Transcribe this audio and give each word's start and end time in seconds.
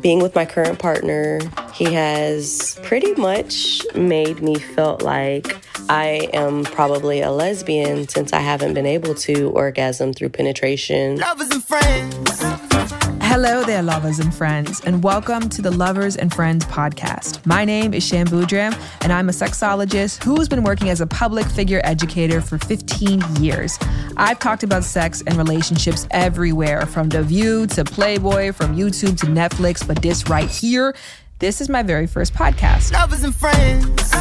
Being 0.00 0.20
with 0.20 0.34
my 0.34 0.44
current 0.44 0.78
partner, 0.78 1.40
he 1.72 1.92
has 1.92 2.78
pretty 2.82 3.14
much 3.14 3.82
made 3.94 4.40
me 4.40 4.56
feel 4.56 4.98
like 5.00 5.56
I 5.88 6.28
am 6.32 6.64
probably 6.64 7.20
a 7.20 7.30
lesbian 7.30 8.06
since 8.06 8.32
I 8.32 8.40
haven't 8.40 8.74
been 8.74 8.86
able 8.86 9.14
to 9.14 9.50
orgasm 9.50 10.12
through 10.12 10.28
penetration. 10.30 11.16
Lovers 11.16 11.50
and 11.50 11.64
friends. 11.64 12.65
Hello 13.38 13.62
there, 13.64 13.82
lovers 13.82 14.18
and 14.18 14.34
friends, 14.34 14.80
and 14.86 15.04
welcome 15.04 15.50
to 15.50 15.60
the 15.60 15.70
Lovers 15.70 16.16
and 16.16 16.32
Friends 16.32 16.64
podcast. 16.64 17.44
My 17.44 17.66
name 17.66 17.92
is 17.92 18.02
Shan 18.02 18.26
Boodram, 18.28 18.74
and 19.02 19.12
I'm 19.12 19.28
a 19.28 19.32
sexologist 19.32 20.24
who's 20.24 20.48
been 20.48 20.62
working 20.62 20.88
as 20.88 21.02
a 21.02 21.06
public 21.06 21.44
figure 21.44 21.82
educator 21.84 22.40
for 22.40 22.56
15 22.56 23.20
years. 23.38 23.78
I've 24.16 24.38
talked 24.38 24.62
about 24.62 24.84
sex 24.84 25.22
and 25.26 25.36
relationships 25.36 26.08
everywhere, 26.12 26.86
from 26.86 27.10
The 27.10 27.22
View 27.22 27.66
to 27.66 27.84
Playboy, 27.84 28.52
from 28.52 28.74
YouTube 28.74 29.18
to 29.20 29.26
Netflix, 29.26 29.86
but 29.86 30.00
this 30.00 30.30
right 30.30 30.48
here, 30.48 30.96
this 31.38 31.60
is 31.60 31.68
my 31.68 31.82
very 31.82 32.06
first 32.06 32.32
podcast. 32.32 32.94
Lovers 32.94 33.22
and 33.22 33.36
friends. 33.36 34.12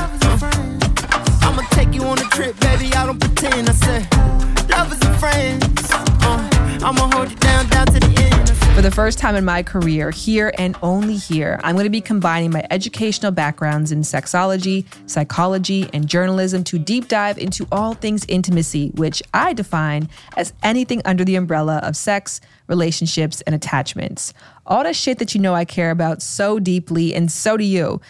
I'ma 1.42 1.62
take 1.70 1.94
you 1.94 2.04
on 2.04 2.20
a 2.20 2.24
trip, 2.32 2.60
baby. 2.60 2.94
I 2.94 3.06
don't 3.06 3.22
pretend. 3.22 3.70
I 3.70 3.72
said, 3.72 4.70
lovers 4.70 5.00
and 5.00 5.18
friends. 5.22 5.90
Uh, 5.90 6.50
I'ma 6.84 7.10
hold 7.16 7.30
you 7.30 7.38
down, 7.38 7.70
down 7.70 7.86
to 7.86 8.00
the 8.02 8.22
end. 8.22 8.35
For 8.76 8.82
the 8.82 8.92
first 8.92 9.20
time 9.20 9.38
in 9.38 9.46
my 9.46 9.64
career, 9.64 10.12
here 10.12 10.52
and 10.58 10.76
only 10.84 11.16
here, 11.16 11.62
I'm 11.64 11.76
going 11.76 11.86
to 11.86 11.90
be 11.90 12.02
combining 12.02 12.52
my 12.52 12.68
educational 12.70 13.32
backgrounds 13.32 13.94
in 13.94 14.02
sexology, 14.02 14.84
psychology, 15.10 15.90
and 15.94 16.10
journalism 16.10 16.62
to 16.66 16.78
deep 16.78 17.08
dive 17.08 17.38
into 17.38 17.66
all 17.72 17.94
things 17.94 18.26
intimacy, 18.28 18.90
which 18.96 19.24
I 19.34 19.54
define 19.54 20.10
as 20.36 20.52
anything 20.62 21.02
under 21.06 21.24
the 21.24 21.38
umbrella 21.38 21.78
of 21.84 21.96
sex, 21.96 22.42
relationships, 22.68 23.40
and 23.44 23.56
attachments. 23.56 24.34
All 24.66 24.84
the 24.84 24.94
shit 24.94 25.20
that 25.20 25.34
you 25.34 25.40
know 25.40 25.56
I 25.56 25.64
care 25.64 25.90
about 25.90 26.22
so 26.22 26.60
deeply, 26.60 27.16
and 27.16 27.32
so 27.32 27.56
do 27.56 27.64
you, 27.64 28.02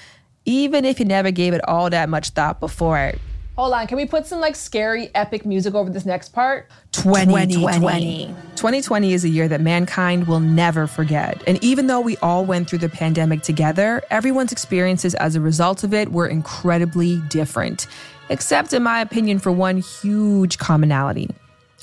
even 0.46 0.84
if 0.84 0.98
you 1.00 1.06
never 1.06 1.30
gave 1.30 1.54
it 1.54 1.62
all 1.68 1.92
that 1.92 2.10
much 2.10 2.32
thought 2.32 2.60
before. 2.60 3.14
Hold 3.56 3.74
on, 3.74 3.88
can 3.88 3.96
we 3.96 4.06
put 4.06 4.28
some 4.28 4.42
like 4.42 4.54
scary, 4.54 5.10
epic 5.16 5.46
music 5.46 5.76
over 5.76 5.90
this 5.90 6.06
next 6.06 6.34
part? 6.34 6.70
2020. 6.92 8.28
2020 8.56 9.14
is 9.14 9.24
a 9.24 9.30
year 9.30 9.48
that 9.48 9.62
mankind 9.62 10.28
will 10.28 10.42
never 10.42 10.88
forget. 10.88 11.42
And 11.48 11.64
even 11.64 11.88
though 11.88 12.02
we 12.02 12.18
all 12.18 12.44
went 12.44 12.70
through 12.70 12.80
the 12.80 12.90
pandemic 12.90 13.44
together, 13.44 14.04
everyone's 14.10 14.52
experiences 14.52 15.16
as 15.16 15.38
a 15.38 15.42
result 15.42 15.86
of 15.86 15.94
it 15.94 16.12
were 16.12 16.28
incredibly 16.28 17.22
different. 17.30 17.88
Except, 18.28 18.74
in 18.74 18.84
my 18.84 19.00
opinion, 19.00 19.40
for 19.40 19.54
one 19.54 19.78
huge 19.78 20.58
commonality. 20.58 21.30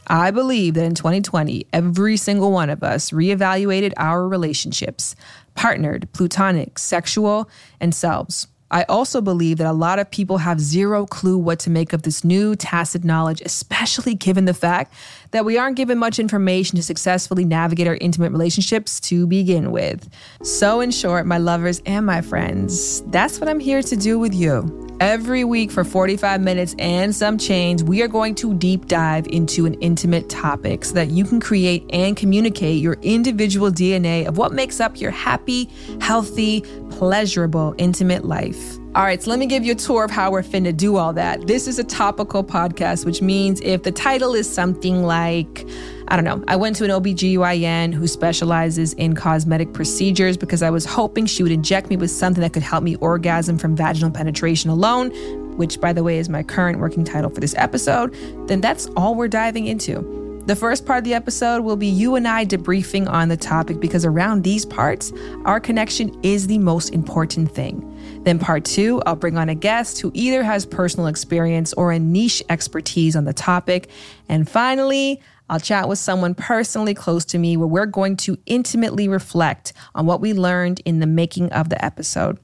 I 0.09 0.31
believe 0.31 0.75
that 0.75 0.84
in 0.84 0.95
2020, 0.95 1.67
every 1.73 2.19
single 2.19 2.53
one 2.53 2.69
of 2.69 2.83
us 2.83 3.12
reevaluated 3.12 3.95
our 3.97 4.29
relationships 4.29 5.17
partnered, 5.55 6.11
plutonic, 6.12 6.79
sexual, 6.79 7.48
and 7.81 7.95
selves. 7.95 8.48
I 8.73 8.84
also 8.84 9.20
believe 9.20 9.59
that 9.59 9.67
a 9.67 9.73
lot 9.73 9.98
of 9.98 10.11
people 10.11 10.39
have 10.39 10.59
zero 10.59 11.05
clue 11.05 11.37
what 11.37 11.59
to 11.61 11.70
make 11.70 11.92
of 11.92 12.03
this 12.03 12.25
new 12.25 12.56
tacit 12.56 13.05
knowledge, 13.05 13.42
especially 13.45 14.14
given 14.14 14.47
the 14.47 14.55
fact 14.55 14.95
that 15.33 15.45
we 15.45 15.59
aren't 15.59 15.77
given 15.77 15.99
much 15.99 16.19
information 16.19 16.77
to 16.77 16.83
successfully 16.83 17.45
navigate 17.45 17.89
our 17.89 17.99
intimate 18.01 18.31
relationships 18.31 19.01
to 19.01 19.27
begin 19.27 19.73
with. 19.73 20.09
So, 20.43 20.81
in 20.81 20.91
short, 20.91 21.27
my 21.27 21.39
lovers 21.39 21.83
and 21.85 22.07
my 22.07 22.21
friends, 22.21 23.03
that's 23.11 23.41
what 23.41 23.49
I'm 23.49 23.61
here 23.61 23.83
to 23.83 23.97
do 23.97 24.19
with 24.19 24.35
you. 24.35 24.79
Every 25.01 25.43
week 25.43 25.73
for 25.73 25.83
45 25.83 26.41
minutes 26.41 26.77
and 26.79 27.15
some 27.15 27.37
change, 27.37 27.83
we 27.83 28.03
are 28.03 28.09
going 28.09 28.37
to 28.37 28.55
deep 28.55 28.87
dive 28.87 29.27
into 29.27 29.67
an 29.67 29.75
intimate 29.81 30.29
topic 30.29 30.85
so 30.85 30.95
that 30.95 31.11
you 31.11 31.25
can 31.25 31.41
create 31.41 31.85
and 31.93 32.17
communicate 32.17 32.81
your 32.81 32.95
individual 33.03 33.71
DNA 33.71 34.27
of 34.27 34.39
what 34.39 34.53
makes 34.53 34.79
up 34.81 35.01
your 35.01 35.11
happy, 35.11 35.69
healthy, 36.01 36.61
pleasurable, 36.91 37.75
intimate 37.79 38.25
life. 38.25 38.79
All 38.95 39.05
right, 39.05 39.23
so 39.23 39.31
let 39.31 39.39
me 39.39 39.47
give 39.47 39.65
you 39.65 39.73
a 39.73 39.75
tour 39.75 40.05
of 40.05 40.11
how 40.11 40.31
we're 40.31 40.43
finna 40.43 40.77
do 40.77 40.98
all 40.98 41.15
that. 41.15 41.47
This 41.47 41.67
is 41.67 41.79
a 41.79 41.85
topical 41.85 42.45
podcast, 42.45 43.07
which 43.07 43.23
means 43.23 43.58
if 43.63 43.85
the 43.85 43.91
title 43.91 44.35
is 44.35 44.47
something 44.47 45.03
like, 45.03 45.67
I 46.08 46.17
don't 46.17 46.27
know, 46.27 46.45
I 46.47 46.57
went 46.57 46.77
to 46.77 46.85
an 46.85 46.91
OBGYN 46.91 47.95
who 47.95 48.07
specializes 48.07 48.92
in 48.92 49.14
cosmetic 49.14 49.73
procedures 49.73 50.36
because 50.36 50.63
I 50.63 50.69
was 50.69 50.85
hoping 50.85 51.25
she 51.25 51.42
would 51.42 51.53
inject 51.53 51.89
me 51.89 51.97
with 51.97 52.11
something 52.11 52.42
that 52.42 52.53
could 52.53 52.63
help 52.63 52.85
me 52.85 52.97
orgasm 52.97 53.57
from 53.57 53.75
vaginal 53.75 54.11
penetration 54.11 54.69
alone, 54.69 55.11
which, 55.57 55.80
by 55.80 55.95
the 55.95 56.03
way, 56.03 56.19
is 56.19 56.29
my 56.29 56.42
current 56.42 56.79
working 56.79 57.03
title 57.03 57.30
for 57.30 57.41
this 57.41 57.55
episode, 57.57 58.14
then 58.47 58.61
that's 58.61 58.89
all 58.95 59.14
we're 59.14 59.27
diving 59.27 59.69
into. 59.69 60.42
The 60.45 60.57
first 60.57 60.85
part 60.85 60.98
of 60.98 61.05
the 61.05 61.14
episode 61.14 61.63
will 61.63 61.77
be 61.77 61.86
you 61.86 62.17
and 62.17 62.29
I 62.29 62.45
debriefing 62.45 63.09
on 63.09 63.29
the 63.29 63.39
topic 63.39 63.80
because 63.80 64.05
around 64.05 64.42
these 64.42 64.67
parts, 64.67 65.13
our 65.47 65.61
connection 65.61 66.14
is 66.23 66.47
the 66.47 66.59
most 66.59 66.91
important 66.91 67.51
thing. 67.53 67.89
Then, 68.25 68.39
part 68.39 68.65
two, 68.65 69.03
I'll 69.05 69.17
bring 69.17 69.37
on 69.37 69.49
a 69.49 69.55
guest 69.55 70.01
who 70.01 70.13
either 70.15 70.45
has 70.45 70.65
personal 70.65 71.09
experience 71.09 71.73
or 71.73 71.91
a 71.91 71.99
niche 71.99 72.43
expertise 72.49 73.17
on 73.17 73.25
the 73.25 73.33
topic. 73.33 73.89
And 74.29 74.49
finally, 74.49 75.21
I'll 75.51 75.59
chat 75.59 75.89
with 75.89 75.99
someone 75.99 76.35
personally 76.35 76.95
close 76.95 77.25
to 77.27 77.39
me 77.39 77.57
where 77.57 77.67
we're 77.67 77.85
going 77.85 78.17
to 78.19 78.39
intimately 78.47 79.09
reflect 79.09 79.73
on 79.95 80.07
what 80.07 80.21
we 80.21 80.33
learned 80.33 80.81
in 80.85 81.01
the 81.01 81.07
making 81.07 81.51
of 81.53 81.69
the 81.69 81.85
episode. 81.85 82.39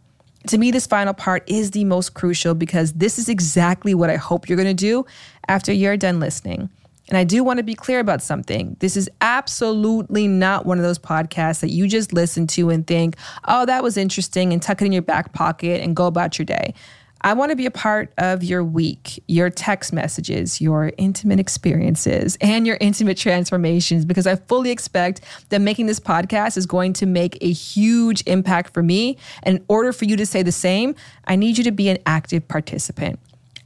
To 0.48 0.58
me, 0.58 0.70
this 0.70 0.86
final 0.86 1.14
part 1.14 1.48
is 1.48 1.70
the 1.70 1.84
most 1.84 2.14
crucial 2.14 2.54
because 2.54 2.94
this 2.94 3.18
is 3.18 3.28
exactly 3.28 3.94
what 3.94 4.10
I 4.10 4.16
hope 4.16 4.48
you're 4.48 4.56
going 4.56 4.68
to 4.68 4.74
do 4.74 5.06
after 5.46 5.72
you're 5.72 5.96
done 5.96 6.20
listening. 6.20 6.70
And 7.08 7.16
I 7.16 7.24
do 7.24 7.42
want 7.42 7.56
to 7.58 7.62
be 7.62 7.74
clear 7.74 8.00
about 8.00 8.22
something. 8.22 8.76
This 8.80 8.96
is 8.96 9.08
absolutely 9.20 10.28
not 10.28 10.66
one 10.66 10.78
of 10.78 10.84
those 10.84 10.98
podcasts 10.98 11.60
that 11.60 11.70
you 11.70 11.88
just 11.88 12.12
listen 12.12 12.46
to 12.48 12.70
and 12.70 12.86
think, 12.86 13.16
oh, 13.46 13.64
that 13.66 13.82
was 13.82 13.96
interesting, 13.96 14.52
and 14.52 14.62
tuck 14.62 14.82
it 14.82 14.84
in 14.86 14.92
your 14.92 15.02
back 15.02 15.32
pocket 15.32 15.82
and 15.82 15.96
go 15.96 16.06
about 16.06 16.38
your 16.38 16.46
day. 16.46 16.74
I 17.20 17.32
want 17.32 17.50
to 17.50 17.56
be 17.56 17.66
a 17.66 17.70
part 17.70 18.12
of 18.18 18.44
your 18.44 18.62
week, 18.62 19.22
your 19.26 19.50
text 19.50 19.92
messages, 19.92 20.60
your 20.60 20.92
intimate 20.98 21.40
experiences, 21.40 22.38
and 22.40 22.64
your 22.64 22.78
intimate 22.80 23.16
transformations 23.16 24.04
because 24.04 24.26
I 24.26 24.36
fully 24.36 24.70
expect 24.70 25.22
that 25.48 25.60
making 25.60 25.86
this 25.86 25.98
podcast 25.98 26.56
is 26.56 26.64
going 26.64 26.92
to 26.94 27.06
make 27.06 27.36
a 27.40 27.50
huge 27.50 28.22
impact 28.26 28.72
for 28.72 28.84
me. 28.84 29.16
And 29.42 29.58
in 29.58 29.64
order 29.66 29.92
for 29.92 30.04
you 30.04 30.16
to 30.16 30.26
say 30.26 30.44
the 30.44 30.52
same, 30.52 30.94
I 31.24 31.34
need 31.34 31.58
you 31.58 31.64
to 31.64 31.72
be 31.72 31.88
an 31.88 31.98
active 32.06 32.46
participant. 32.46 33.18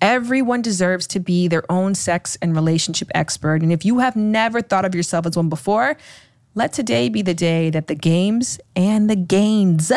Everyone 0.02 0.62
deserves 0.62 1.06
to 1.06 1.20
be 1.20 1.46
their 1.46 1.62
own 1.70 1.94
sex 1.94 2.36
and 2.42 2.56
relationship 2.56 3.08
expert. 3.14 3.62
And 3.62 3.72
if 3.72 3.84
you 3.84 4.00
have 4.00 4.16
never 4.16 4.60
thought 4.60 4.84
of 4.84 4.96
yourself 4.96 5.26
as 5.26 5.36
one 5.36 5.48
before, 5.48 5.96
let 6.56 6.72
today 6.72 7.08
be 7.08 7.22
the 7.22 7.34
day 7.34 7.70
that 7.70 7.86
the 7.86 7.94
games 7.94 8.58
and 8.74 9.08
the 9.08 9.14
gains 9.14 9.92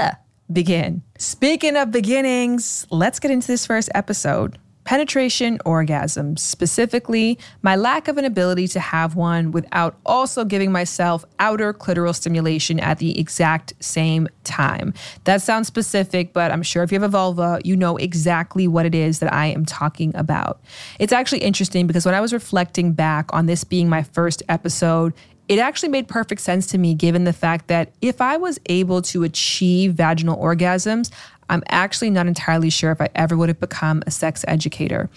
begin. 0.53 1.01
Speaking 1.17 1.75
of 1.75 1.89
beginnings, 1.89 2.85
let's 2.91 3.19
get 3.19 3.31
into 3.31 3.47
this 3.47 3.66
first 3.66 3.89
episode. 3.95 4.59
Penetration 4.85 5.57
orgasms, 5.66 6.40
specifically, 6.40 7.40
my 7.63 7.75
lack 7.75 8.07
of 8.07 8.18
an 8.18 8.25
ability 8.25 8.68
to 8.69 8.79
have 8.79 9.16
one 9.16 9.51
without 9.51 9.97
also 10.06 10.46
giving 10.46 10.72
myself 10.72 11.25
outer 11.40 11.73
clitoral 11.73 12.13
stimulation 12.13 12.79
at 12.79 13.00
the 13.00 13.19
exact 13.19 13.73
same 13.79 14.28
time. 14.44 14.94
That 15.23 15.41
sounds 15.41 15.68
specific, 15.68 16.34
but 16.34 16.51
I'm 16.51 16.62
sure 16.63 16.84
if 16.84 16.91
you 16.91 17.00
have 17.00 17.09
a 17.09 17.12
vulva, 17.12 17.59
you 17.63 17.75
know 17.75 17.97
exactly 17.97 18.68
what 18.68 18.85
it 18.85 18.94
is 18.94 19.19
that 19.19 19.34
I 19.34 19.47
am 19.47 19.66
talking 19.66 20.16
about. 20.16 20.62
It's 21.00 21.12
actually 21.12 21.40
interesting 21.40 21.88
because 21.88 22.06
when 22.06 22.16
I 22.16 22.22
was 22.22 22.31
reflecting 22.31 22.94
back 22.94 23.34
on 23.34 23.47
this 23.47 23.63
being 23.63 23.90
my 23.90 24.03
first 24.03 24.44
episode, 24.47 25.13
it 25.47 25.59
actually 25.59 25.90
made 25.90 26.07
perfect 26.07 26.41
sense 26.41 26.66
to 26.67 26.78
me 26.78 26.96
given 26.96 27.23
the 27.23 27.34
fact 27.34 27.67
that 27.67 27.91
if 28.02 28.19
I 28.19 28.38
was 28.38 28.59
able 28.67 29.02
to 29.03 29.23
achieve 29.23 29.94
vaginal 29.94 30.38
orgasms, 30.38 31.12
I'm 31.50 31.63
actually 31.69 32.09
not 32.09 32.28
entirely 32.28 32.69
sure 32.69 32.91
if 32.91 33.01
I 33.01 33.09
ever 33.16 33.38
would 33.38 33.50
have 33.50 33.59
become 33.59 34.03
a 34.07 34.11
sex 34.11 34.44
educator. 34.47 35.09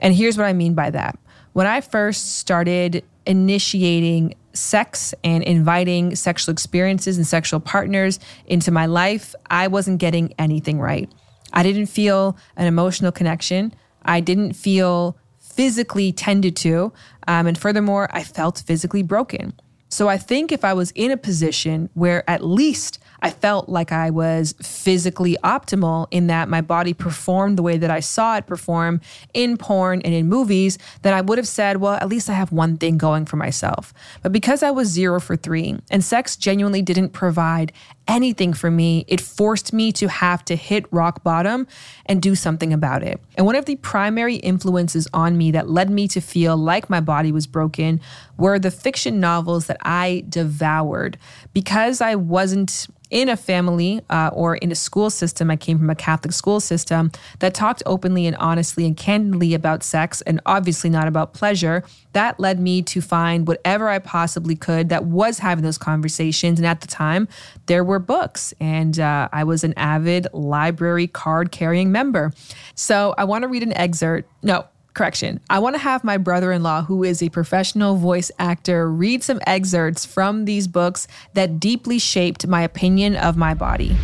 And 0.00 0.14
here's 0.14 0.36
what 0.36 0.46
I 0.46 0.52
mean 0.52 0.74
by 0.74 0.90
that. 0.90 1.18
When 1.52 1.66
I 1.66 1.80
first 1.80 2.36
started 2.36 3.04
initiating 3.26 4.34
sex 4.54 5.14
and 5.24 5.42
inviting 5.44 6.14
sexual 6.14 6.52
experiences 6.52 7.16
and 7.16 7.26
sexual 7.26 7.60
partners 7.60 8.18
into 8.46 8.70
my 8.70 8.86
life, 8.86 9.34
I 9.50 9.68
wasn't 9.68 9.98
getting 9.98 10.34
anything 10.38 10.80
right. 10.80 11.10
I 11.52 11.62
didn't 11.62 11.86
feel 11.86 12.36
an 12.56 12.66
emotional 12.66 13.12
connection. 13.12 13.74
I 14.02 14.20
didn't 14.20 14.54
feel 14.54 15.16
physically 15.38 16.12
tended 16.12 16.56
to. 16.56 16.92
Um, 17.28 17.46
and 17.46 17.58
furthermore, 17.58 18.08
I 18.10 18.22
felt 18.22 18.62
physically 18.66 19.02
broken. 19.02 19.52
So 19.88 20.08
I 20.08 20.16
think 20.16 20.50
if 20.52 20.64
I 20.64 20.72
was 20.72 20.90
in 20.92 21.10
a 21.10 21.18
position 21.18 21.90
where 21.92 22.28
at 22.28 22.42
least 22.42 22.98
I 23.22 23.30
felt 23.30 23.68
like 23.68 23.92
I 23.92 24.10
was 24.10 24.54
physically 24.60 25.36
optimal 25.44 26.08
in 26.10 26.26
that 26.26 26.48
my 26.48 26.60
body 26.60 26.92
performed 26.92 27.56
the 27.56 27.62
way 27.62 27.78
that 27.78 27.90
I 27.90 28.00
saw 28.00 28.36
it 28.36 28.46
perform 28.46 29.00
in 29.32 29.56
porn 29.56 30.02
and 30.02 30.12
in 30.12 30.28
movies, 30.28 30.76
then 31.02 31.14
I 31.14 31.20
would 31.20 31.38
have 31.38 31.46
said, 31.46 31.76
well, 31.76 31.94
at 31.94 32.08
least 32.08 32.28
I 32.28 32.32
have 32.32 32.50
one 32.50 32.76
thing 32.76 32.98
going 32.98 33.24
for 33.24 33.36
myself. 33.36 33.94
But 34.22 34.32
because 34.32 34.62
I 34.64 34.72
was 34.72 34.88
zero 34.88 35.20
for 35.20 35.36
three 35.36 35.78
and 35.90 36.04
sex 36.04 36.36
genuinely 36.36 36.82
didn't 36.82 37.10
provide 37.10 37.72
anything 38.08 38.52
for 38.52 38.70
me, 38.70 39.04
it 39.08 39.20
forced 39.20 39.72
me 39.72 39.92
to 39.92 40.08
have 40.08 40.44
to 40.46 40.56
hit 40.56 40.84
rock 40.92 41.22
bottom 41.22 41.66
and 42.06 42.20
do 42.20 42.34
something 42.34 42.72
about 42.72 43.02
it. 43.02 43.20
And 43.36 43.46
one 43.46 43.56
of 43.56 43.64
the 43.64 43.76
primary 43.76 44.36
influences 44.36 45.08
on 45.12 45.38
me 45.38 45.50
that 45.52 45.68
led 45.68 45.90
me 45.90 46.08
to 46.08 46.20
feel 46.20 46.56
like 46.56 46.90
my 46.90 47.00
body 47.00 47.32
was 47.32 47.46
broken 47.46 48.00
were 48.36 48.58
the 48.58 48.70
fiction 48.70 49.20
novels 49.20 49.66
that 49.66 49.78
I 49.82 50.24
devoured. 50.28 51.18
Because 51.52 52.00
I 52.00 52.14
wasn't 52.14 52.88
in 53.10 53.28
a 53.28 53.36
family 53.36 54.00
uh, 54.08 54.30
or 54.32 54.56
in 54.56 54.72
a 54.72 54.74
school 54.74 55.10
system, 55.10 55.50
I 55.50 55.56
came 55.56 55.78
from 55.78 55.90
a 55.90 55.94
Catholic 55.94 56.32
school 56.32 56.60
system 56.60 57.12
that 57.40 57.52
talked 57.52 57.82
openly 57.84 58.26
and 58.26 58.34
honestly 58.36 58.86
and 58.86 58.96
candidly 58.96 59.52
about 59.52 59.82
sex 59.82 60.22
and 60.22 60.40
obviously 60.46 60.88
not 60.88 61.06
about 61.06 61.34
pleasure. 61.34 61.84
That 62.12 62.38
led 62.38 62.60
me 62.60 62.82
to 62.82 63.00
find 63.00 63.46
whatever 63.46 63.88
I 63.88 63.98
possibly 63.98 64.54
could 64.54 64.90
that 64.90 65.04
was 65.04 65.38
having 65.38 65.64
those 65.64 65.78
conversations. 65.78 66.58
And 66.58 66.66
at 66.66 66.80
the 66.80 66.86
time, 66.86 67.28
there 67.66 67.84
were 67.84 67.98
books, 67.98 68.52
and 68.60 68.98
uh, 68.98 69.28
I 69.32 69.44
was 69.44 69.64
an 69.64 69.74
avid 69.76 70.26
library 70.32 71.06
card 71.06 71.52
carrying 71.52 71.90
member. 71.90 72.32
So 72.74 73.14
I 73.16 73.24
want 73.24 73.42
to 73.42 73.48
read 73.48 73.62
an 73.62 73.72
excerpt. 73.72 74.28
No, 74.42 74.66
correction. 74.94 75.40
I 75.48 75.58
want 75.58 75.74
to 75.74 75.78
have 75.78 76.04
my 76.04 76.18
brother 76.18 76.52
in 76.52 76.62
law, 76.62 76.82
who 76.82 77.02
is 77.02 77.22
a 77.22 77.28
professional 77.28 77.96
voice 77.96 78.30
actor, 78.38 78.90
read 78.90 79.22
some 79.22 79.40
excerpts 79.46 80.04
from 80.04 80.44
these 80.44 80.68
books 80.68 81.06
that 81.34 81.58
deeply 81.58 81.98
shaped 81.98 82.46
my 82.46 82.62
opinion 82.62 83.16
of 83.16 83.36
my 83.36 83.54
body. 83.54 83.96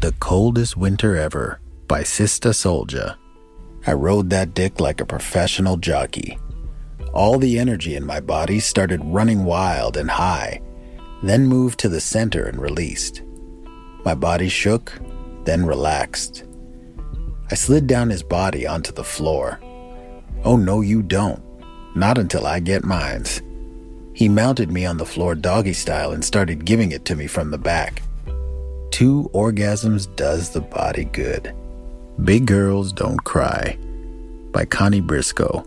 The 0.00 0.12
Coldest 0.20 0.76
Winter 0.76 1.16
Ever 1.16 1.60
by 1.88 2.02
Sister 2.02 2.50
Souljah. 2.50 3.16
I 3.86 3.92
rode 3.92 4.30
that 4.30 4.54
dick 4.54 4.80
like 4.80 5.00
a 5.00 5.06
professional 5.06 5.76
jockey. 5.76 6.38
All 7.14 7.38
the 7.38 7.60
energy 7.60 7.94
in 7.94 8.04
my 8.04 8.18
body 8.18 8.58
started 8.58 9.00
running 9.04 9.44
wild 9.44 9.96
and 9.96 10.10
high, 10.10 10.60
then 11.22 11.46
moved 11.46 11.78
to 11.78 11.88
the 11.88 12.00
center 12.00 12.42
and 12.42 12.60
released. 12.60 13.22
My 14.04 14.16
body 14.16 14.48
shook, 14.48 14.92
then 15.44 15.64
relaxed. 15.64 16.44
I 17.52 17.54
slid 17.54 17.86
down 17.86 18.10
his 18.10 18.24
body 18.24 18.66
onto 18.66 18.90
the 18.90 19.04
floor. 19.04 19.60
Oh, 20.42 20.56
no, 20.56 20.80
you 20.80 21.02
don't. 21.02 21.40
Not 21.94 22.18
until 22.18 22.48
I 22.48 22.58
get 22.58 22.84
mines. 22.84 23.42
He 24.12 24.28
mounted 24.28 24.72
me 24.72 24.84
on 24.84 24.96
the 24.96 25.06
floor 25.06 25.36
doggy 25.36 25.72
style 25.72 26.10
and 26.10 26.24
started 26.24 26.64
giving 26.64 26.90
it 26.90 27.04
to 27.04 27.14
me 27.14 27.28
from 27.28 27.52
the 27.52 27.58
back. 27.58 28.02
Two 28.90 29.30
orgasms 29.32 30.14
does 30.16 30.50
the 30.50 30.62
body 30.62 31.04
good. 31.04 31.54
Big 32.24 32.46
Girls 32.46 32.92
Don't 32.92 33.22
Cry 33.22 33.78
by 34.50 34.64
Connie 34.64 35.00
Briscoe. 35.00 35.64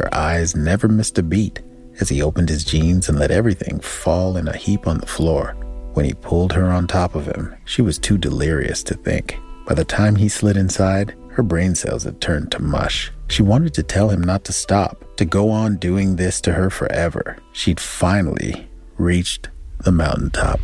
Her 0.00 0.14
eyes 0.14 0.56
never 0.56 0.88
missed 0.88 1.18
a 1.18 1.22
beat 1.22 1.60
as 2.00 2.08
he 2.08 2.22
opened 2.22 2.48
his 2.48 2.64
jeans 2.64 3.10
and 3.10 3.18
let 3.18 3.30
everything 3.30 3.80
fall 3.80 4.38
in 4.38 4.48
a 4.48 4.56
heap 4.56 4.86
on 4.86 4.96
the 4.96 5.04
floor. 5.04 5.54
When 5.92 6.06
he 6.06 6.14
pulled 6.14 6.54
her 6.54 6.70
on 6.70 6.86
top 6.86 7.14
of 7.14 7.26
him, 7.26 7.54
she 7.66 7.82
was 7.82 7.98
too 7.98 8.16
delirious 8.16 8.82
to 8.84 8.94
think. 8.94 9.38
By 9.66 9.74
the 9.74 9.84
time 9.84 10.16
he 10.16 10.30
slid 10.30 10.56
inside, 10.56 11.14
her 11.32 11.42
brain 11.42 11.74
cells 11.74 12.04
had 12.04 12.18
turned 12.18 12.50
to 12.52 12.62
mush. 12.62 13.12
She 13.28 13.42
wanted 13.42 13.74
to 13.74 13.82
tell 13.82 14.08
him 14.08 14.22
not 14.22 14.42
to 14.44 14.54
stop, 14.54 15.04
to 15.18 15.26
go 15.26 15.50
on 15.50 15.76
doing 15.76 16.16
this 16.16 16.40
to 16.42 16.52
her 16.54 16.70
forever. 16.70 17.36
She'd 17.52 17.78
finally 17.78 18.70
reached 18.96 19.50
the 19.80 19.92
mountaintop. 19.92 20.60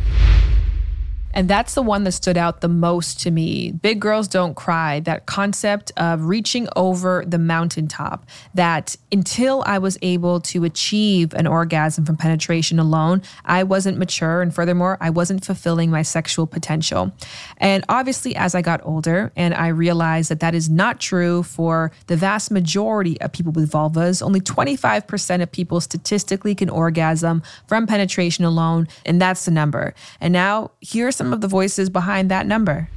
And 1.37 1.47
that's 1.47 1.75
the 1.75 1.83
one 1.83 2.03
that 2.05 2.13
stood 2.13 2.35
out 2.35 2.61
the 2.61 2.67
most 2.67 3.19
to 3.19 3.29
me. 3.29 3.69
Big 3.69 3.99
Girls 3.99 4.27
Don't 4.27 4.55
Cry, 4.55 5.01
that 5.01 5.27
concept 5.27 5.91
of 5.95 6.23
reaching 6.23 6.67
over 6.75 7.23
the 7.27 7.37
mountaintop, 7.37 8.25
that 8.55 8.95
until 9.11 9.61
I 9.67 9.77
was 9.77 9.99
able 10.01 10.41
to 10.41 10.63
achieve 10.63 11.35
an 11.35 11.45
orgasm 11.45 12.07
from 12.07 12.17
penetration 12.17 12.79
alone, 12.79 13.21
I 13.45 13.61
wasn't 13.61 13.99
mature. 13.99 14.41
And 14.41 14.51
furthermore, 14.51 14.97
I 14.99 15.11
wasn't 15.11 15.45
fulfilling 15.45 15.91
my 15.91 16.01
sexual 16.01 16.47
potential. 16.47 17.13
And 17.57 17.85
obviously, 17.87 18.35
as 18.35 18.55
I 18.55 18.63
got 18.63 18.81
older 18.83 19.31
and 19.35 19.53
I 19.53 19.67
realized 19.67 20.31
that 20.31 20.39
that 20.39 20.55
is 20.55 20.71
not 20.71 20.99
true 20.99 21.43
for 21.43 21.91
the 22.07 22.17
vast 22.17 22.49
majority 22.49 23.21
of 23.21 23.31
people 23.31 23.51
with 23.51 23.71
vulvas, 23.71 24.23
only 24.23 24.41
25% 24.41 25.43
of 25.43 25.51
people 25.51 25.81
statistically 25.81 26.55
can 26.55 26.71
orgasm 26.71 27.43
from 27.67 27.85
penetration 27.85 28.43
alone. 28.43 28.87
And 29.05 29.21
that's 29.21 29.45
the 29.45 29.51
number. 29.51 29.93
And 30.19 30.33
now, 30.33 30.71
here's 30.81 31.15
some 31.15 31.26
some 31.27 31.33
of 31.33 31.41
the 31.41 31.47
voices 31.49 31.89
behind 31.89 32.31
that 32.31 32.47
number. 32.47 32.89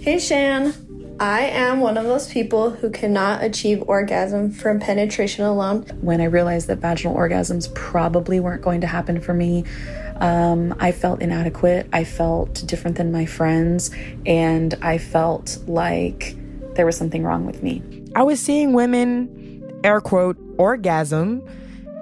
Hey, 0.00 0.18
Shan. 0.18 0.74
I 1.20 1.42
am 1.42 1.78
one 1.78 1.96
of 1.96 2.04
those 2.04 2.28
people 2.28 2.70
who 2.70 2.90
cannot 2.90 3.42
achieve 3.42 3.82
orgasm 3.86 4.50
from 4.50 4.80
penetration 4.80 5.44
alone. 5.44 5.82
When 6.00 6.20
I 6.20 6.24
realized 6.24 6.66
that 6.66 6.78
vaginal 6.78 7.16
orgasms 7.16 7.72
probably 7.74 8.40
weren't 8.40 8.62
going 8.62 8.80
to 8.80 8.86
happen 8.88 9.20
for 9.20 9.32
me, 9.32 9.64
um, 10.16 10.74
I 10.80 10.90
felt 10.90 11.22
inadequate. 11.22 11.88
I 11.92 12.02
felt 12.02 12.66
different 12.66 12.96
than 12.96 13.12
my 13.12 13.24
friends, 13.26 13.92
and 14.26 14.74
I 14.82 14.98
felt 14.98 15.56
like 15.68 16.36
there 16.74 16.84
was 16.84 16.96
something 16.96 17.22
wrong 17.22 17.46
with 17.46 17.62
me. 17.62 17.80
I 18.14 18.24
was 18.24 18.40
seeing 18.40 18.72
women, 18.72 19.80
air 19.84 20.00
quote, 20.00 20.36
orgasm 20.58 21.42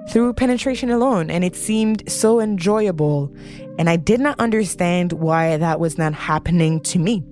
through 0.09 0.33
penetration 0.33 0.89
alone, 0.91 1.29
and 1.29 1.43
it 1.43 1.55
seemed 1.55 2.09
so 2.09 2.39
enjoyable. 2.39 3.33
And 3.77 3.89
I 3.89 3.97
did 3.97 4.19
not 4.19 4.39
understand 4.39 5.11
why 5.13 5.57
that 5.57 5.79
was 5.79 5.97
not 5.97 6.13
happening 6.13 6.79
to 6.81 6.99
me. 6.99 7.23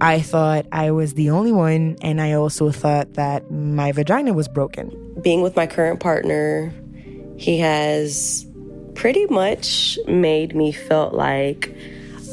I 0.00 0.20
thought 0.20 0.66
I 0.72 0.90
was 0.90 1.14
the 1.14 1.30
only 1.30 1.52
one, 1.52 1.96
and 2.02 2.20
I 2.20 2.32
also 2.32 2.70
thought 2.70 3.14
that 3.14 3.50
my 3.50 3.92
vagina 3.92 4.32
was 4.32 4.48
broken. 4.48 4.90
Being 5.22 5.42
with 5.42 5.54
my 5.54 5.66
current 5.66 6.00
partner, 6.00 6.72
he 7.36 7.58
has 7.58 8.46
pretty 8.94 9.26
much 9.26 9.98
made 10.06 10.54
me 10.54 10.72
feel 10.72 11.10
like 11.12 11.74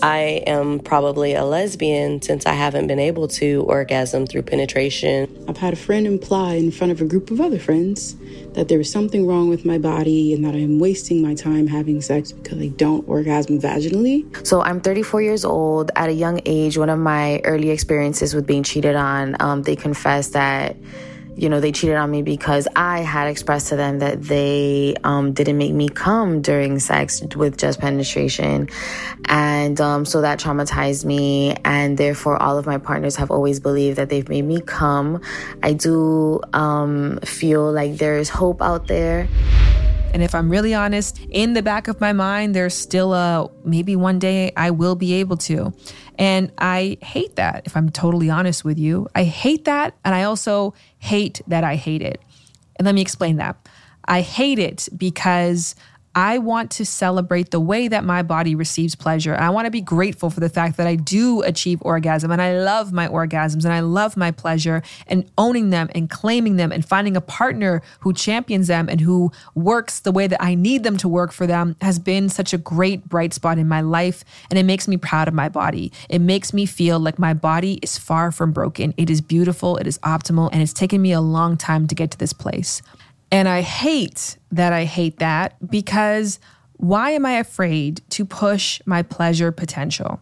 I 0.01 0.43
am 0.47 0.79
probably 0.79 1.35
a 1.35 1.45
lesbian 1.45 2.21
since 2.21 2.45
I 2.45 2.53
haven't 2.53 2.87
been 2.87 2.99
able 2.99 3.27
to 3.29 3.63
orgasm 3.67 4.25
through 4.25 4.43
penetration. 4.43 5.45
I've 5.47 5.57
had 5.57 5.73
a 5.73 5.77
friend 5.77 6.07
imply 6.07 6.55
in 6.55 6.71
front 6.71 6.91
of 6.91 7.01
a 7.01 7.05
group 7.05 7.29
of 7.29 7.39
other 7.39 7.59
friends 7.59 8.15
that 8.53 8.67
there 8.67 8.79
is 8.79 8.91
something 8.91 9.27
wrong 9.27 9.47
with 9.47 9.63
my 9.63 9.77
body 9.77 10.33
and 10.33 10.43
that 10.43 10.55
I'm 10.55 10.79
wasting 10.79 11.21
my 11.21 11.35
time 11.35 11.67
having 11.67 12.01
sex 12.01 12.31
because 12.31 12.59
I 12.59 12.67
don't 12.67 13.07
orgasm 13.07 13.59
vaginally. 13.59 14.25
So 14.45 14.61
I'm 14.61 14.81
34 14.81 15.21
years 15.21 15.45
old. 15.45 15.91
At 15.95 16.09
a 16.09 16.13
young 16.13 16.41
age, 16.45 16.77
one 16.77 16.89
of 16.89 16.99
my 16.99 17.39
early 17.43 17.69
experiences 17.69 18.33
with 18.33 18.47
being 18.47 18.63
cheated 18.63 18.95
on, 18.95 19.35
um, 19.39 19.61
they 19.63 19.75
confessed 19.75 20.33
that 20.33 20.75
you 21.35 21.49
know, 21.49 21.59
they 21.59 21.71
cheated 21.71 21.95
on 21.95 22.11
me 22.11 22.21
because 22.21 22.67
I 22.75 22.99
had 22.99 23.27
expressed 23.27 23.69
to 23.69 23.75
them 23.75 23.99
that 23.99 24.21
they 24.21 24.95
um, 25.03 25.33
didn't 25.33 25.57
make 25.57 25.73
me 25.73 25.89
come 25.89 26.41
during 26.41 26.79
sex 26.79 27.21
with 27.35 27.57
just 27.57 27.79
penetration. 27.79 28.69
And 29.25 29.79
um, 29.79 30.05
so 30.05 30.21
that 30.21 30.39
traumatized 30.39 31.05
me. 31.05 31.55
And 31.63 31.97
therefore, 31.97 32.41
all 32.41 32.57
of 32.57 32.65
my 32.65 32.77
partners 32.77 33.15
have 33.15 33.31
always 33.31 33.59
believed 33.59 33.97
that 33.97 34.09
they've 34.09 34.27
made 34.27 34.43
me 34.43 34.61
come. 34.61 35.21
I 35.63 35.73
do 35.73 36.41
um, 36.53 37.19
feel 37.23 37.71
like 37.71 37.97
there 37.97 38.17
is 38.17 38.29
hope 38.29 38.61
out 38.61 38.87
there. 38.87 39.27
And 40.13 40.21
if 40.21 40.35
I'm 40.35 40.49
really 40.49 40.73
honest, 40.73 41.19
in 41.29 41.53
the 41.53 41.61
back 41.61 41.87
of 41.87 42.01
my 42.01 42.13
mind, 42.13 42.55
there's 42.55 42.73
still 42.73 43.13
a 43.13 43.49
maybe 43.63 43.95
one 43.95 44.19
day 44.19 44.51
I 44.55 44.71
will 44.71 44.95
be 44.95 45.13
able 45.13 45.37
to. 45.37 45.73
And 46.17 46.51
I 46.57 46.97
hate 47.01 47.37
that, 47.37 47.63
if 47.65 47.75
I'm 47.75 47.89
totally 47.89 48.29
honest 48.29 48.63
with 48.63 48.77
you. 48.77 49.07
I 49.15 49.23
hate 49.23 49.65
that. 49.65 49.95
And 50.03 50.13
I 50.13 50.23
also 50.23 50.73
hate 50.99 51.41
that 51.47 51.63
I 51.63 51.75
hate 51.75 52.01
it. 52.01 52.21
And 52.75 52.85
let 52.85 52.95
me 52.95 53.01
explain 53.01 53.37
that. 53.37 53.67
I 54.05 54.21
hate 54.21 54.59
it 54.59 54.89
because 54.97 55.75
I 56.13 56.39
want 56.39 56.71
to 56.71 56.85
celebrate 56.85 57.51
the 57.51 57.59
way 57.59 57.87
that 57.87 58.03
my 58.03 58.21
body 58.21 58.53
receives 58.53 58.95
pleasure. 58.95 59.35
I 59.35 59.49
want 59.49 59.65
to 59.65 59.71
be 59.71 59.79
grateful 59.79 60.29
for 60.29 60.41
the 60.41 60.49
fact 60.49 60.75
that 60.77 60.85
I 60.85 60.95
do 60.95 61.41
achieve 61.41 61.79
orgasm 61.83 62.31
and 62.31 62.41
I 62.41 62.59
love 62.59 62.91
my 62.91 63.07
orgasms 63.07 63.63
and 63.63 63.73
I 63.73 63.79
love 63.79 64.17
my 64.17 64.31
pleasure 64.31 64.83
and 65.07 65.29
owning 65.37 65.69
them 65.69 65.89
and 65.95 66.09
claiming 66.09 66.57
them 66.57 66.71
and 66.71 66.85
finding 66.85 67.15
a 67.15 67.21
partner 67.21 67.81
who 68.01 68.13
champions 68.13 68.67
them 68.67 68.89
and 68.89 68.99
who 68.99 69.31
works 69.55 70.01
the 70.01 70.11
way 70.11 70.27
that 70.27 70.41
I 70.41 70.53
need 70.53 70.83
them 70.83 70.97
to 70.97 71.07
work 71.07 71.31
for 71.31 71.47
them 71.47 71.77
has 71.81 71.97
been 71.97 72.27
such 72.27 72.53
a 72.53 72.57
great 72.57 73.07
bright 73.07 73.33
spot 73.33 73.57
in 73.57 73.67
my 73.69 73.79
life. 73.79 74.25
And 74.49 74.59
it 74.59 74.63
makes 74.63 74.89
me 74.89 74.97
proud 74.97 75.29
of 75.29 75.33
my 75.33 75.47
body. 75.47 75.93
It 76.09 76.19
makes 76.19 76.53
me 76.53 76.65
feel 76.65 76.99
like 76.99 77.19
my 77.19 77.33
body 77.33 77.79
is 77.81 77.97
far 77.97 78.33
from 78.33 78.51
broken. 78.51 78.93
It 78.97 79.09
is 79.09 79.21
beautiful, 79.21 79.77
it 79.77 79.87
is 79.87 79.97
optimal, 79.99 80.49
and 80.51 80.61
it's 80.61 80.73
taken 80.73 81.01
me 81.01 81.13
a 81.13 81.21
long 81.21 81.55
time 81.55 81.87
to 81.87 81.95
get 81.95 82.11
to 82.11 82.17
this 82.17 82.33
place. 82.33 82.81
And 83.31 83.47
I 83.47 83.61
hate 83.61 84.37
that 84.51 84.73
I 84.73 84.83
hate 84.83 85.19
that 85.19 85.55
because 85.69 86.39
why 86.73 87.11
am 87.11 87.25
I 87.25 87.33
afraid 87.33 88.01
to 88.09 88.25
push 88.25 88.81
my 88.85 89.03
pleasure 89.03 89.51
potential? 89.51 90.21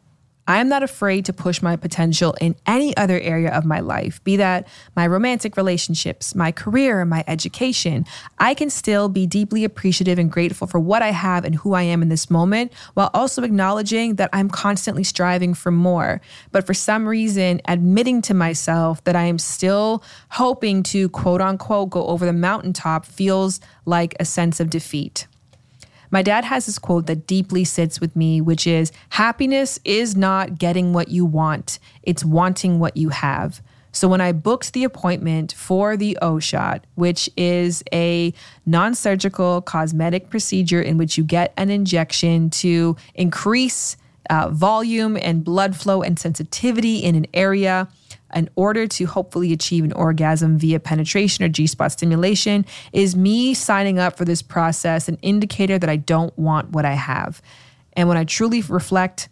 I 0.50 0.58
am 0.58 0.68
not 0.68 0.82
afraid 0.82 1.25
to 1.25 1.34
push 1.34 1.62
my 1.62 1.75
potential 1.75 2.36
in 2.41 2.56
any 2.65 2.98
other 2.98 3.20
area 3.20 3.51
of 3.51 3.65
my 3.65 3.82
life, 3.82 4.22
be 4.24 4.36
that 4.38 4.68
my 4.96 5.06
romantic 5.06 5.56
relationships, 5.56 6.34
my 6.34 6.51
career, 6.51 7.06
my 7.06 7.24
education. 7.27 8.03
I 8.39 8.56
can 8.56 8.72
still 8.72 9.10
be 9.10 9.27
deeply 9.27 9.63
appreciative 9.63 10.18
and 10.18 10.32
grateful 10.32 10.65
for 10.65 10.79
what 10.79 11.03
I 11.03 11.12
have 11.12 11.46
and 11.46 11.53
who 11.53 11.74
I 11.75 11.84
am 11.84 12.01
in 12.01 12.10
this 12.10 12.32
moment, 12.32 12.74
while 12.96 13.12
also 13.13 13.44
acknowledging 13.44 14.15
that 14.15 14.32
I'm 14.34 14.50
constantly 14.50 15.03
striving 15.03 15.53
for 15.53 15.70
more. 15.70 16.20
But 16.51 16.65
for 16.65 16.74
some 16.74 17.08
reason, 17.08 17.62
admitting 17.65 18.24
to 18.24 18.34
myself 18.34 19.03
that 19.03 19.15
I 19.15 19.25
am 19.25 19.38
still 19.38 20.03
hoping 20.32 20.82
to 20.84 21.10
quote 21.10 21.41
unquote 21.41 21.91
go 21.91 22.08
over 22.08 22.25
the 22.25 22.34
mountaintop 22.34 23.06
feels 23.06 23.60
like 23.86 24.15
a 24.20 24.25
sense 24.25 24.60
of 24.60 24.72
defeat. 24.72 25.27
My 26.12 26.22
dad 26.22 26.46
has 26.46 26.66
this 26.66 26.80
quote 26.80 27.06
that 27.08 27.28
deeply 27.28 27.63
sits 27.63 28.01
with 28.01 28.16
me, 28.16 28.42
which 28.42 28.66
is 28.66 28.92
happiness 29.10 29.80
is 29.86 30.16
not 30.16 30.58
getting 30.58 30.94
what 30.94 31.10
you 31.10 31.25
want, 31.25 31.80
it's 32.04 32.25
wanting 32.25 32.80
what 32.80 32.98
you 32.98 33.10
have. 33.10 33.62
So 33.92 34.08
when 34.08 34.22
I 34.22 34.32
booked 34.32 34.74
the 34.74 34.84
appointment 34.84 35.54
for 35.54 35.98
the 35.98 36.18
O 36.22 36.39
shot, 36.39 36.86
which 36.96 37.30
is 37.36 37.84
a 37.92 38.34
non 38.66 38.94
surgical 38.94 39.62
cosmetic 39.62 40.30
procedure 40.30 40.82
in 40.82 40.98
which 40.98 41.18
you 41.18 41.24
get 41.24 41.54
an 41.58 41.70
injection 41.70 42.50
to 42.51 42.96
increase 43.16 43.98
uh, 44.30 44.50
volume 44.50 45.18
and 45.18 45.44
blood 45.44 45.75
flow 45.75 46.04
and 46.04 46.20
sensitivity 46.20 46.98
in 46.98 47.16
an 47.16 47.25
area 47.34 47.88
in 48.33 48.50
order 48.55 48.88
to 48.88 49.05
hopefully 49.05 49.53
achieve 49.53 49.83
an 49.83 49.93
orgasm 49.93 50.57
via 50.57 50.79
penetration 50.79 51.43
or 51.43 51.50
G 51.50 51.67
spot 51.67 51.91
stimulation, 51.91 52.65
is 52.93 53.15
me 53.15 53.53
signing 53.53 54.00
up 54.00 54.17
for 54.17 54.25
this 54.25 54.41
process 54.41 55.07
an 55.07 55.17
indicator 55.21 55.79
that 55.79 55.89
I 55.89 55.95
don't 55.95 56.38
want 56.38 56.71
what 56.71 56.86
I 56.86 56.93
have? 56.93 57.41
And 57.93 58.07
when 58.07 58.17
I 58.17 58.24
truly 58.24 58.62
reflect, 58.62 59.29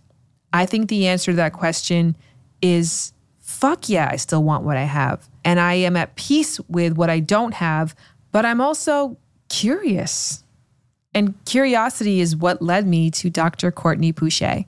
I 0.54 0.66
think 0.66 0.89
the 0.89 1.08
answer 1.08 1.32
to 1.32 1.36
that 1.38 1.54
question 1.54 2.16
is 2.62 3.13
fuck 3.39 3.88
yeah, 3.88 4.10
I 4.12 4.18
still 4.18 4.44
want 4.44 4.63
what 4.66 4.77
I 4.77 4.84
have. 4.84 5.27
And 5.46 5.60
I 5.60 5.75
am 5.75 5.96
at 5.96 6.16
peace 6.16 6.60
with 6.68 6.98
what 6.98 7.10
I 7.10 7.20
don't 7.22 7.54
have, 7.54 7.96
but 8.32 8.46
I'm 8.46 8.60
also 8.60 9.18
curious. 9.50 10.44
And 11.13 11.34
curiosity 11.46 12.20
is 12.20 12.36
what 12.36 12.62
led 12.62 12.86
me 12.86 13.10
to 13.12 13.30
Dr. 13.30 13.72
Courtney 13.72 14.12
Pouchet. 14.12 14.66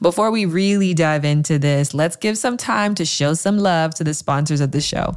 Before 0.00 0.30
we 0.30 0.44
really 0.44 0.94
dive 0.94 1.24
into 1.24 1.58
this, 1.58 1.94
let's 1.94 2.16
give 2.16 2.36
some 2.38 2.56
time 2.56 2.94
to 2.96 3.04
show 3.04 3.34
some 3.34 3.58
love 3.58 3.94
to 3.96 4.04
the 4.04 4.14
sponsors 4.14 4.60
of 4.60 4.72
the 4.72 4.80
show. 4.80 5.16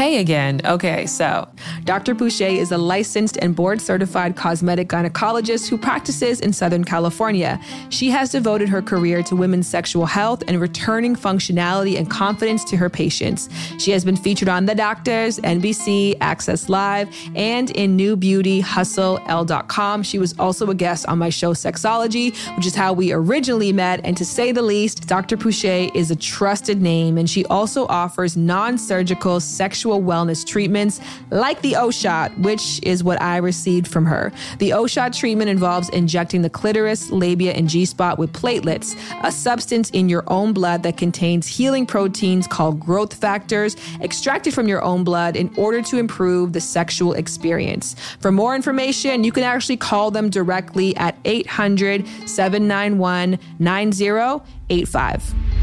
Hey 0.00 0.16
again. 0.16 0.62
Okay, 0.64 1.04
so 1.04 1.46
Dr. 1.84 2.14
Pouchet 2.14 2.52
is 2.52 2.72
a 2.72 2.78
licensed 2.78 3.36
and 3.42 3.54
board 3.54 3.82
certified 3.82 4.34
cosmetic 4.34 4.88
gynecologist 4.88 5.68
who 5.68 5.76
practices 5.76 6.40
in 6.40 6.54
Southern 6.54 6.84
California. 6.84 7.60
She 7.90 8.08
has 8.08 8.32
devoted 8.32 8.70
her 8.70 8.80
career 8.80 9.22
to 9.24 9.36
women's 9.36 9.68
sexual 9.68 10.06
health 10.06 10.42
and 10.48 10.58
returning 10.58 11.14
functionality 11.14 11.98
and 11.98 12.10
confidence 12.10 12.64
to 12.70 12.78
her 12.78 12.88
patients. 12.88 13.50
She 13.78 13.90
has 13.90 14.02
been 14.02 14.16
featured 14.16 14.48
on 14.48 14.64
The 14.64 14.74
Doctors, 14.74 15.38
NBC, 15.40 16.16
Access 16.22 16.70
Live, 16.70 17.14
and 17.36 17.70
in 17.72 17.94
New 17.94 18.16
Beauty. 18.16 18.62
She 18.62 20.18
was 20.18 20.34
also 20.38 20.70
a 20.70 20.74
guest 20.74 21.06
on 21.08 21.18
my 21.18 21.28
show 21.28 21.52
Sexology, 21.52 22.34
which 22.56 22.64
is 22.64 22.74
how 22.74 22.94
we 22.94 23.12
originally 23.12 23.70
met. 23.70 24.00
And 24.04 24.16
to 24.16 24.24
say 24.24 24.50
the 24.50 24.62
least, 24.62 25.06
Dr. 25.06 25.36
Pouchet 25.36 25.94
is 25.94 26.10
a 26.10 26.16
trusted 26.16 26.80
name, 26.80 27.18
and 27.18 27.28
she 27.28 27.44
also 27.46 27.86
offers 27.88 28.34
non 28.34 28.78
surgical 28.78 29.40
sexual 29.40 29.89
wellness 29.98 30.46
treatments 30.46 31.00
like 31.30 31.62
the 31.62 31.76
O 31.76 31.90
shot, 31.90 32.36
which 32.38 32.80
is 32.82 33.02
what 33.02 33.20
I 33.22 33.38
received 33.38 33.88
from 33.88 34.04
her. 34.06 34.32
The 34.58 34.72
O 34.72 34.86
shot 34.86 35.12
treatment 35.12 35.50
involves 35.50 35.88
injecting 35.88 36.42
the 36.42 36.50
clitoris, 36.50 37.10
labia, 37.10 37.52
and 37.52 37.68
G 37.68 37.84
spot 37.84 38.18
with 38.18 38.32
platelets, 38.32 38.96
a 39.22 39.32
substance 39.32 39.90
in 39.90 40.08
your 40.08 40.24
own 40.26 40.52
blood 40.52 40.82
that 40.82 40.96
contains 40.96 41.46
healing 41.46 41.86
proteins 41.86 42.46
called 42.46 42.80
growth 42.80 43.14
factors 43.14 43.76
extracted 44.00 44.52
from 44.52 44.68
your 44.68 44.82
own 44.82 45.04
blood 45.04 45.36
in 45.36 45.52
order 45.56 45.82
to 45.82 45.98
improve 45.98 46.52
the 46.52 46.60
sexual 46.60 47.14
experience. 47.14 47.96
For 48.20 48.30
more 48.30 48.54
information, 48.54 49.24
you 49.24 49.32
can 49.32 49.44
actually 49.44 49.76
call 49.76 50.10
them 50.10 50.30
directly 50.30 50.96
at 50.96 51.16
800 51.24 52.06
791 52.26 53.38
9085. 53.58 55.59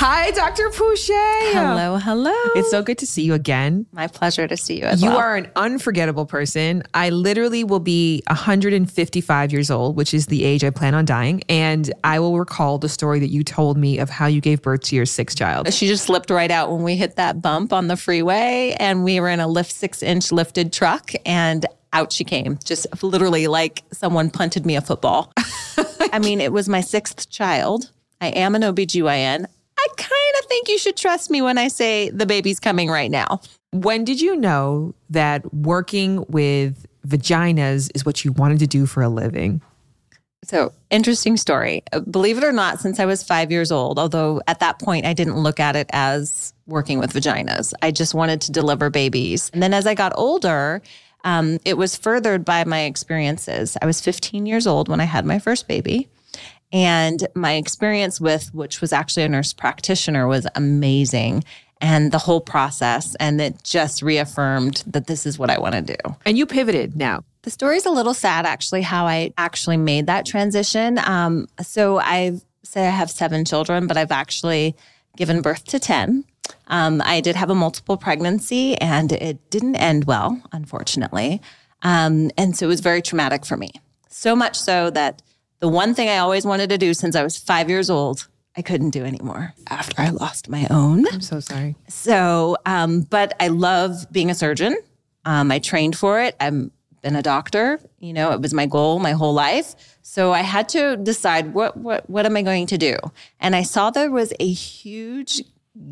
Hi, 0.00 0.30
Dr. 0.30 0.70
Pouchet. 0.70 1.12
Hello, 1.52 1.96
hello. 1.96 2.32
It's 2.54 2.70
so 2.70 2.82
good 2.84 2.98
to 2.98 3.06
see 3.06 3.22
you 3.24 3.34
again. 3.34 3.84
My 3.90 4.06
pleasure 4.06 4.46
to 4.46 4.56
see 4.56 4.78
you 4.78 4.84
as 4.84 5.02
You 5.02 5.08
well. 5.08 5.18
are 5.18 5.34
an 5.34 5.50
unforgettable 5.56 6.24
person. 6.24 6.84
I 6.94 7.10
literally 7.10 7.64
will 7.64 7.80
be 7.80 8.22
155 8.28 9.50
years 9.52 9.72
old, 9.72 9.96
which 9.96 10.14
is 10.14 10.26
the 10.26 10.44
age 10.44 10.62
I 10.62 10.70
plan 10.70 10.94
on 10.94 11.04
dying. 11.04 11.42
And 11.48 11.92
I 12.04 12.20
will 12.20 12.38
recall 12.38 12.78
the 12.78 12.88
story 12.88 13.18
that 13.18 13.30
you 13.30 13.42
told 13.42 13.76
me 13.76 13.98
of 13.98 14.08
how 14.08 14.26
you 14.26 14.40
gave 14.40 14.62
birth 14.62 14.82
to 14.82 14.94
your 14.94 15.04
sixth 15.04 15.36
child. 15.36 15.72
She 15.74 15.88
just 15.88 16.04
slipped 16.04 16.30
right 16.30 16.52
out 16.52 16.70
when 16.70 16.84
we 16.84 16.94
hit 16.94 17.16
that 17.16 17.42
bump 17.42 17.72
on 17.72 17.88
the 17.88 17.96
freeway, 17.96 18.76
and 18.78 19.02
we 19.02 19.18
were 19.18 19.28
in 19.28 19.40
a 19.40 19.48
lift 19.48 19.72
six 19.72 20.00
inch 20.00 20.30
lifted 20.30 20.72
truck, 20.72 21.10
and 21.26 21.66
out 21.92 22.12
she 22.12 22.22
came, 22.22 22.56
just 22.64 22.86
literally 23.02 23.48
like 23.48 23.82
someone 23.92 24.30
punted 24.30 24.64
me 24.64 24.76
a 24.76 24.80
football. 24.80 25.32
I 26.12 26.20
mean, 26.20 26.40
it 26.40 26.52
was 26.52 26.68
my 26.68 26.82
sixth 26.82 27.28
child. 27.30 27.90
I 28.20 28.28
am 28.28 28.54
an 28.54 28.62
OBGYN. 28.62 29.46
I 29.88 30.02
kind 30.02 30.34
of 30.40 30.46
think 30.46 30.68
you 30.68 30.78
should 30.78 30.96
trust 30.96 31.30
me 31.30 31.42
when 31.42 31.58
I 31.58 31.68
say 31.68 32.10
the 32.10 32.26
baby's 32.26 32.60
coming 32.60 32.90
right 32.90 33.10
now. 33.10 33.40
When 33.72 34.04
did 34.04 34.20
you 34.20 34.36
know 34.36 34.94
that 35.10 35.52
working 35.54 36.24
with 36.28 36.86
vaginas 37.06 37.90
is 37.94 38.04
what 38.04 38.24
you 38.24 38.32
wanted 38.32 38.58
to 38.60 38.66
do 38.66 38.86
for 38.86 39.02
a 39.02 39.08
living? 39.08 39.60
So, 40.44 40.72
interesting 40.90 41.36
story. 41.36 41.82
Uh, 41.92 42.00
Believe 42.00 42.38
it 42.38 42.44
or 42.44 42.52
not, 42.52 42.80
since 42.80 43.00
I 43.00 43.06
was 43.06 43.22
five 43.22 43.50
years 43.50 43.72
old, 43.72 43.98
although 43.98 44.40
at 44.46 44.60
that 44.60 44.78
point 44.78 45.04
I 45.04 45.12
didn't 45.12 45.36
look 45.36 45.60
at 45.60 45.76
it 45.76 45.90
as 45.92 46.54
working 46.66 46.98
with 46.98 47.12
vaginas, 47.12 47.74
I 47.82 47.90
just 47.90 48.14
wanted 48.14 48.40
to 48.42 48.52
deliver 48.52 48.88
babies. 48.88 49.50
And 49.52 49.62
then 49.62 49.74
as 49.74 49.86
I 49.86 49.94
got 49.94 50.12
older, 50.16 50.80
um, 51.24 51.58
it 51.64 51.76
was 51.76 51.96
furthered 51.96 52.44
by 52.44 52.64
my 52.64 52.82
experiences. 52.82 53.76
I 53.82 53.86
was 53.86 54.00
15 54.00 54.46
years 54.46 54.66
old 54.66 54.88
when 54.88 55.00
I 55.00 55.04
had 55.04 55.26
my 55.26 55.38
first 55.38 55.66
baby. 55.66 56.08
And 56.72 57.26
my 57.34 57.54
experience 57.54 58.20
with, 58.20 58.54
which 58.54 58.80
was 58.80 58.92
actually 58.92 59.24
a 59.24 59.28
nurse 59.28 59.52
practitioner, 59.52 60.26
was 60.26 60.46
amazing. 60.54 61.44
And 61.80 62.10
the 62.10 62.18
whole 62.18 62.40
process, 62.40 63.14
and 63.20 63.40
it 63.40 63.62
just 63.62 64.02
reaffirmed 64.02 64.82
that 64.86 65.06
this 65.06 65.24
is 65.24 65.38
what 65.38 65.48
I 65.48 65.58
want 65.58 65.74
to 65.76 65.82
do. 65.82 66.16
And 66.26 66.36
you 66.36 66.44
pivoted 66.44 66.96
now. 66.96 67.24
The 67.42 67.50
story's 67.50 67.86
a 67.86 67.90
little 67.90 68.14
sad, 68.14 68.46
actually, 68.46 68.82
how 68.82 69.06
I 69.06 69.32
actually 69.38 69.76
made 69.76 70.06
that 70.06 70.26
transition. 70.26 70.98
Um, 70.98 71.48
so 71.62 71.98
I've 71.98 72.44
said 72.64 72.86
I 72.86 72.90
have 72.90 73.10
seven 73.10 73.44
children, 73.44 73.86
but 73.86 73.96
I've 73.96 74.10
actually 74.10 74.76
given 75.16 75.40
birth 75.40 75.64
to 75.66 75.78
10. 75.78 76.24
Um, 76.66 77.00
I 77.04 77.20
did 77.20 77.36
have 77.36 77.50
a 77.50 77.54
multiple 77.54 77.96
pregnancy 77.96 78.76
and 78.76 79.12
it 79.12 79.50
didn't 79.50 79.76
end 79.76 80.04
well, 80.04 80.40
unfortunately. 80.52 81.40
Um, 81.82 82.30
and 82.36 82.56
so 82.56 82.66
it 82.66 82.68
was 82.68 82.80
very 82.80 83.02
traumatic 83.02 83.46
for 83.46 83.56
me. 83.56 83.70
So 84.08 84.34
much 84.34 84.56
so 84.56 84.90
that 84.90 85.22
the 85.60 85.68
one 85.68 85.94
thing 85.94 86.08
I 86.08 86.18
always 86.18 86.44
wanted 86.44 86.70
to 86.70 86.78
do 86.78 86.94
since 86.94 87.16
I 87.16 87.22
was 87.22 87.36
five 87.36 87.68
years 87.68 87.90
old, 87.90 88.28
I 88.56 88.62
couldn't 88.62 88.90
do 88.90 89.04
anymore 89.04 89.54
after 89.68 90.00
I 90.00 90.10
lost 90.10 90.48
my 90.48 90.66
own. 90.70 91.06
I'm 91.12 91.20
so 91.20 91.40
sorry. 91.40 91.76
So, 91.88 92.56
um, 92.66 93.02
but 93.02 93.34
I 93.40 93.48
love 93.48 94.10
being 94.10 94.30
a 94.30 94.34
surgeon. 94.34 94.76
Um, 95.24 95.50
I 95.52 95.58
trained 95.58 95.96
for 95.96 96.20
it. 96.20 96.36
I've 96.40 96.70
been 97.02 97.16
a 97.16 97.22
doctor. 97.22 97.78
You 98.00 98.12
know, 98.12 98.32
it 98.32 98.40
was 98.40 98.52
my 98.52 98.66
goal 98.66 98.98
my 98.98 99.12
whole 99.12 99.34
life. 99.34 99.98
So 100.02 100.32
I 100.32 100.40
had 100.40 100.68
to 100.70 100.96
decide 100.96 101.54
what 101.54 101.76
what 101.76 102.08
what 102.10 102.26
am 102.26 102.36
I 102.36 102.42
going 102.42 102.66
to 102.68 102.78
do? 102.78 102.96
And 103.40 103.54
I 103.54 103.62
saw 103.62 103.90
there 103.90 104.10
was 104.10 104.32
a 104.40 104.50
huge 104.50 105.42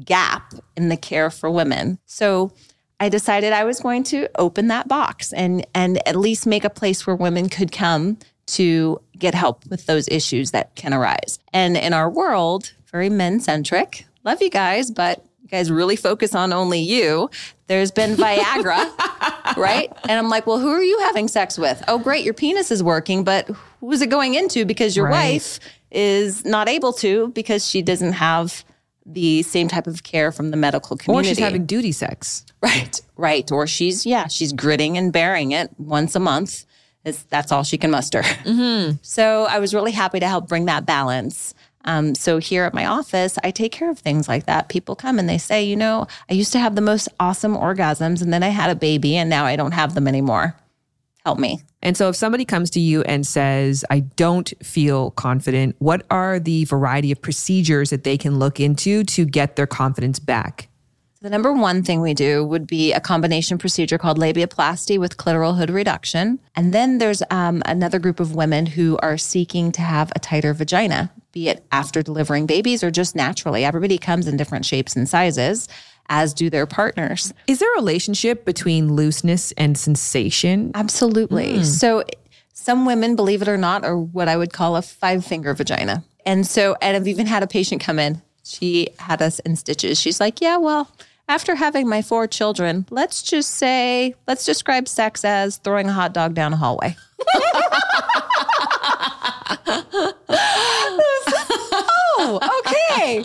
gap 0.04 0.54
in 0.76 0.88
the 0.88 0.96
care 0.96 1.30
for 1.30 1.50
women. 1.50 1.98
So 2.06 2.52
I 2.98 3.08
decided 3.08 3.52
I 3.52 3.64
was 3.64 3.80
going 3.80 4.04
to 4.04 4.28
open 4.36 4.68
that 4.68 4.88
box 4.88 5.32
and 5.32 5.66
and 5.74 6.06
at 6.08 6.16
least 6.16 6.46
make 6.46 6.64
a 6.64 6.70
place 6.70 7.06
where 7.06 7.16
women 7.16 7.48
could 7.48 7.70
come 7.70 8.18
to 8.46 9.00
get 9.18 9.34
help 9.34 9.66
with 9.66 9.86
those 9.86 10.08
issues 10.08 10.50
that 10.52 10.74
can 10.74 10.94
arise. 10.94 11.38
And 11.52 11.76
in 11.76 11.92
our 11.92 12.08
world, 12.08 12.72
very 12.90 13.08
men 13.10 13.40
centric. 13.40 14.06
Love 14.24 14.40
you 14.42 14.50
guys, 14.50 14.90
but 14.90 15.24
you 15.42 15.48
guys 15.48 15.70
really 15.70 15.96
focus 15.96 16.34
on 16.34 16.52
only 16.52 16.80
you. 16.80 17.30
There's 17.68 17.90
been 17.90 18.14
Viagra, 18.16 19.56
right? 19.56 19.92
And 20.08 20.12
I'm 20.12 20.28
like, 20.28 20.46
well, 20.46 20.58
who 20.58 20.68
are 20.70 20.82
you 20.82 20.98
having 21.00 21.28
sex 21.28 21.58
with? 21.58 21.82
Oh, 21.88 21.98
great, 21.98 22.24
your 22.24 22.34
penis 22.34 22.70
is 22.70 22.82
working, 22.82 23.24
but 23.24 23.48
who 23.80 23.90
is 23.92 24.02
it 24.02 24.10
going 24.10 24.34
into? 24.34 24.64
Because 24.64 24.96
your 24.96 25.06
Right. 25.06 25.32
wife 25.34 25.58
is 25.90 26.44
not 26.44 26.68
able 26.68 26.92
to 26.94 27.28
because 27.28 27.66
she 27.68 27.82
doesn't 27.82 28.12
have 28.14 28.64
the 29.04 29.42
same 29.44 29.68
type 29.68 29.86
of 29.86 30.02
care 30.02 30.32
from 30.32 30.50
the 30.50 30.56
medical 30.56 30.96
community. 30.96 31.28
Or 31.28 31.30
she's 31.30 31.38
having 31.38 31.64
duty 31.66 31.92
sex. 31.92 32.44
Right, 32.60 33.00
right. 33.16 33.50
Or 33.52 33.66
she's, 33.68 34.04
yeah, 34.04 34.26
she's 34.26 34.52
gritting 34.52 34.98
and 34.98 35.12
bearing 35.12 35.52
it 35.52 35.70
once 35.78 36.16
a 36.16 36.20
month. 36.20 36.64
Is 37.06 37.22
that's 37.30 37.52
all 37.52 37.62
she 37.62 37.78
can 37.78 37.90
muster. 37.90 38.22
So 39.02 39.44
I 39.44 39.58
was 39.58 39.72
really 39.72 39.92
happy 39.92 40.20
to 40.20 40.28
help 40.28 40.48
bring 40.48 40.66
that 40.66 40.84
balance. 40.84 41.54
Um, 41.86 42.14
so 42.14 42.38
here 42.38 42.64
at 42.64 42.74
my 42.74 42.84
office, 42.86 43.38
I 43.44 43.50
take 43.50 43.72
care 43.72 43.90
of 43.90 43.98
things 43.98 44.28
like 44.28 44.46
that. 44.46 44.68
People 44.68 44.96
come 44.96 45.18
and 45.18 45.28
they 45.28 45.38
say, 45.38 45.64
you 45.64 45.76
know, 45.76 46.06
I 46.28 46.34
used 46.34 46.52
to 46.52 46.58
have 46.58 46.74
the 46.74 46.80
most 46.80 47.08
awesome 47.20 47.56
orgasms 47.56 48.20
and 48.22 48.32
then 48.32 48.42
I 48.42 48.48
had 48.48 48.70
a 48.70 48.74
baby 48.74 49.16
and 49.16 49.30
now 49.30 49.44
I 49.44 49.56
don't 49.56 49.72
have 49.72 49.94
them 49.94 50.08
anymore. 50.08 50.56
Help 51.24 51.38
me. 51.38 51.60
And 51.82 51.96
so 51.96 52.08
if 52.08 52.16
somebody 52.16 52.44
comes 52.44 52.70
to 52.70 52.80
you 52.80 53.02
and 53.02 53.26
says, 53.26 53.84
I 53.90 54.00
don't 54.00 54.52
feel 54.62 55.12
confident, 55.12 55.76
what 55.78 56.04
are 56.10 56.40
the 56.40 56.64
variety 56.64 57.12
of 57.12 57.22
procedures 57.22 57.90
that 57.90 58.04
they 58.04 58.18
can 58.18 58.38
look 58.38 58.58
into 58.58 59.04
to 59.04 59.24
get 59.24 59.56
their 59.56 59.66
confidence 59.66 60.18
back? 60.18 60.68
The 61.22 61.30
number 61.30 61.52
one 61.52 61.82
thing 61.82 62.02
we 62.02 62.12
do 62.12 62.44
would 62.44 62.66
be 62.66 62.92
a 62.92 63.00
combination 63.00 63.56
procedure 63.56 63.96
called 63.96 64.18
labiaplasty 64.18 64.98
with 64.98 65.16
clitoral 65.16 65.56
hood 65.56 65.70
reduction. 65.70 66.38
And 66.54 66.74
then 66.74 66.98
there's 66.98 67.22
um, 67.30 67.62
another 67.64 67.98
group 67.98 68.20
of 68.20 68.34
women 68.34 68.66
who 68.66 68.98
are 68.98 69.16
seeking 69.16 69.72
to 69.72 69.80
have 69.80 70.12
a 70.14 70.18
tighter 70.18 70.52
vagina, 70.52 71.10
be 71.32 71.48
it 71.48 71.64
after 71.72 72.02
delivering 72.02 72.46
babies 72.46 72.84
or 72.84 72.90
just 72.90 73.16
naturally. 73.16 73.64
Everybody 73.64 73.96
comes 73.96 74.26
in 74.26 74.36
different 74.36 74.66
shapes 74.66 74.94
and 74.94 75.08
sizes, 75.08 75.68
as 76.08 76.34
do 76.34 76.50
their 76.50 76.66
partners. 76.66 77.32
Is 77.46 77.60
there 77.60 77.72
a 77.72 77.76
relationship 77.76 78.44
between 78.44 78.92
looseness 78.92 79.52
and 79.52 79.76
sensation? 79.78 80.70
Absolutely. 80.74 81.64
So 81.64 82.04
Some 82.52 82.84
women, 82.84 83.16
believe 83.16 83.42
it 83.42 83.48
or 83.48 83.56
not, 83.56 83.84
are 83.84 83.96
what 83.96 84.28
I 84.28 84.36
would 84.36 84.52
call 84.52 84.76
a 84.76 84.82
five 84.82 85.24
finger 85.24 85.54
vagina. 85.54 86.04
And 86.24 86.46
so, 86.46 86.76
and 86.82 86.96
I've 86.96 87.06
even 87.06 87.26
had 87.26 87.42
a 87.42 87.46
patient 87.46 87.80
come 87.80 87.98
in. 87.98 88.20
She 88.46 88.90
had 89.00 89.20
us 89.22 89.40
in 89.40 89.56
stitches. 89.56 90.00
She's 90.00 90.20
like, 90.20 90.40
yeah, 90.40 90.56
well, 90.56 90.88
after 91.28 91.56
having 91.56 91.88
my 91.88 92.00
four 92.00 92.28
children, 92.28 92.86
let's 92.90 93.20
just 93.22 93.50
say, 93.54 94.14
let's 94.28 94.44
describe 94.44 94.86
sex 94.86 95.24
as 95.24 95.56
throwing 95.56 95.88
a 95.88 95.92
hot 95.92 96.14
dog 96.14 96.34
down 96.34 96.52
a 96.52 96.56
hallway. 96.56 96.96
oh, 102.18 102.40
okay. 102.64 103.24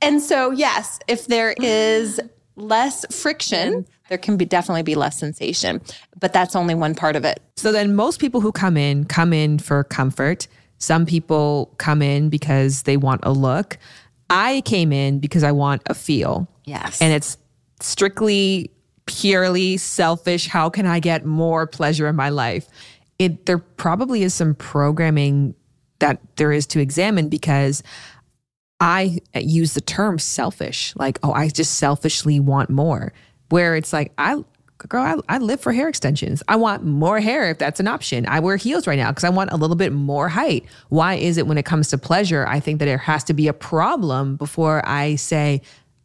And 0.00 0.22
so, 0.22 0.52
yes, 0.52 0.98
if 1.06 1.26
there 1.26 1.54
is 1.58 2.18
less 2.56 3.04
friction, 3.14 3.86
there 4.08 4.16
can 4.16 4.38
be 4.38 4.46
definitely 4.46 4.82
be 4.82 4.94
less 4.94 5.18
sensation, 5.18 5.82
but 6.18 6.32
that's 6.32 6.56
only 6.56 6.74
one 6.74 6.94
part 6.94 7.14
of 7.14 7.26
it. 7.26 7.40
So 7.56 7.72
then 7.72 7.94
most 7.94 8.20
people 8.20 8.40
who 8.40 8.52
come 8.52 8.78
in 8.78 9.04
come 9.04 9.34
in 9.34 9.58
for 9.58 9.84
comfort. 9.84 10.48
Some 10.78 11.04
people 11.04 11.74
come 11.76 12.00
in 12.00 12.30
because 12.30 12.84
they 12.84 12.96
want 12.96 13.20
a 13.22 13.32
look. 13.32 13.76
I 14.30 14.62
came 14.62 14.92
in 14.92 15.18
because 15.18 15.42
I 15.42 15.52
want 15.52 15.82
a 15.86 15.94
feel. 15.94 16.48
Yes. 16.64 17.02
And 17.02 17.12
it's 17.12 17.36
strictly 17.80 18.70
purely 19.06 19.76
selfish. 19.76 20.46
How 20.46 20.70
can 20.70 20.86
I 20.86 21.00
get 21.00 21.26
more 21.26 21.66
pleasure 21.66 22.06
in 22.06 22.16
my 22.16 22.28
life? 22.28 22.68
It 23.18 23.46
there 23.46 23.58
probably 23.58 24.22
is 24.22 24.32
some 24.32 24.54
programming 24.54 25.54
that 25.98 26.20
there 26.36 26.52
is 26.52 26.66
to 26.68 26.80
examine 26.80 27.28
because 27.28 27.82
I 28.80 29.18
use 29.34 29.74
the 29.74 29.82
term 29.82 30.18
selfish, 30.18 30.94
like, 30.96 31.18
oh, 31.22 31.32
I 31.32 31.48
just 31.48 31.74
selfishly 31.74 32.40
want 32.40 32.70
more. 32.70 33.12
Where 33.50 33.76
it's 33.76 33.92
like, 33.92 34.12
I, 34.16 34.42
girl, 34.88 35.22
I, 35.28 35.36
I 35.36 35.38
live 35.38 35.60
for 35.60 35.72
hair 35.72 35.88
extensions. 35.88 36.42
I 36.48 36.56
want 36.56 36.84
more 36.84 37.20
hair 37.20 37.50
if 37.50 37.58
that's 37.58 37.80
an 37.80 37.88
option. 37.88 38.26
I 38.26 38.40
wear 38.40 38.56
heels 38.56 38.86
right 38.86 38.98
now 38.98 39.10
because 39.10 39.24
I 39.24 39.28
want 39.28 39.52
a 39.52 39.56
little 39.56 39.76
bit 39.76 39.92
more 39.92 40.28
height. 40.28 40.64
Why 40.88 41.14
is 41.14 41.38
it 41.38 41.46
when 41.46 41.58
it 41.58 41.64
comes 41.64 41.88
to 41.88 41.98
pleasure, 41.98 42.46
I 42.46 42.60
think 42.60 42.78
that 42.78 42.86
there 42.86 42.98
has 42.98 43.24
to 43.24 43.34
be 43.34 43.48
a 43.48 43.52
problem 43.52 44.36
before 44.36 44.86
I 44.86 45.16
say, 45.16 45.62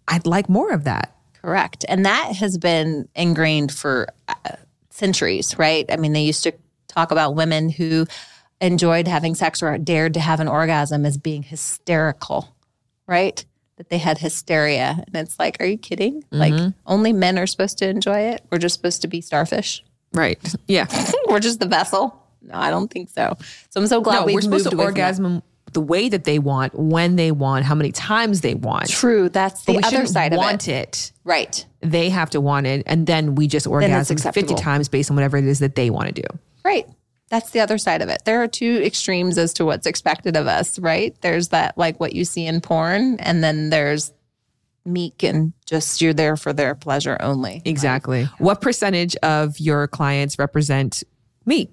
I'd 0.08 0.26
like 0.26 0.50
more 0.50 0.72
of 0.72 0.84
that? 0.84 1.16
Correct. 1.42 1.86
And 1.88 2.06
that 2.06 2.36
has 2.36 2.58
been 2.58 3.08
ingrained 3.16 3.72
for 3.72 4.08
uh, 4.28 4.34
centuries, 4.90 5.58
right? 5.58 5.86
I 5.90 5.98
mean, 5.98 6.14
they 6.14 6.24
used 6.24 6.44
to 6.44 6.54
talk 6.88 7.12
about 7.12 7.36
women 7.36 7.70
who 7.70 8.08
enjoyed 8.62 9.08
having 9.08 9.36
sex 9.36 9.62
or 9.62 9.78
dared 9.78 10.14
to 10.14 10.20
have 10.20 10.40
an 10.40 10.48
orgasm 10.48 11.06
as 11.06 11.18
being 11.18 11.44
hysterical 11.44 12.56
right? 13.08 13.46
That 13.78 13.90
they 13.90 13.98
had 13.98 14.20
hysteria. 14.20 15.04
And 15.06 15.16
it's 15.16 15.38
like, 15.38 15.58
are 15.60 15.66
you 15.66 15.78
kidding? 15.78 16.22
Mm-hmm. 16.24 16.38
Like, 16.38 16.74
only 16.86 17.12
men 17.12 17.38
are 17.38 17.48
supposed 17.48 17.78
to 17.80 17.90
enjoy 17.90 18.20
it? 18.20 18.42
We're 18.50 18.58
just 18.58 18.76
supposed 18.76 19.02
to 19.02 19.08
be 19.08 19.20
starfish? 19.20 19.84
Right. 20.14 20.40
Yeah. 20.68 20.88
we're 21.28 21.42
just 21.42 21.60
the 21.60 21.66
vessel? 21.66 22.22
No, 22.42 22.56
I 22.56 22.70
don't 22.70 22.90
think 22.90 23.10
so. 23.10 23.36
So 23.70 23.82
I'm 23.82 23.88
so 23.88 24.00
glad 24.00 24.22
no, 24.22 24.26
we've 24.28 24.36
we're 24.36 24.42
supposed 24.42 24.70
to 24.70 24.78
orgasm 24.80 25.44
the 25.74 25.82
way 25.82 26.08
that 26.08 26.24
they 26.24 26.40
want, 26.40 26.74
when 26.74 27.18
they 27.18 27.32
want, 27.32 27.66
how 27.66 27.76
many 27.76 27.92
times 27.92 28.42
they 28.42 28.56
want. 28.56 28.90
True. 28.90 29.28
That's 29.28 29.66
the 29.66 29.82
other 29.84 30.06
side 30.06 30.32
of 30.32 30.38
want 30.38 30.70
it. 30.70 31.12
Right. 31.26 31.66
They 31.82 32.10
have 32.10 32.30
to 32.30 32.40
want 32.40 32.68
it. 32.68 32.84
And 32.86 33.06
then 33.08 33.36
we 33.36 33.48
just 33.48 33.68
orgasm 33.68 34.18
50 34.18 34.56
times 34.56 34.88
based 34.88 35.12
on 35.12 35.18
whatever 35.18 35.36
it 35.38 35.46
is 35.46 35.60
that 35.60 35.76
they 35.76 35.90
want 35.90 36.16
to 36.16 36.22
do. 36.22 36.40
Right 36.64 36.88
that's 37.30 37.52
the 37.52 37.60
other 37.60 37.78
side 37.78 38.02
of 38.02 38.10
it. 38.10 38.22
There 38.26 38.42
are 38.42 38.48
two 38.48 38.82
extremes 38.84 39.38
as 39.38 39.54
to 39.54 39.66
what's 39.66 39.88
expected 39.88 40.36
of 40.38 40.48
us, 40.48 40.78
right? 40.80 41.16
There's 41.22 41.50
that 41.50 41.78
like 41.78 42.00
what 42.00 42.14
you 42.14 42.26
see 42.26 42.46
in 42.46 42.62
porn, 42.62 43.20
and 43.20 43.44
then 43.44 43.70
there's 43.70 44.14
meek 44.86 45.24
and 45.24 45.52
just 45.66 46.02
you're 46.02 46.14
there 46.14 46.38
for 46.38 46.54
their 46.54 46.76
pleasure 46.76 47.18
only. 47.20 47.62
Exactly. 47.66 48.24
Like, 48.24 48.40
what 48.40 48.62
percentage 48.62 49.16
of 49.18 49.60
your 49.60 49.88
clients 49.88 50.38
represent 50.38 51.04
meek? 51.46 51.72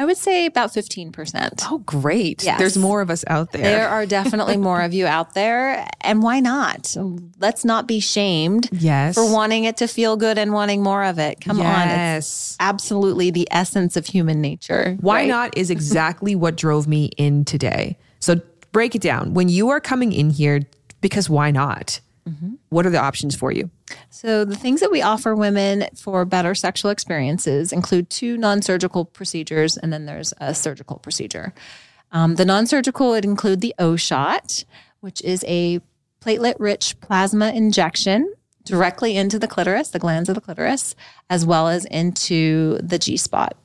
I 0.00 0.04
would 0.04 0.16
say 0.16 0.46
about 0.46 0.72
15%. 0.72 1.64
Oh, 1.70 1.78
great. 1.78 2.44
Yes. 2.44 2.60
There's 2.60 2.78
more 2.78 3.00
of 3.00 3.10
us 3.10 3.24
out 3.26 3.50
there. 3.50 3.62
There 3.62 3.88
are 3.88 4.06
definitely 4.06 4.56
more 4.68 4.80
of 4.80 4.94
you 4.94 5.06
out 5.06 5.34
there. 5.34 5.88
And 6.02 6.22
why 6.22 6.38
not? 6.38 6.96
Let's 7.40 7.64
not 7.64 7.88
be 7.88 7.98
shamed 7.98 8.68
yes. 8.70 9.16
for 9.16 9.30
wanting 9.30 9.64
it 9.64 9.78
to 9.78 9.88
feel 9.88 10.16
good 10.16 10.38
and 10.38 10.52
wanting 10.52 10.84
more 10.84 11.02
of 11.02 11.18
it. 11.18 11.40
Come 11.40 11.58
yes. 11.58 11.66
on. 11.66 12.16
It's 12.18 12.56
absolutely 12.60 13.32
the 13.32 13.48
essence 13.50 13.96
of 13.96 14.06
human 14.06 14.40
nature. 14.40 14.96
Why 15.00 15.22
right? 15.22 15.28
not 15.28 15.58
is 15.58 15.68
exactly 15.78 16.36
what 16.36 16.56
drove 16.56 16.86
me 16.86 17.06
in 17.16 17.44
today. 17.44 17.98
So 18.20 18.40
break 18.70 18.94
it 18.94 19.02
down. 19.02 19.34
When 19.34 19.48
you 19.48 19.70
are 19.70 19.80
coming 19.80 20.12
in 20.12 20.30
here, 20.30 20.60
because 21.00 21.28
why 21.28 21.50
not? 21.50 22.00
Mm-hmm. 22.28 22.54
What 22.68 22.86
are 22.86 22.90
the 22.90 23.00
options 23.00 23.34
for 23.34 23.50
you? 23.50 23.70
So, 24.10 24.44
the 24.44 24.56
things 24.56 24.80
that 24.80 24.90
we 24.90 25.02
offer 25.02 25.34
women 25.34 25.86
for 25.96 26.24
better 26.24 26.54
sexual 26.54 26.90
experiences 26.90 27.72
include 27.72 28.10
two 28.10 28.36
non 28.36 28.62
surgical 28.62 29.04
procedures, 29.04 29.76
and 29.76 29.92
then 29.92 30.06
there's 30.06 30.34
a 30.38 30.54
surgical 30.54 30.98
procedure. 30.98 31.54
Um, 32.12 32.36
the 32.36 32.44
non 32.44 32.66
surgical 32.66 33.10
would 33.10 33.24
include 33.24 33.60
the 33.60 33.74
O 33.78 33.96
shot, 33.96 34.64
which 35.00 35.22
is 35.22 35.44
a 35.48 35.80
platelet 36.20 36.56
rich 36.58 37.00
plasma 37.00 37.50
injection 37.50 38.32
directly 38.64 39.16
into 39.16 39.38
the 39.38 39.48
clitoris, 39.48 39.88
the 39.90 39.98
glands 39.98 40.28
of 40.28 40.34
the 40.34 40.40
clitoris, 40.40 40.94
as 41.30 41.46
well 41.46 41.68
as 41.68 41.86
into 41.86 42.78
the 42.82 42.98
G 42.98 43.16
spot 43.16 43.56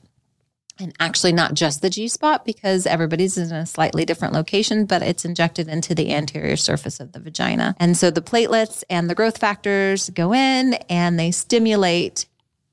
and 0.78 0.92
actually 0.98 1.32
not 1.32 1.54
just 1.54 1.82
the 1.82 1.90
G 1.90 2.08
spot 2.08 2.44
because 2.44 2.86
everybody's 2.86 3.38
in 3.38 3.52
a 3.52 3.66
slightly 3.66 4.04
different 4.04 4.34
location, 4.34 4.86
but 4.86 5.02
it's 5.02 5.24
injected 5.24 5.68
into 5.68 5.94
the 5.94 6.12
anterior 6.12 6.56
surface 6.56 7.00
of 7.00 7.12
the 7.12 7.20
vagina. 7.20 7.76
And 7.78 7.96
so 7.96 8.10
the 8.10 8.22
platelets 8.22 8.82
and 8.90 9.08
the 9.08 9.14
growth 9.14 9.38
factors 9.38 10.10
go 10.10 10.34
in 10.34 10.74
and 10.88 11.18
they 11.18 11.30
stimulate 11.30 12.26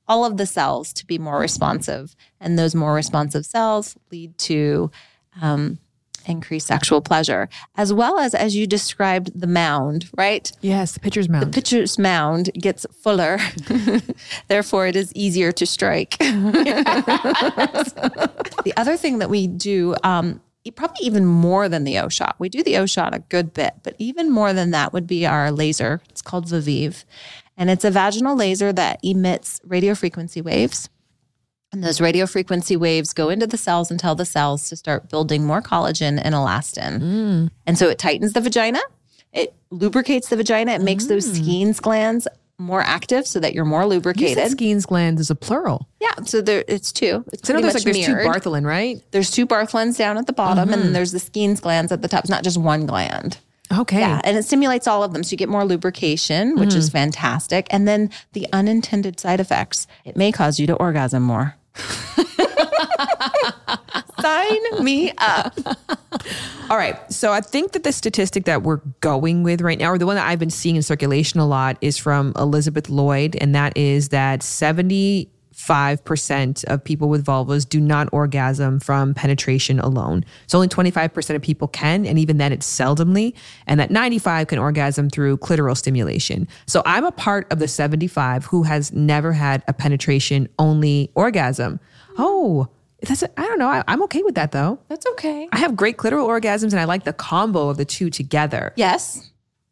all 0.07 0.25
of 0.25 0.37
the 0.37 0.45
cells 0.45 0.91
to 0.93 1.05
be 1.05 1.17
more 1.17 1.39
responsive. 1.39 2.15
And 2.39 2.57
those 2.57 2.75
more 2.75 2.93
responsive 2.93 3.45
cells 3.45 3.95
lead 4.11 4.37
to 4.39 4.91
um, 5.41 5.79
increase 6.25 6.65
sexual 6.65 7.01
pleasure, 7.01 7.49
as 7.75 7.93
well 7.93 8.19
as, 8.19 8.33
as 8.33 8.55
you 8.55 8.67
described, 8.67 9.39
the 9.39 9.47
mound, 9.47 10.09
right? 10.17 10.51
Yes, 10.61 10.93
the 10.93 10.99
pitcher's 10.99 11.29
mound. 11.29 11.45
The 11.45 11.51
pitcher's 11.51 11.99
mound 11.99 12.51
gets 12.53 12.85
fuller, 13.01 13.39
therefore, 14.47 14.87
it 14.87 14.95
is 14.95 15.11
easier 15.13 15.51
to 15.51 15.65
strike. 15.65 16.17
the 16.19 17.53
other 18.77 18.97
thing 18.97 19.19
that 19.19 19.29
we 19.29 19.47
do, 19.47 19.95
um, 20.03 20.41
probably 20.75 21.05
even 21.05 21.25
more 21.25 21.67
than 21.67 21.83
the 21.83 21.97
O 21.99 22.09
shot, 22.09 22.35
we 22.39 22.49
do 22.49 22.63
the 22.63 22.77
O 22.77 22.85
shot 22.85 23.15
a 23.15 23.19
good 23.19 23.53
bit, 23.53 23.73
but 23.83 23.95
even 23.97 24.29
more 24.29 24.53
than 24.53 24.71
that 24.71 24.93
would 24.93 25.07
be 25.07 25.25
our 25.25 25.51
laser. 25.51 26.01
It's 26.09 26.21
called 26.21 26.45
Viveve. 26.45 27.03
And 27.57 27.69
it's 27.69 27.83
a 27.83 27.91
vaginal 27.91 28.35
laser 28.35 28.73
that 28.73 28.99
emits 29.03 29.59
radio 29.63 29.93
frequency 29.93 30.41
waves. 30.41 30.89
And 31.71 31.83
those 31.83 32.01
radio 32.01 32.25
frequency 32.25 32.75
waves 32.75 33.13
go 33.13 33.29
into 33.29 33.47
the 33.47 33.57
cells 33.57 33.89
and 33.89 33.99
tell 33.99 34.13
the 34.15 34.25
cells 34.25 34.67
to 34.69 34.75
start 34.75 35.09
building 35.09 35.45
more 35.45 35.61
collagen 35.61 36.19
and 36.21 36.35
elastin. 36.35 36.99
Mm. 36.99 37.51
And 37.65 37.77
so 37.77 37.87
it 37.87 37.97
tightens 37.97 38.33
the 38.33 38.41
vagina, 38.41 38.79
it 39.31 39.53
lubricates 39.69 40.29
the 40.29 40.35
vagina, 40.35 40.73
it 40.73 40.81
makes 40.81 41.05
mm. 41.05 41.09
those 41.09 41.31
Skene's 41.31 41.79
glands 41.79 42.27
more 42.61 42.81
active 42.81 43.25
so 43.25 43.39
that 43.39 43.53
you're 43.53 43.65
more 43.65 43.85
lubricated. 43.85 44.37
You 44.37 44.49
Skene's 44.49 44.85
glands 44.85 45.19
is 45.19 45.29
a 45.29 45.35
plural. 45.35 45.87
Yeah, 45.99 46.13
so 46.25 46.41
there 46.41 46.63
it's 46.67 46.91
two. 46.91 47.25
It's 47.33 47.47
so 47.47 47.53
there's 47.53 47.73
like 47.73 47.83
there's 47.83 48.05
two 48.05 48.13
Bartholin, 48.13 48.65
right? 48.65 49.01
There's 49.11 49.31
two 49.31 49.47
Bartholins 49.47 49.97
down 49.97 50.17
at 50.17 50.27
the 50.27 50.33
bottom, 50.33 50.65
mm-hmm. 50.65 50.73
and 50.73 50.83
then 50.83 50.93
there's 50.93 51.11
the 51.11 51.19
Skene's 51.19 51.59
glands 51.59 51.91
at 51.91 52.01
the 52.01 52.07
top. 52.07 52.21
It's 52.21 52.29
not 52.29 52.43
just 52.43 52.57
one 52.57 52.85
gland. 52.85 53.39
Okay. 53.71 53.99
Yeah, 53.99 54.19
and 54.23 54.37
it 54.37 54.43
stimulates 54.43 54.87
all 54.87 55.03
of 55.03 55.13
them. 55.13 55.23
So 55.23 55.31
you 55.31 55.37
get 55.37 55.49
more 55.49 55.65
lubrication, 55.65 56.57
which 56.57 56.71
mm. 56.71 56.75
is 56.75 56.89
fantastic. 56.89 57.67
And 57.69 57.87
then 57.87 58.09
the 58.33 58.47
unintended 58.51 59.19
side 59.19 59.39
effects, 59.39 59.87
it 60.03 60.17
may 60.17 60.31
cause 60.31 60.59
you 60.59 60.67
to 60.67 60.75
orgasm 60.75 61.23
more. 61.23 61.55
Sign 64.21 64.83
me 64.83 65.11
up. 65.17 65.57
All 66.69 66.77
right. 66.77 66.95
So 67.11 67.31
I 67.31 67.41
think 67.41 67.71
that 67.73 67.83
the 67.83 67.91
statistic 67.91 68.45
that 68.45 68.63
we're 68.63 68.81
going 68.99 69.43
with 69.43 69.61
right 69.61 69.77
now, 69.79 69.91
or 69.91 69.97
the 69.97 70.05
one 70.05 70.15
that 70.15 70.27
I've 70.27 70.39
been 70.39 70.49
seeing 70.49 70.75
in 70.75 70.83
circulation 70.83 71.39
a 71.39 71.47
lot, 71.47 71.77
is 71.81 71.97
from 71.97 72.33
Elizabeth 72.37 72.89
Lloyd, 72.89 73.35
and 73.41 73.55
that 73.55 73.77
is 73.77 74.09
that 74.09 74.43
70 74.43 75.29
5% 75.61 76.63
of 76.65 76.83
people 76.83 77.07
with 77.07 77.25
vulvas 77.25 77.67
do 77.67 77.79
not 77.79 78.09
orgasm 78.11 78.79
from 78.79 79.13
penetration 79.13 79.79
alone. 79.79 80.25
So 80.47 80.57
only 80.57 80.67
25% 80.67 81.35
of 81.35 81.41
people 81.41 81.67
can, 81.67 82.05
and 82.05 82.17
even 82.17 82.37
then 82.37 82.51
it's 82.51 82.67
seldomly, 82.67 83.33
and 83.67 83.79
that 83.79 83.91
95 83.91 84.47
can 84.47 84.59
orgasm 84.59 85.09
through 85.09 85.37
clitoral 85.37 85.77
stimulation. 85.77 86.47
So 86.65 86.81
I'm 86.85 87.05
a 87.05 87.11
part 87.11 87.51
of 87.51 87.59
the 87.59 87.67
75 87.67 88.45
who 88.45 88.63
has 88.63 88.91
never 88.91 89.33
had 89.33 89.63
a 89.67 89.73
penetration 89.73 90.47
only 90.57 91.11
orgasm. 91.13 91.79
Oh, 92.17 92.67
that's 93.01 93.23
I 93.23 93.47
don't 93.47 93.57
know. 93.57 93.69
I, 93.69 93.83
am 93.87 94.03
okay 94.03 94.21
with 94.21 94.35
that 94.35 94.51
though. 94.51 94.79
That's 94.87 95.05
okay. 95.07 95.47
I 95.51 95.57
have 95.57 95.75
great 95.75 95.97
clitoral 95.97 96.27
orgasms, 96.27 96.71
and 96.71 96.79
I 96.79 96.85
like 96.85 97.03
the 97.03 97.13
combo 97.13 97.69
of 97.69 97.77
the 97.77 97.85
two 97.85 98.09
together. 98.09 98.73
Yes 98.75 99.30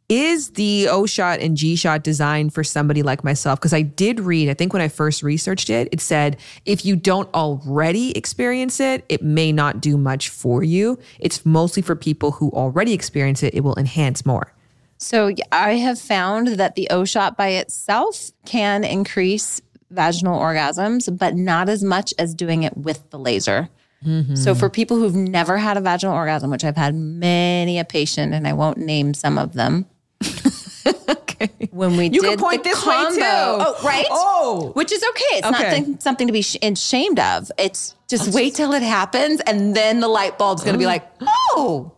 is 0.09 0.51
the 0.51 0.87
O 0.89 1.05
shot 1.05 1.39
and 1.39 1.55
G 1.55 1.75
shot 1.75 2.03
designed 2.03 2.53
for 2.53 2.63
somebody 2.63 3.03
like 3.03 3.23
myself? 3.23 3.59
Because 3.59 3.73
I 3.73 3.83
did 3.83 4.19
read, 4.19 4.49
I 4.49 4.55
think 4.55 4.73
when 4.73 4.81
I 4.81 4.87
first 4.87 5.23
researched 5.23 5.69
it, 5.69 5.87
it 5.91 6.01
said 6.01 6.37
if 6.65 6.83
you 6.83 6.95
don't 6.95 7.31
already 7.33 8.17
experience 8.17 8.79
it, 8.79 9.05
it 9.07 9.21
may 9.21 9.51
not 9.51 9.79
do 9.79 9.97
much 9.97 10.29
for 10.29 10.63
you. 10.63 10.97
It's 11.19 11.45
mostly 11.45 11.83
for 11.83 11.95
people 11.95 12.31
who 12.31 12.49
already 12.51 12.93
experience 12.93 13.43
it, 13.43 13.53
it 13.53 13.63
will 13.63 13.77
enhance 13.77 14.25
more. 14.25 14.51
So 14.97 15.33
I 15.51 15.75
have 15.75 15.99
found 15.99 16.47
that 16.59 16.75
the 16.75 16.89
O 16.89 17.05
shot 17.05 17.37
by 17.37 17.49
itself 17.49 18.31
can 18.45 18.83
increase 18.83 19.61
vaginal 19.91 20.39
orgasms, 20.39 21.15
but 21.17 21.35
not 21.35 21.69
as 21.69 21.83
much 21.83 22.13
as 22.19 22.33
doing 22.33 22.63
it 22.63 22.75
with 22.75 23.09
the 23.11 23.19
laser. 23.19 23.69
Mm-hmm. 24.05 24.35
So 24.35 24.55
for 24.55 24.69
people 24.69 24.97
who've 24.97 25.15
never 25.15 25.57
had 25.57 25.77
a 25.77 25.81
vaginal 25.81 26.15
orgasm, 26.15 26.49
which 26.51 26.63
I've 26.63 26.77
had 26.77 26.95
many 26.95 27.79
a 27.79 27.85
patient, 27.85 28.33
and 28.33 28.47
I 28.47 28.53
won't 28.53 28.77
name 28.77 29.13
some 29.13 29.37
of 29.37 29.53
them. 29.53 29.85
okay. 31.09 31.49
When 31.71 31.95
we 31.97 32.05
You 32.05 32.21
did 32.21 32.29
can 32.31 32.37
point 32.39 32.63
the 32.63 32.69
this 32.71 32.85
way, 32.85 32.95
too. 33.09 33.19
oh 33.21 33.79
right, 33.83 34.05
Oh. 34.09 34.71
which 34.73 34.91
is 34.91 35.03
okay. 35.09 35.23
It's 35.37 35.41
not 35.51 35.55
Okay. 35.61 35.69
thing- 35.71 35.99
something 35.99 36.27
to 36.27 36.33
be 36.33 36.41
sh- 36.41 36.57
ashamed 36.61 37.19
of. 37.19 37.51
It's 37.57 37.95
just 38.07 38.33
wait 38.33 38.55
till 38.55 38.73
it 38.73 38.83
happens, 38.83 39.39
and 39.41 39.75
then 39.75 39.99
the 39.99 40.07
light 40.07 40.37
bulb's 40.37 40.63
going 40.63 40.73
to 40.73 40.79
be 40.79 40.85
like, 40.85 41.07
oh, 41.21 41.91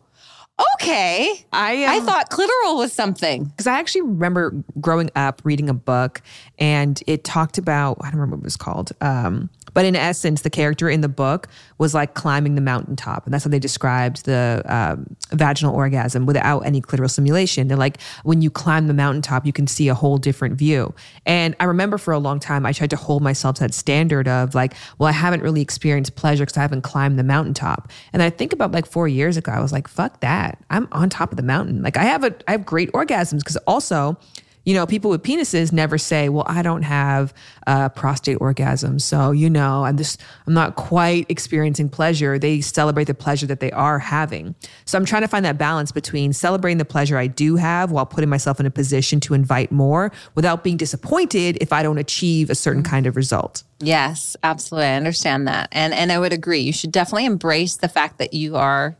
okay. 0.76 1.46
I, 1.52 1.86
I 1.86 1.98
um, 1.98 2.06
thought 2.06 2.30
clitoral 2.30 2.78
was 2.78 2.94
something. 2.94 3.46
Because 3.46 3.68
I 3.68 3.80
actually 3.80 4.02
remember 4.02 4.54
growing 4.80 5.10
up 5.16 5.42
reading 5.44 5.70
a 5.70 5.74
book 5.74 6.22
and 6.60 7.02
it 7.08 7.24
talked 7.24 7.58
about, 7.58 7.98
I 8.02 8.06
don't 8.12 8.20
remember 8.20 8.36
what 8.36 8.42
it 8.44 8.46
was 8.46 8.58
called. 8.58 8.92
Um, 9.02 9.50
but 9.74 9.86
in 9.86 9.96
essence, 9.96 10.42
the 10.42 10.50
character 10.50 10.90
in 10.90 11.02
the 11.02 11.10
book 11.10 11.48
was 11.78 11.94
like 11.94 12.14
climbing 12.14 12.56
the 12.56 12.62
mountaintop. 12.62 13.26
And 13.26 13.34
that's 13.34 13.44
how 13.44 13.50
they 13.50 13.60
described 13.60 14.26
the 14.26 14.62
um, 14.66 15.16
vaginal 15.32 15.76
orgasm 15.76 16.26
without 16.26 16.60
any 16.62 16.82
clitoral 16.82 17.10
stimulation. 17.10 17.68
They're 17.68 17.78
like, 17.78 18.02
when 18.24 18.42
you 18.42 18.50
climb 18.50 18.88
the 18.88 18.94
mountaintop, 18.94 19.46
you 19.46 19.54
can 19.54 19.68
see 19.68 19.88
a 19.88 19.96
whole 19.96 20.18
different 20.18 20.56
view. 20.56 20.94
And 21.26 21.56
I 21.60 21.66
remember 21.66 21.98
for 21.98 22.14
a 22.14 22.20
long 22.20 22.40
time, 22.40 22.66
I 22.66 22.72
tried 22.74 22.90
to 22.92 22.96
hold 22.96 23.22
myself 23.22 23.56
to 23.56 23.64
that 23.64 23.74
standard 23.74 24.28
of 24.28 24.56
like, 24.56 24.74
well, 24.98 25.08
I 25.08 25.14
haven't 25.14 25.42
really 25.42 25.62
experienced 25.62 26.16
pleasure 26.16 26.46
because 26.46 26.58
I 26.58 26.62
haven't 26.62 26.82
climbed 26.82 27.18
the 27.18 27.24
mountaintop. 27.24 27.92
And 28.14 28.22
I 28.22 28.30
think 28.30 28.54
about 28.54 28.72
like 28.72 28.86
four 28.86 29.08
years 29.08 29.38
ago, 29.38 29.52
I 29.52 29.60
was 29.60 29.72
like, 29.72 29.88
fuck 29.88 30.20
that. 30.22 30.58
I'm 30.70 30.88
on 30.92 31.10
top 31.10 31.32
of 31.32 31.38
the 31.38 31.44
mountain. 31.44 31.82
Like 31.82 31.98
I 31.98 32.04
have 32.04 32.24
a, 32.24 32.36
I 32.48 32.52
have 32.52 32.66
great 32.66 32.92
orgasms 32.92 33.40
because 33.40 33.58
also, 33.68 34.18
you 34.64 34.74
know, 34.74 34.86
people 34.86 35.10
with 35.10 35.24
penises 35.24 35.72
never 35.72 35.98
say, 35.98 36.30
"Well, 36.30 36.46
I 36.48 36.62
don't 36.62 36.84
have 36.84 37.34
uh, 37.68 37.90
prostate 37.90 38.38
orgasm, 38.40 39.00
so 39.00 39.32
you 39.32 39.50
know, 39.50 39.86
I'm 39.86 39.98
just, 39.98 40.22
I'm 40.48 40.54
not 40.54 40.76
quite 40.76 41.26
experiencing 41.30 41.90
pleasure." 41.90 42.38
They 42.38 42.62
celebrate 42.62 43.06
the 43.06 43.14
pleasure 43.14 43.48
that 43.48 43.60
they 43.60 43.72
are 43.72 44.00
having. 44.00 44.56
So 44.86 44.98
I'm 44.98 45.06
trying 45.06 45.24
to 45.24 45.28
find 45.28 45.46
that 45.46 45.58
balance 45.58 45.92
between 45.92 46.34
celebrating 46.34 46.78
the 46.78 46.86
pleasure 46.86 47.18
I 47.18 47.28
do 47.28 47.56
have 47.56 47.92
while 47.92 48.06
putting 48.06 48.30
myself 48.30 48.60
in 48.60 48.66
a 48.66 48.72
position 48.72 49.20
to 49.22 49.34
invite 49.34 49.72
more, 49.72 50.12
without 50.36 50.64
being 50.64 50.78
disappointed 50.78 51.58
if 51.62 51.74
I 51.74 51.84
don't 51.84 51.98
achieve 51.98 52.50
a 52.50 52.56
certain 52.56 52.84
kind 52.84 53.08
of 53.08 53.16
result. 53.16 53.64
Yes, 53.80 54.38
absolutely. 54.44 54.88
I 54.88 54.96
understand 54.96 55.48
that. 55.48 55.70
And 55.72 55.94
and 55.94 56.12
I 56.12 56.20
would 56.20 56.34
agree. 56.34 56.60
You 56.60 56.74
should 56.74 56.92
definitely 56.92 57.26
embrace 57.26 57.78
the 57.78 57.90
fact 57.90 58.20
that 58.20 58.34
you 58.34 58.56
are 58.56 58.96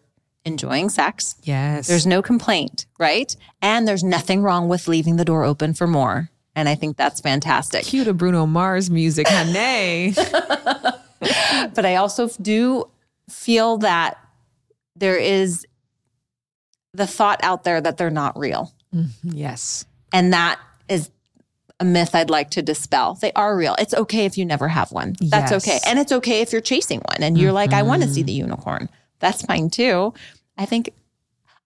enjoying 0.46 0.90
sex. 0.90 1.36
Yes, 1.44 1.88
There's 1.88 2.08
no 2.08 2.22
complaint, 2.22 2.86
right? 3.00 3.36
And 3.62 3.88
there's 3.88 4.04
nothing 4.04 4.42
wrong 4.42 4.68
with 4.68 4.88
leaving 4.88 5.16
the 5.18 5.26
door 5.26 5.44
open 5.44 5.74
for 5.74 5.88
more. 5.88 6.30
And 6.56 6.68
I 6.68 6.76
think 6.76 6.98
that's 6.98 7.22
fantastic. 7.22 7.86
cue 7.86 8.04
to 8.04 8.14
Bruno 8.14 8.46
Mars 8.46 8.90
music, 8.90 9.28
honey. 9.28 10.14
But 11.76 11.86
I 11.86 11.96
also 11.98 12.28
do 12.42 12.90
feel 13.30 13.78
that 13.80 14.18
there 14.96 15.18
is 15.18 15.66
the 16.94 17.08
thought 17.08 17.40
out 17.44 17.64
there 17.64 17.80
that 17.80 17.98
they're 17.98 18.10
not 18.10 18.38
real. 18.38 18.74
Mm-hmm. 18.94 19.30
yes. 19.34 19.86
And 20.12 20.34
that 20.34 20.60
is 20.90 21.10
a 21.80 21.86
myth 21.86 22.14
I'd 22.14 22.30
like 22.30 22.52
to 22.52 22.62
dispel. 22.62 23.14
They 23.16 23.32
are 23.34 23.56
real. 23.56 23.76
It's 23.80 23.94
okay 23.94 24.26
if 24.26 24.38
you 24.38 24.46
never 24.46 24.68
have 24.68 24.92
one. 24.92 25.16
That's 25.22 25.52
Yes. 25.52 25.68
okay. 25.68 25.80
And 25.88 25.98
it's 26.00 26.12
okay 26.12 26.42
if 26.42 26.52
you're 26.52 26.62
chasing 26.62 27.00
one 27.00 27.24
and 27.24 27.38
you're 27.38 27.54
like, 27.54 27.72
I 27.72 27.84
want 27.84 28.04
to 28.04 28.10
see 28.10 28.22
mm-hmm. 28.22 28.26
the 28.26 28.34
unicorn. 28.34 28.90
That's 29.22 29.44
fine 29.44 29.70
too. 29.70 30.14
I 30.58 30.66
think 30.66 30.90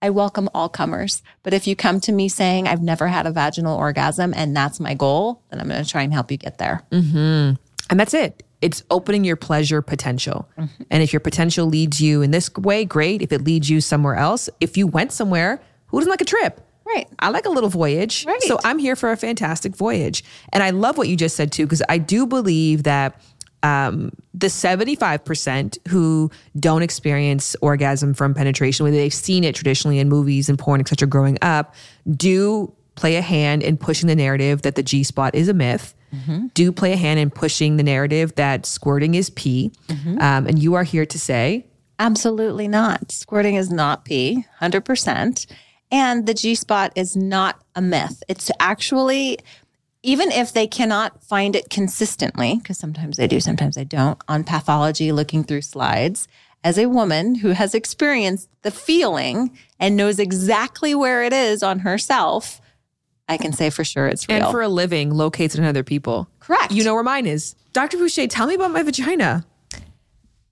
I 0.02 0.12
welcome 0.12 0.50
all 0.54 0.70
comers. 0.70 1.24
But 1.42 1.54
if 1.54 1.66
you 1.66 1.76
come 1.76 2.00
to 2.02 2.12
me 2.12 2.30
saying, 2.30 2.68
I've 2.68 2.84
never 2.84 3.08
had 3.08 3.26
a 3.26 3.32
vaginal 3.32 3.76
orgasm 3.76 4.34
and 4.36 4.56
that's 4.56 4.80
my 4.80 4.94
goal, 4.94 5.42
then 5.50 5.60
I'm 5.60 5.68
going 5.68 5.84
to 5.84 5.90
try 5.90 6.04
and 6.04 6.14
help 6.14 6.30
you 6.30 6.38
get 6.38 6.60
there. 6.60 6.84
Mm-hmm. 6.92 7.56
And 7.90 8.00
that's 8.00 8.14
it. 8.14 8.44
It's 8.62 8.84
opening 8.92 9.24
your 9.24 9.36
pleasure 9.36 9.82
potential. 9.82 10.48
Mm-hmm. 10.58 10.84
And 10.92 11.02
if 11.02 11.14
your 11.14 11.20
potential 11.20 11.66
leads 11.66 12.02
you 12.02 12.22
in 12.22 12.32
this 12.32 12.54
way, 12.54 12.86
great. 12.86 13.22
If 13.22 13.32
it 13.32 13.44
leads 13.44 13.70
you 13.70 13.82
somewhere 13.82 14.16
else, 14.16 14.50
if 14.60 14.78
you 14.78 14.86
went 14.86 15.12
somewhere, 15.12 15.62
who 15.88 16.00
doesn't 16.00 16.10
like 16.10 16.22
a 16.22 16.26
trip? 16.26 16.62
Right. 16.86 17.08
I 17.18 17.30
like 17.30 17.46
a 17.46 17.50
little 17.50 17.70
voyage. 17.70 18.26
Right. 18.28 18.42
So 18.44 18.60
I'm 18.64 18.78
here 18.78 18.96
for 18.96 19.12
a 19.12 19.18
fantastic 19.18 19.76
voyage. 19.76 20.24
And 20.54 20.62
I 20.62 20.70
love 20.70 20.98
what 20.98 21.08
you 21.08 21.16
just 21.16 21.36
said 21.36 21.52
too, 21.52 21.66
because 21.66 21.82
I 21.90 21.98
do 21.98 22.28
believe 22.28 22.84
that 22.84 23.20
um, 23.66 24.12
the 24.34 24.48
75% 24.48 25.78
who 25.88 26.30
don't 26.60 26.84
experience 26.84 27.56
orgasm 27.62 28.14
from 28.14 28.34
penetration, 28.34 28.84
whether 28.84 28.98
they've 28.98 29.14
seen 29.14 29.44
it 29.44 29.56
traditionally 29.56 29.98
in 29.98 30.08
movies 30.08 30.50
and 30.50 30.60
porn, 30.60 30.82
et 30.82 30.88
cetera, 30.88 31.08
growing 31.08 31.38
up, 31.42 31.74
do 32.16 32.72
play 32.96 33.16
a 33.16 33.22
hand 33.22 33.64
in 33.64 33.76
pushing 33.78 34.08
the 34.08 34.16
narrative 34.16 34.62
that 34.62 34.76
the 34.76 34.84
G 34.84 35.04
spot 35.04 35.34
is 35.34 35.50
a 35.50 35.54
myth. 35.54 35.96
Do 36.54 36.72
play 36.72 36.94
a 36.94 36.96
hand 36.96 37.20
in 37.20 37.30
pushing 37.30 37.76
the 37.76 37.84
narrative 37.84 38.36
that 38.36 38.66
squirting 38.66 39.16
is 39.16 39.30
pee. 39.32 39.72
Um, 40.22 40.48
and 40.48 40.58
you 40.60 40.76
are 40.76 40.84
here 40.84 41.06
to 41.06 41.20
say, 41.20 41.66
Absolutely 42.00 42.68
not. 42.68 43.12
Squirting 43.12 43.56
is 43.56 43.70
not 43.72 44.06
pee, 44.06 44.46
100%. 44.62 45.46
And 45.92 46.26
the 46.26 46.34
G 46.34 46.56
spot 46.56 46.92
is 46.96 47.16
not 47.16 47.62
a 47.76 47.82
myth. 47.82 48.24
It's 48.28 48.50
actually, 48.60 49.40
even 50.06 50.32
if 50.32 50.54
they 50.54 50.68
cannot 50.68 51.24
find 51.24 51.56
it 51.56 51.70
consistently, 51.70 52.58
because 52.58 52.78
sometimes 52.78 53.18
they 53.18 53.28
do, 53.28 53.40
sometimes 53.40 53.76
they 53.76 53.84
don't, 53.84 54.18
on 54.28 54.44
pathology, 54.44 55.12
looking 55.12 55.44
through 55.44 55.62
slides, 55.62 56.28
as 56.64 56.78
a 56.78 56.88
woman 56.88 57.36
who 57.36 57.50
has 57.50 57.76
experienced 57.76 58.50
the 58.62 58.72
feeling 58.72 59.56
and 59.80 59.96
knows 59.96 60.20
exactly 60.20 60.96
where 60.96 61.24
it 61.24 61.34
is 61.34 61.62
on 61.62 61.80
herself, 61.80 62.62
I 63.28 63.38
can 63.38 63.54
say 63.54 63.70
for 63.70 63.84
sure 63.84 64.08
it's 64.08 64.28
real. 64.30 64.38
and 64.38 64.52
for 64.52 64.62
a 64.62 64.68
living, 64.68 65.12
locates 65.12 65.56
it 65.56 65.60
in 65.60 65.66
other 65.66 65.84
people. 65.84 66.28
Correct. 66.40 66.72
You 66.72 66.84
know 66.84 66.94
where 66.94 67.04
mine 67.04 67.26
is. 67.26 67.56
Dr. 67.74 67.98
Boucher, 67.98 68.28
tell 68.28 68.48
me 68.48 68.54
about 68.56 68.72
my 68.72 68.84
vagina. 68.84 69.46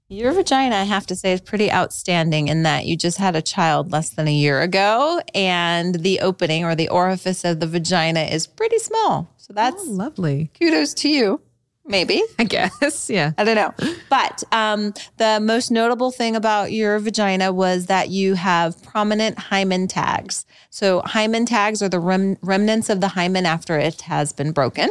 Your 0.09 0.31
vagina, 0.33 0.75
I 0.75 0.83
have 0.83 1.07
to 1.07 1.15
say, 1.15 1.31
is 1.33 1.41
pretty 1.41 1.71
outstanding 1.71 2.47
in 2.47 2.63
that 2.63 2.85
you 2.85 2.95
just 2.95 3.17
had 3.17 3.35
a 3.35 3.41
child 3.41 3.91
less 3.91 4.09
than 4.11 4.27
a 4.27 4.33
year 4.33 4.61
ago, 4.61 5.21
and 5.33 5.95
the 5.95 6.19
opening 6.19 6.65
or 6.65 6.75
the 6.75 6.89
orifice 6.89 7.43
of 7.43 7.59
the 7.59 7.67
vagina 7.67 8.19
is 8.21 8.45
pretty 8.45 8.77
small. 8.79 9.29
So 9.37 9.53
that's 9.53 9.81
Oh, 9.87 9.91
lovely. 9.91 10.51
kudos 10.59 10.93
to 10.95 11.09
you, 11.09 11.41
maybe. 11.85 12.21
I 12.39 12.43
guess. 12.43 13.09
Yeah. 13.09 13.31
I 13.37 13.43
don't 13.43 13.55
know. 13.55 13.73
But 14.09 14.43
um, 14.51 14.93
the 15.17 15.39
most 15.41 15.71
notable 15.71 16.11
thing 16.11 16.35
about 16.35 16.71
your 16.71 16.99
vagina 16.99 17.51
was 17.51 17.87
that 17.87 18.09
you 18.09 18.35
have 18.35 18.81
prominent 18.83 19.39
hymen 19.39 19.87
tags. 19.87 20.45
So, 20.69 21.01
hymen 21.05 21.45
tags 21.45 21.81
are 21.81 21.89
the 21.89 21.99
rem- 21.99 22.37
remnants 22.41 22.89
of 22.89 22.99
the 23.01 23.07
hymen 23.09 23.45
after 23.47 23.79
it 23.79 24.01
has 24.01 24.31
been 24.33 24.51
broken 24.51 24.89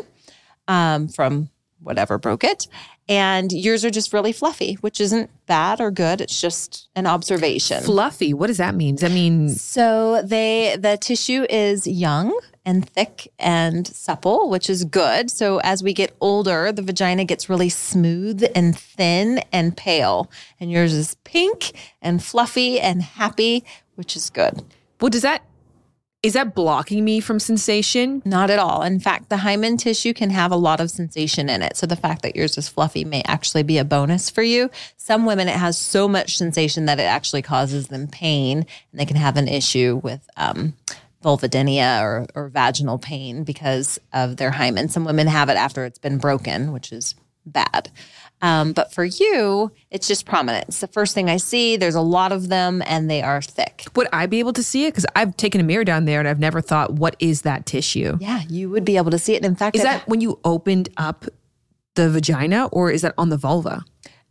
um, 0.66 1.06
from 1.06 1.50
whatever 1.80 2.18
broke 2.18 2.42
it. 2.44 2.66
And 3.08 3.52
yours 3.52 3.84
are 3.84 3.90
just 3.90 4.12
really 4.12 4.32
fluffy, 4.32 4.74
which 4.74 5.00
isn't 5.00 5.30
bad 5.46 5.80
or 5.80 5.90
good. 5.90 6.20
It's 6.20 6.40
just 6.40 6.88
an 6.94 7.06
observation. 7.06 7.82
Fluffy. 7.82 8.32
What 8.32 8.46
does 8.46 8.58
that 8.58 8.74
mean? 8.74 8.94
Does 8.94 9.02
that 9.02 9.14
mean 9.14 9.48
So 9.50 10.22
they 10.22 10.76
the 10.78 10.96
tissue 10.96 11.44
is 11.50 11.86
young 11.86 12.38
and 12.64 12.88
thick 12.88 13.32
and 13.38 13.86
supple, 13.86 14.48
which 14.48 14.70
is 14.70 14.84
good. 14.84 15.30
So 15.30 15.58
as 15.64 15.82
we 15.82 15.92
get 15.92 16.14
older, 16.20 16.70
the 16.70 16.82
vagina 16.82 17.24
gets 17.24 17.48
really 17.48 17.68
smooth 17.68 18.44
and 18.54 18.78
thin 18.78 19.42
and 19.52 19.76
pale. 19.76 20.30
And 20.60 20.70
yours 20.70 20.92
is 20.92 21.16
pink 21.24 21.72
and 22.00 22.22
fluffy 22.22 22.78
and 22.78 23.02
happy, 23.02 23.64
which 23.96 24.16
is 24.16 24.30
good. 24.30 24.62
well, 25.00 25.10
does 25.10 25.22
that 25.22 25.42
is 26.22 26.34
that 26.34 26.54
blocking 26.54 27.04
me 27.04 27.18
from 27.18 27.40
sensation? 27.40 28.22
Not 28.24 28.48
at 28.48 28.60
all. 28.60 28.82
In 28.82 29.00
fact, 29.00 29.28
the 29.28 29.38
hymen 29.38 29.76
tissue 29.76 30.14
can 30.14 30.30
have 30.30 30.52
a 30.52 30.56
lot 30.56 30.80
of 30.80 30.90
sensation 30.90 31.48
in 31.48 31.62
it. 31.62 31.76
So 31.76 31.84
the 31.84 31.96
fact 31.96 32.22
that 32.22 32.36
yours 32.36 32.56
is 32.56 32.68
fluffy 32.68 33.04
may 33.04 33.22
actually 33.26 33.64
be 33.64 33.78
a 33.78 33.84
bonus 33.84 34.30
for 34.30 34.42
you. 34.42 34.70
Some 34.96 35.26
women, 35.26 35.48
it 35.48 35.56
has 35.56 35.76
so 35.76 36.06
much 36.06 36.38
sensation 36.38 36.86
that 36.86 37.00
it 37.00 37.04
actually 37.04 37.42
causes 37.42 37.88
them 37.88 38.06
pain 38.06 38.58
and 38.58 39.00
they 39.00 39.04
can 39.04 39.16
have 39.16 39.36
an 39.36 39.48
issue 39.48 40.00
with 40.04 40.28
um, 40.36 40.74
vulvodynia 41.24 42.00
or, 42.02 42.26
or 42.36 42.48
vaginal 42.48 42.98
pain 42.98 43.42
because 43.42 43.98
of 44.12 44.36
their 44.36 44.52
hymen. 44.52 44.88
Some 44.88 45.04
women 45.04 45.26
have 45.26 45.48
it 45.48 45.56
after 45.56 45.84
it's 45.84 45.98
been 45.98 46.18
broken, 46.18 46.72
which 46.72 46.92
is 46.92 47.16
bad. 47.44 47.90
Um, 48.42 48.72
but 48.72 48.92
for 48.92 49.04
you, 49.04 49.70
it's 49.90 50.08
just 50.08 50.26
prominent. 50.26 50.66
It's 50.68 50.80
the 50.80 50.88
first 50.88 51.14
thing 51.14 51.30
I 51.30 51.36
see. 51.36 51.76
There's 51.76 51.94
a 51.94 52.00
lot 52.00 52.32
of 52.32 52.48
them 52.48 52.82
and 52.86 53.08
they 53.08 53.22
are 53.22 53.40
thick. 53.40 53.84
Would 53.94 54.08
I 54.12 54.26
be 54.26 54.40
able 54.40 54.52
to 54.54 54.62
see 54.64 54.84
it? 54.86 54.90
Because 54.90 55.06
I've 55.14 55.36
taken 55.36 55.60
a 55.60 55.64
mirror 55.64 55.84
down 55.84 56.04
there 56.06 56.18
and 56.18 56.28
I've 56.28 56.40
never 56.40 56.60
thought, 56.60 56.92
what 56.94 57.14
is 57.20 57.42
that 57.42 57.66
tissue? 57.66 58.18
Yeah, 58.20 58.42
you 58.48 58.68
would 58.70 58.84
be 58.84 58.96
able 58.96 59.12
to 59.12 59.18
see 59.18 59.34
it. 59.34 59.36
And 59.38 59.46
In 59.46 59.54
fact, 59.54 59.76
Is 59.76 59.82
that 59.84 60.06
when 60.08 60.20
you 60.20 60.40
opened 60.44 60.88
up 60.96 61.24
the 61.94 62.10
vagina 62.10 62.66
or 62.72 62.90
is 62.90 63.02
that 63.02 63.14
on 63.16 63.28
the 63.28 63.36
vulva? 63.36 63.84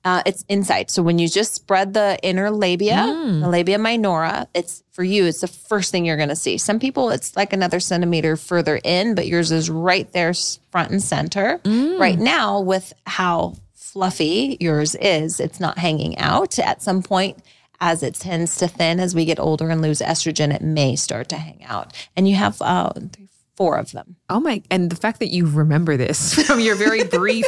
Uh, 0.03 0.23
it's 0.25 0.43
inside. 0.49 0.89
So 0.89 1.03
when 1.03 1.19
you 1.19 1.29
just 1.29 1.53
spread 1.53 1.93
the 1.93 2.17
inner 2.23 2.49
labia, 2.49 3.03
the 3.05 3.47
labia 3.47 3.77
minora, 3.77 4.47
it's 4.55 4.81
for 4.91 5.03
you, 5.03 5.25
it's 5.25 5.41
the 5.41 5.47
first 5.47 5.91
thing 5.91 6.05
you're 6.05 6.17
going 6.17 6.29
to 6.29 6.35
see. 6.35 6.57
Some 6.57 6.79
people, 6.79 7.11
it's 7.11 7.35
like 7.37 7.53
another 7.53 7.79
centimeter 7.79 8.35
further 8.35 8.81
in, 8.83 9.13
but 9.13 9.27
yours 9.27 9.51
is 9.51 9.69
right 9.69 10.11
there, 10.11 10.33
front 10.71 10.89
and 10.91 11.01
center. 11.03 11.61
Right 11.63 12.17
now, 12.17 12.59
with 12.61 12.93
how 13.05 13.53
fluffy 13.91 14.57
yours 14.59 14.95
is, 14.95 15.39
it's 15.39 15.59
not 15.59 15.77
hanging 15.77 16.17
out. 16.17 16.57
At 16.57 16.81
some 16.81 17.03
point, 17.03 17.37
as 17.81 18.03
it 18.03 18.15
tends 18.15 18.55
to 18.57 18.67
thin 18.67 18.99
as 18.99 19.13
we 19.13 19.25
get 19.25 19.39
older 19.39 19.69
and 19.69 19.81
lose 19.81 19.99
estrogen, 19.99 20.53
it 20.53 20.61
may 20.61 20.95
start 20.95 21.27
to 21.29 21.37
hang 21.37 21.63
out. 21.65 21.93
And 22.15 22.27
you 22.29 22.35
have 22.35 22.61
uh, 22.61 22.93
three, 23.11 23.27
four 23.57 23.77
of 23.77 23.91
them. 23.91 24.15
Oh 24.29 24.39
my, 24.39 24.63
and 24.71 24.89
the 24.89 24.95
fact 24.95 25.19
that 25.19 25.27
you 25.27 25.45
remember 25.45 25.97
this 25.97 26.33
from 26.47 26.59
your 26.61 26.75
very 26.75 27.03
brief 27.19 27.45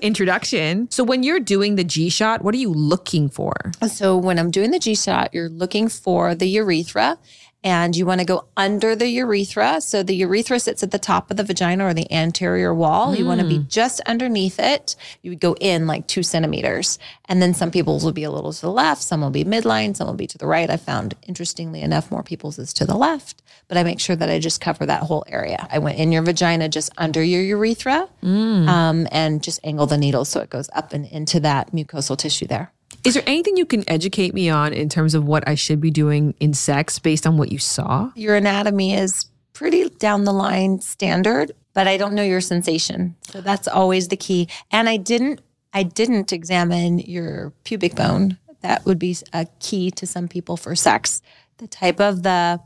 introduction. 0.00 0.90
So 0.90 1.02
when 1.02 1.22
you're 1.22 1.40
doing 1.40 1.74
the 1.76 1.84
G 1.84 2.08
shot, 2.10 2.42
what 2.42 2.54
are 2.54 2.58
you 2.58 2.70
looking 2.72 3.28
for? 3.28 3.52
So 3.88 4.16
when 4.16 4.38
I'm 4.38 4.50
doing 4.50 4.70
the 4.70 4.78
G 4.78 4.94
shot, 4.94 5.34
you're 5.34 5.48
looking 5.48 5.88
for 5.88 6.34
the 6.34 6.46
urethra 6.46 7.18
and 7.64 7.96
you 7.96 8.04
want 8.04 8.20
to 8.20 8.26
go 8.26 8.46
under 8.56 8.96
the 8.96 9.08
urethra. 9.08 9.80
So 9.80 10.02
the 10.02 10.16
urethra 10.16 10.58
sits 10.58 10.82
at 10.82 10.90
the 10.90 10.98
top 10.98 11.30
of 11.30 11.36
the 11.36 11.44
vagina 11.44 11.86
or 11.86 11.94
the 11.94 12.10
anterior 12.12 12.74
wall. 12.74 13.14
Mm. 13.14 13.18
You 13.18 13.26
want 13.26 13.40
to 13.40 13.46
be 13.46 13.58
just 13.68 14.00
underneath 14.00 14.58
it. 14.58 14.96
You 15.22 15.30
would 15.30 15.40
go 15.40 15.54
in 15.60 15.86
like 15.86 16.06
two 16.06 16.22
centimeters. 16.22 16.98
And 17.26 17.40
then 17.40 17.54
some 17.54 17.70
people's 17.70 18.04
will 18.04 18.12
be 18.12 18.24
a 18.24 18.30
little 18.30 18.52
to 18.52 18.60
the 18.60 18.70
left, 18.70 19.02
some 19.02 19.20
will 19.20 19.30
be 19.30 19.44
midline, 19.44 19.96
some 19.96 20.06
will 20.06 20.14
be 20.14 20.26
to 20.26 20.38
the 20.38 20.46
right. 20.46 20.68
I 20.68 20.76
found, 20.76 21.14
interestingly 21.22 21.80
enough, 21.80 22.10
more 22.10 22.22
people's 22.22 22.58
is 22.58 22.72
to 22.74 22.84
the 22.84 22.96
left, 22.96 23.42
but 23.68 23.78
I 23.78 23.84
make 23.84 24.00
sure 24.00 24.16
that 24.16 24.28
I 24.28 24.38
just 24.38 24.60
cover 24.60 24.84
that 24.86 25.04
whole 25.04 25.24
area. 25.28 25.66
I 25.70 25.78
went 25.78 25.98
in 25.98 26.12
your 26.12 26.22
vagina 26.22 26.68
just 26.68 26.90
under 26.98 27.22
your 27.22 27.42
urethra 27.42 28.08
mm. 28.22 28.68
um, 28.68 29.06
and 29.10 29.42
just 29.42 29.60
angle 29.64 29.86
the 29.86 29.98
needle 29.98 30.24
so 30.24 30.40
it 30.40 30.50
goes 30.50 30.68
up 30.74 30.92
and 30.92 31.06
into 31.06 31.40
that 31.40 31.72
mucosal 31.72 32.18
tissue 32.18 32.46
there. 32.46 32.72
Is 33.04 33.14
there 33.14 33.24
anything 33.26 33.56
you 33.56 33.66
can 33.66 33.88
educate 33.88 34.32
me 34.32 34.48
on 34.48 34.72
in 34.72 34.88
terms 34.88 35.14
of 35.14 35.24
what 35.24 35.46
I 35.48 35.56
should 35.56 35.80
be 35.80 35.90
doing 35.90 36.34
in 36.38 36.54
sex 36.54 37.00
based 37.00 37.26
on 37.26 37.36
what 37.36 37.50
you 37.50 37.58
saw? 37.58 38.12
Your 38.14 38.36
anatomy 38.36 38.94
is 38.94 39.26
pretty 39.54 39.88
down 39.88 40.24
the 40.24 40.32
line 40.32 40.80
standard, 40.80 41.50
but 41.74 41.88
I 41.88 41.96
don't 41.96 42.14
know 42.14 42.22
your 42.22 42.40
sensation. 42.40 43.16
So 43.22 43.40
that's 43.40 43.66
always 43.66 44.08
the 44.08 44.16
key. 44.16 44.48
And 44.70 44.88
I 44.88 44.96
didn't 44.96 45.40
I 45.74 45.82
didn't 45.82 46.32
examine 46.32 46.98
your 46.98 47.52
pubic 47.64 47.94
bone. 47.94 48.38
That 48.60 48.84
would 48.84 48.98
be 48.98 49.16
a 49.32 49.46
key 49.58 49.90
to 49.92 50.06
some 50.06 50.28
people 50.28 50.56
for 50.56 50.76
sex. 50.76 51.22
The 51.56 51.66
type 51.66 51.98
of 51.98 52.22
the 52.22 52.60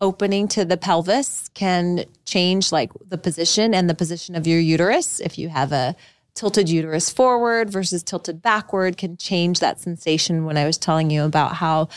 opening 0.00 0.48
to 0.48 0.64
the 0.64 0.76
pelvis 0.76 1.50
can 1.54 2.04
change 2.24 2.72
like 2.72 2.90
the 3.06 3.18
position 3.18 3.74
and 3.74 3.88
the 3.88 3.94
position 3.94 4.34
of 4.34 4.46
your 4.46 4.60
uterus 4.60 5.20
if 5.20 5.38
you 5.38 5.48
have 5.50 5.72
a 5.72 5.94
tilted 6.38 6.68
uterus 6.68 7.10
forward 7.10 7.68
versus 7.68 8.04
tilted 8.04 8.40
backward 8.40 8.96
can 8.96 9.16
change 9.16 9.58
that 9.58 9.80
sensation 9.80 10.44
when 10.44 10.56
I 10.56 10.66
was 10.66 10.78
telling 10.78 11.10
you 11.10 11.24
about 11.24 11.54
how 11.54 11.88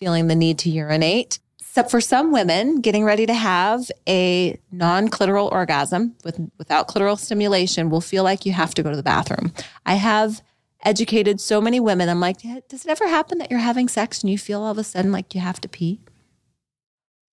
feeling 0.00 0.26
the 0.26 0.34
need 0.34 0.58
to 0.58 0.70
urinate. 0.70 1.38
Except 1.60 1.88
for 1.88 2.00
some 2.00 2.32
women 2.32 2.80
getting 2.80 3.04
ready 3.04 3.24
to 3.24 3.32
have 3.32 3.88
a 4.08 4.58
non 4.72 5.08
clitoral 5.08 5.50
orgasm 5.52 6.16
with, 6.24 6.40
without 6.58 6.88
clitoral 6.88 7.16
stimulation 7.16 7.88
will 7.88 8.00
feel 8.00 8.24
like 8.24 8.44
you 8.44 8.52
have 8.52 8.74
to 8.74 8.82
go 8.82 8.90
to 8.90 8.96
the 8.96 9.02
bathroom. 9.02 9.52
I 9.86 9.94
have 9.94 10.42
educated 10.84 11.40
so 11.40 11.60
many 11.60 11.78
women. 11.78 12.08
I'm 12.08 12.20
like, 12.20 12.42
does 12.68 12.84
it 12.84 12.90
ever 12.90 13.06
happen 13.06 13.38
that 13.38 13.50
you're 13.50 13.60
having 13.60 13.88
sex 13.88 14.22
and 14.22 14.30
you 14.30 14.38
feel 14.38 14.60
all 14.60 14.72
of 14.72 14.78
a 14.78 14.84
sudden 14.84 15.12
like 15.12 15.36
you 15.36 15.40
have 15.40 15.60
to 15.60 15.68
pee? 15.68 16.00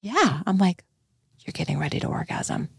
Yeah. 0.01 0.43
I'm 0.45 0.59
like, 0.59 0.83
you're 1.39 1.53
getting 1.53 1.79
ready 1.79 1.99
to 1.99 2.07
orgasm 2.07 2.69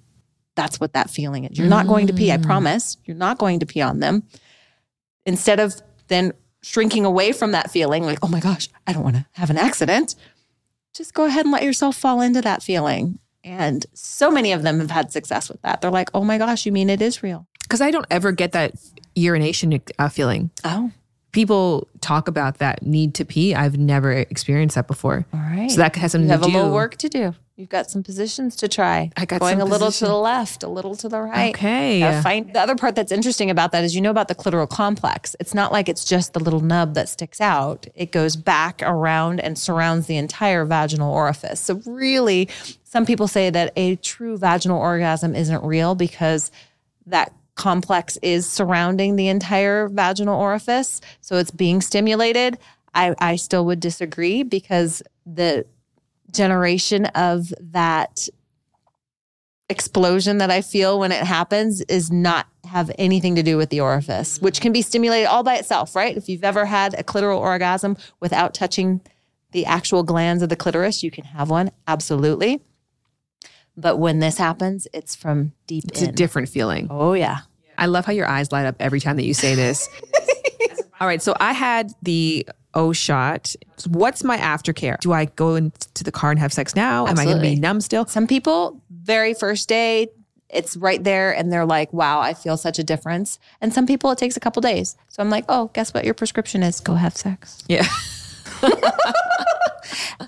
that's 0.55 0.81
what 0.81 0.93
that 0.93 1.11
feeling 1.11 1.45
is. 1.45 1.59
You're 1.59 1.69
not 1.69 1.87
going 1.87 2.07
to 2.09 2.13
pee, 2.13 2.33
I 2.33 2.37
mm. 2.37 2.43
promise. 2.43 2.97
You're 3.05 3.17
not 3.17 3.39
going 3.39 3.61
to 3.61 3.67
pee 3.67 3.81
on 3.81 4.01
them. 4.01 4.25
Instead 5.27 5.61
of 5.61 5.81
then 6.09 6.33
shrinking 6.63 7.05
away 7.05 7.33
from 7.33 7.53
that 7.53 7.71
feeling, 7.71 8.05
like, 8.05 8.19
oh 8.23 8.29
my 8.29 8.41
gosh, 8.41 8.69
I 8.87 8.93
don't 8.93 9.05
want 9.05 9.17
to 9.17 9.27
have 9.33 9.51
an 9.51 9.57
accident, 9.57 10.15
just 10.95 11.15
go 11.15 11.25
ahead 11.25 11.45
and 11.45 11.53
let 11.53 11.63
yourself 11.63 11.97
fall 11.97 12.21
into 12.21 12.41
that 12.43 12.63
feeling. 12.63 13.19
And 13.43 13.87
so 13.95 14.31
many 14.31 14.53
of 14.53 14.63
them 14.63 14.81
have 14.81 14.91
had 14.91 15.13
success 15.13 15.49
with 15.49 15.63
that. 15.63 15.81
They're 15.81 15.91
like, 15.91 16.11
oh 16.13 16.25
my 16.25 16.37
gosh, 16.37 16.67
you 16.67 16.73
mean 16.73 16.91
it 16.91 17.01
is 17.01 17.23
real? 17.23 17.47
Because 17.63 17.81
I 17.81 17.91
don't 17.91 18.07
ever 18.11 18.33
get 18.33 18.53
that 18.53 18.75
urination 19.15 19.81
uh, 19.99 20.09
feeling. 20.09 20.51
Oh 20.65 20.91
people 21.33 21.89
talk 22.01 22.29
about 22.29 22.59
that 22.59 22.83
need 22.83 23.15
to 23.15 23.25
pee. 23.25 23.55
I've 23.55 23.79
never 23.79 24.13
experienced 24.13 24.75
that 24.75 24.87
before. 24.87 25.27
All 25.33 25.41
right. 25.41 25.71
So 25.71 25.79
that 25.79 25.95
has 25.97 26.13
something 26.13 26.29
you 26.29 26.33
have 26.33 26.43
to 26.43 26.49
do. 26.49 26.57
a 26.57 26.57
little 26.57 26.75
work 26.75 26.97
to 26.97 27.09
do. 27.09 27.35
You've 27.61 27.69
got 27.69 27.91
some 27.91 28.03
positions 28.03 28.57
to 28.57 28.69
try. 28.69 29.11
I 29.19 29.27
got 29.27 29.41
going 29.41 29.61
a 29.61 29.67
little 29.67 29.89
position. 29.89 30.07
to 30.07 30.13
the 30.13 30.17
left, 30.17 30.63
a 30.63 30.69
little 30.69 30.97
to 30.97 31.11
the 31.11 31.21
right. 31.21 31.55
Okay. 31.55 32.01
find 32.23 32.55
the 32.55 32.59
other 32.59 32.75
part 32.75 32.95
that's 32.95 33.13
interesting 33.13 33.51
about 33.51 33.73
that 33.73 33.85
is 33.85 33.95
you 33.95 34.01
know 34.01 34.11
about 34.11 34.29
the 34.29 34.35
clitoral 34.35 34.67
complex. 34.67 35.37
It's 35.39 35.53
not 35.53 35.71
like 35.71 35.87
it's 35.87 36.03
just 36.03 36.33
the 36.33 36.41
little 36.41 36.61
nub 36.61 36.95
that 36.95 37.11
sticks 37.11 37.39
out. 37.39 37.87
It 37.95 38.13
goes 38.13 38.35
back 38.35 38.81
around 38.83 39.41
and 39.41 39.59
surrounds 39.59 40.07
the 40.07 40.17
entire 40.17 40.65
vaginal 40.65 41.13
orifice. 41.13 41.61
So 41.61 41.83
really, 41.85 42.49
some 42.83 43.05
people 43.05 43.29
say 43.29 43.51
that 43.51 43.75
a 43.77 43.97
true 43.97 44.39
vaginal 44.39 44.81
orgasm 44.81 45.35
isn't 45.37 45.63
real 45.63 45.95
because 45.95 46.51
that 47.05 47.31
complex 47.57 48.17
is 48.23 48.49
surrounding 48.49 49.17
the 49.17 49.29
entire 49.29 49.87
vaginal 49.89 50.41
orifice. 50.41 51.03
So 51.21 51.37
it's 51.37 51.51
being 51.51 51.83
stimulated. 51.83 52.57
I, 52.95 53.15
I 53.19 53.37
still 53.37 53.67
would 53.67 53.81
disagree 53.81 54.45
because 54.45 55.03
the 55.27 55.67
generation 56.33 57.07
of 57.07 57.53
that 57.61 58.29
explosion 59.69 60.39
that 60.39 60.51
I 60.51 60.63
feel 60.63 60.99
when 60.99 61.13
it 61.13 61.23
happens 61.23 61.81
is 61.83 62.11
not 62.11 62.47
have 62.65 62.91
anything 62.99 63.37
to 63.37 63.43
do 63.43 63.57
with 63.57 63.71
the 63.71 63.81
orifice, 63.81 64.41
which 64.41 64.61
can 64.61 64.73
be 64.73 64.83
stimulated 64.83 65.29
all 65.29 65.43
by 65.43 65.57
itself, 65.57 65.95
right? 65.95 66.17
If 66.17 66.29
you've 66.29 66.45
ever 66.45 66.67
had 66.67 66.95
a 66.99 67.05
clitoral 67.05 67.39
orgasm 67.39 67.97
without 68.19 68.53
touching 68.53 69.01
the 69.53 69.67
actual 69.67 70.03
glands 70.03 70.43
of 70.43 70.49
the 70.49 70.57
clitoris, 70.57 71.03
you 71.03 71.11
can 71.11 71.25
have 71.25 71.51
one. 71.51 71.71
Absolutely. 71.87 72.61
But 73.77 73.99
when 73.99 74.19
this 74.19 74.39
happens, 74.39 74.87
it's 74.93 75.15
from 75.15 75.53
deep 75.67 75.85
it's 75.89 76.03
in. 76.03 76.11
a 76.11 76.13
different 76.13 76.49
feeling. 76.49 76.89
Oh, 76.91 77.15
yeah. 77.15 77.39
I 77.79 77.87
love 77.87 78.05
how 78.05 78.13
your 78.13 78.29
eyes 78.29 78.53
light 78.53 78.67
up 78.67 78.77
every 78.81 79.01
time 79.01 79.17
that 79.17 79.25
you 79.25 79.35
say 79.35 79.55
this. 79.55 79.89
All 81.01 81.07
right. 81.07 81.23
So 81.23 81.35
I 81.41 81.53
had 81.53 81.93
the 82.03 82.47
O 82.75 82.93
shot. 82.93 83.55
What's 83.89 84.23
my 84.25 84.37
aftercare? 84.39 84.99
Do 85.01 85.13
I 85.13 85.27
go 85.27 85.55
into 85.55 86.05
the 86.05 86.13
car 86.13 86.31
and 86.31 86.39
have 86.39 86.53
sex 86.53 86.75
now? 86.77 87.07
Absolutely. 87.07 87.23
Am 87.23 87.29
I 87.29 87.33
going 87.33 87.45
to 87.45 87.57
be 87.57 87.61
numb 87.61 87.81
still? 87.81 88.07
Some 88.07 88.27
people, 88.27 88.81
very 88.91 89.35
first 89.35 89.69
day, 89.69 90.09
it's 90.53 90.77
right 90.77 91.03
there 91.03 91.35
and 91.35 91.53
they're 91.53 91.67
like, 91.67 91.93
wow, 91.93 92.21
I 92.21 92.35
feel 92.35 92.57
such 92.57 92.79
a 92.79 92.85
difference. 92.85 93.39
And 93.61 93.73
some 93.73 93.87
people, 93.87 94.11
it 94.11 94.19
takes 94.19 94.37
a 94.37 94.41
couple 94.41 94.61
days. 94.61 94.97
So 95.09 95.23
I'm 95.23 95.31
like, 95.31 95.45
oh, 95.49 95.71
guess 95.73 95.95
what 95.95 96.05
your 96.05 96.15
prescription 96.15 96.63
is? 96.63 96.81
Go 96.81 96.95
have 96.95 97.17
sex. 97.17 97.63
Yeah. 97.69 97.87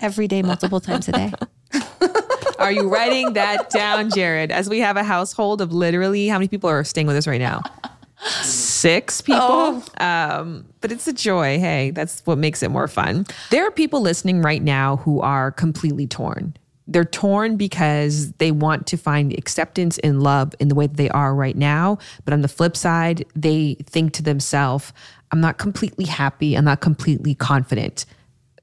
Every 0.01 0.27
day, 0.27 0.41
multiple 0.41 0.79
times 0.79 1.07
a 1.07 1.11
day. 1.11 1.31
Are 2.59 2.71
you 2.71 2.89
writing 2.89 3.33
that 3.33 3.69
down, 3.69 4.09
Jared? 4.09 4.51
As 4.51 4.69
we 4.69 4.79
have 4.79 4.97
a 4.97 5.03
household 5.03 5.61
of 5.61 5.73
literally 5.73 6.27
how 6.27 6.37
many 6.37 6.47
people 6.47 6.69
are 6.69 6.83
staying 6.83 7.07
with 7.07 7.15
us 7.15 7.27
right 7.27 7.39
now? 7.41 7.61
Six 8.41 9.21
people. 9.21 9.39
Oh. 9.41 9.83
Um, 9.99 10.65
but 10.81 10.91
it's 10.91 11.07
a 11.07 11.13
joy. 11.13 11.59
Hey, 11.59 11.91
that's 11.91 12.21
what 12.25 12.37
makes 12.37 12.63
it 12.63 12.69
more 12.69 12.87
fun. 12.87 13.25
There 13.49 13.67
are 13.67 13.71
people 13.71 14.01
listening 14.01 14.41
right 14.41 14.61
now 14.61 14.97
who 14.97 15.21
are 15.21 15.51
completely 15.51 16.07
torn. 16.07 16.55
They're 16.85 17.05
torn 17.05 17.55
because 17.55 18.33
they 18.33 18.51
want 18.51 18.87
to 18.87 18.97
find 18.97 19.33
acceptance 19.37 19.97
and 19.99 20.21
love 20.21 20.53
in 20.59 20.67
the 20.67 20.75
way 20.75 20.87
that 20.87 20.97
they 20.97 21.09
are 21.09 21.33
right 21.33 21.55
now. 21.55 21.97
But 22.25 22.33
on 22.33 22.41
the 22.41 22.47
flip 22.47 22.75
side, 22.75 23.25
they 23.35 23.77
think 23.85 24.13
to 24.13 24.23
themselves, 24.23 24.91
I'm 25.31 25.39
not 25.39 25.57
completely 25.57 26.05
happy. 26.05 26.55
I'm 26.55 26.65
not 26.65 26.81
completely 26.81 27.35
confident. 27.35 28.05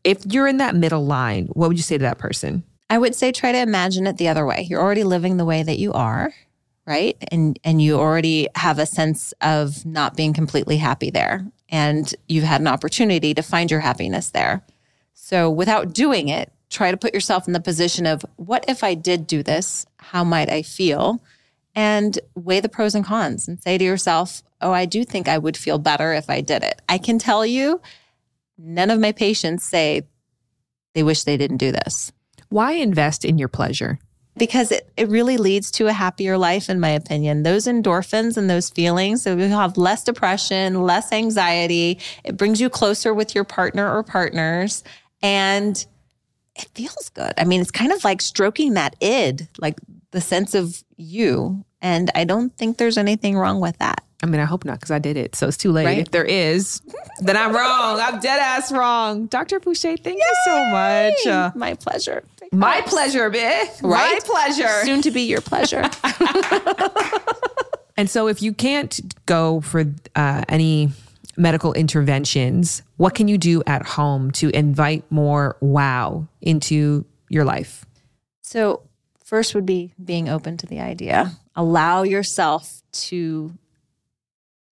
If 0.04 0.24
you're 0.26 0.46
in 0.46 0.58
that 0.58 0.74
middle 0.74 1.06
line, 1.06 1.46
what 1.52 1.68
would 1.68 1.76
you 1.76 1.82
say 1.82 1.96
to 1.96 2.02
that 2.02 2.18
person? 2.18 2.62
I 2.90 2.98
would 2.98 3.14
say 3.14 3.32
try 3.32 3.52
to 3.52 3.58
imagine 3.58 4.06
it 4.06 4.18
the 4.18 4.28
other 4.28 4.44
way. 4.44 4.66
You're 4.68 4.82
already 4.82 5.04
living 5.04 5.36
the 5.36 5.44
way 5.44 5.62
that 5.62 5.78
you 5.78 5.92
are, 5.92 6.32
right? 6.86 7.16
And 7.30 7.58
and 7.64 7.80
you 7.80 7.98
already 7.98 8.48
have 8.54 8.78
a 8.78 8.86
sense 8.86 9.32
of 9.40 9.84
not 9.86 10.16
being 10.16 10.32
completely 10.32 10.76
happy 10.76 11.10
there. 11.10 11.46
And 11.68 12.12
you've 12.28 12.44
had 12.44 12.60
an 12.60 12.66
opportunity 12.66 13.34
to 13.34 13.42
find 13.42 13.70
your 13.70 13.80
happiness 13.80 14.30
there. 14.30 14.62
So 15.14 15.50
without 15.50 15.92
doing 15.92 16.28
it, 16.28 16.52
try 16.70 16.90
to 16.90 16.96
put 16.96 17.14
yourself 17.14 17.46
in 17.46 17.52
the 17.52 17.60
position 17.60 18.06
of 18.06 18.24
what 18.36 18.64
if 18.68 18.82
I 18.82 18.94
did 18.94 19.26
do 19.26 19.42
this? 19.42 19.86
How 19.98 20.24
might 20.24 20.50
I 20.50 20.62
feel? 20.62 21.22
And 21.74 22.18
weigh 22.34 22.60
the 22.60 22.68
pros 22.68 22.94
and 22.94 23.04
cons 23.04 23.46
and 23.46 23.62
say 23.62 23.78
to 23.78 23.84
yourself, 23.84 24.42
oh, 24.60 24.72
I 24.72 24.86
do 24.86 25.04
think 25.04 25.28
I 25.28 25.38
would 25.38 25.56
feel 25.56 25.78
better 25.78 26.12
if 26.12 26.28
I 26.28 26.40
did 26.40 26.64
it. 26.64 26.82
I 26.88 26.98
can 26.98 27.18
tell 27.18 27.46
you, 27.46 27.80
none 28.58 28.90
of 28.90 28.98
my 28.98 29.12
patients 29.12 29.64
say 29.64 30.02
they 30.94 31.02
wish 31.02 31.22
they 31.22 31.36
didn't 31.36 31.58
do 31.58 31.70
this. 31.70 32.12
Why 32.48 32.72
invest 32.72 33.24
in 33.24 33.38
your 33.38 33.48
pleasure? 33.48 34.00
Because 34.36 34.72
it, 34.72 34.90
it 34.96 35.08
really 35.08 35.36
leads 35.36 35.70
to 35.72 35.88
a 35.88 35.92
happier 35.92 36.38
life, 36.38 36.70
in 36.70 36.80
my 36.80 36.90
opinion. 36.90 37.42
Those 37.42 37.66
endorphins 37.66 38.36
and 38.36 38.48
those 38.48 38.70
feelings, 38.70 39.22
so 39.22 39.36
you 39.36 39.48
have 39.48 39.76
less 39.76 40.04
depression, 40.04 40.82
less 40.82 41.12
anxiety. 41.12 41.98
It 42.24 42.36
brings 42.36 42.60
you 42.60 42.70
closer 42.70 43.12
with 43.12 43.34
your 43.34 43.44
partner 43.44 43.92
or 43.92 44.02
partners. 44.02 44.84
And 45.22 45.84
it 46.54 46.68
feels 46.74 47.10
good. 47.10 47.32
I 47.36 47.44
mean, 47.44 47.60
it's 47.60 47.70
kind 47.70 47.92
of 47.92 48.04
like 48.04 48.20
stroking 48.20 48.74
that 48.74 48.96
id, 49.00 49.48
like 49.58 49.78
the 50.10 50.20
sense 50.20 50.54
of 50.54 50.82
you. 50.96 51.64
And 51.82 52.10
I 52.14 52.24
don't 52.24 52.56
think 52.56 52.76
there's 52.76 52.98
anything 52.98 53.36
wrong 53.36 53.60
with 53.60 53.78
that. 53.78 54.04
I 54.22 54.26
mean, 54.26 54.40
I 54.40 54.44
hope 54.44 54.64
not 54.64 54.78
because 54.78 54.90
I 54.90 54.98
did 54.98 55.16
it. 55.16 55.34
So 55.34 55.48
it's 55.48 55.56
too 55.56 55.72
late. 55.72 55.86
Right? 55.86 55.98
If 55.98 56.10
there 56.10 56.24
is, 56.24 56.82
then 57.20 57.36
I'm 57.36 57.54
wrong. 57.54 57.98
I'm 58.00 58.20
dead 58.20 58.38
ass 58.38 58.70
wrong. 58.70 59.26
Dr. 59.26 59.60
Boucher, 59.60 59.96
thank 59.96 60.18
Yay! 60.18 60.24
you 60.24 60.36
so 60.44 60.64
much. 60.66 61.26
Uh, 61.26 61.50
my 61.54 61.74
pleasure. 61.74 62.22
My 62.52 62.82
pleasure, 62.82 63.30
bitch. 63.30 63.82
Right? 63.82 64.12
My 64.12 64.18
pleasure. 64.24 64.84
Soon 64.84 65.02
to 65.02 65.10
be 65.10 65.22
your 65.22 65.40
pleasure. 65.40 65.88
and 67.96 68.10
so 68.10 68.28
if 68.28 68.42
you 68.42 68.52
can't 68.52 69.00
go 69.26 69.60
for 69.60 69.84
uh, 70.16 70.44
any 70.48 70.90
medical 71.36 71.72
interventions, 71.72 72.82
what 72.96 73.14
can 73.14 73.28
you 73.28 73.38
do 73.38 73.62
at 73.66 73.86
home 73.86 74.30
to 74.32 74.50
invite 74.50 75.10
more 75.10 75.56
wow 75.60 76.26
into 76.42 77.04
your 77.28 77.44
life? 77.44 77.86
So 78.42 78.82
first 79.24 79.54
would 79.54 79.66
be 79.66 79.94
being 80.02 80.28
open 80.28 80.56
to 80.58 80.66
the 80.66 80.80
idea. 80.80 81.32
Allow 81.54 82.02
yourself 82.02 82.82
to 82.92 83.52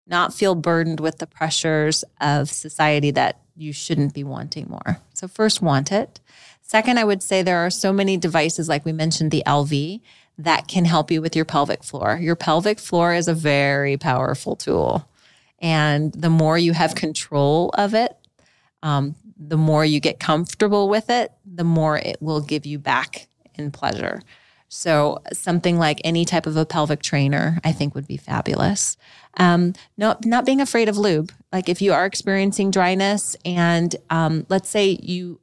not 0.08 0.34
feel 0.34 0.56
burdened 0.56 1.00
with 1.00 1.18
the 1.18 1.28
pressures 1.28 2.04
of 2.22 2.50
society 2.50 3.12
that 3.12 3.40
you 3.56 3.74
shouldn't 3.74 4.14
be 4.14 4.24
wanting 4.24 4.68
more. 4.70 5.00
So, 5.14 5.28
first, 5.28 5.62
want 5.62 5.92
it. 5.92 6.20
Second, 6.62 7.00
I 7.00 7.04
would 7.04 7.24
say 7.24 7.42
there 7.42 7.66
are 7.66 7.70
so 7.70 7.94
many 7.94 8.18
devices, 8.18 8.68
like 8.68 8.86
we 8.86 8.92
mentioned, 8.92 9.32
the 9.32 9.44
Elvie, 9.46 10.02
that 10.38 10.68
can 10.68 10.86
help 10.86 11.10
you 11.10 11.22
with 11.22 11.36
your 11.36 11.46
pelvic 11.46 11.84
floor. 11.84 12.18
Your 12.22 12.36
pelvic 12.36 12.80
floor 12.80 13.14
is 13.14 13.28
a 13.28 13.34
very 13.34 13.98
powerful 13.98 14.56
tool. 14.56 15.10
And 15.60 16.14
the 16.14 16.30
more 16.30 16.58
you 16.58 16.74
have 16.74 16.94
control 16.94 17.70
of 17.70 17.94
it, 17.94 18.16
um, 18.84 19.16
the 19.38 19.58
more 19.58 19.84
you 19.84 20.00
get 20.00 20.20
comfortable 20.20 20.90
with 20.90 21.10
it, 21.10 21.32
the 21.46 21.64
more 21.64 21.98
it 21.98 22.18
will 22.22 22.42
give 22.42 22.66
you 22.66 22.78
back 22.78 23.28
in 23.56 23.72
pleasure. 23.72 24.22
So, 24.70 25.20
something 25.32 25.80
like 25.80 26.02
any 26.04 26.26
type 26.26 26.46
of 26.46 26.58
a 26.58 26.66
pelvic 26.66 27.02
trainer, 27.02 27.60
I 27.64 27.72
think 27.72 27.96
would 27.96 28.08
be 28.08 28.18
fabulous. 28.18 28.98
Um, 29.38 29.74
no, 29.98 30.18
not 30.26 30.46
being 30.46 30.60
afraid 30.60 30.90
of 30.90 30.98
lube. 30.98 31.32
Like 31.54 31.70
if 31.70 31.82
you 31.82 31.94
are 31.94 32.06
experiencing 32.06 32.72
dryness, 32.72 33.36
and 33.46 33.96
um, 34.10 34.46
let's 34.50 34.70
say 34.70 34.98
you 35.02 35.40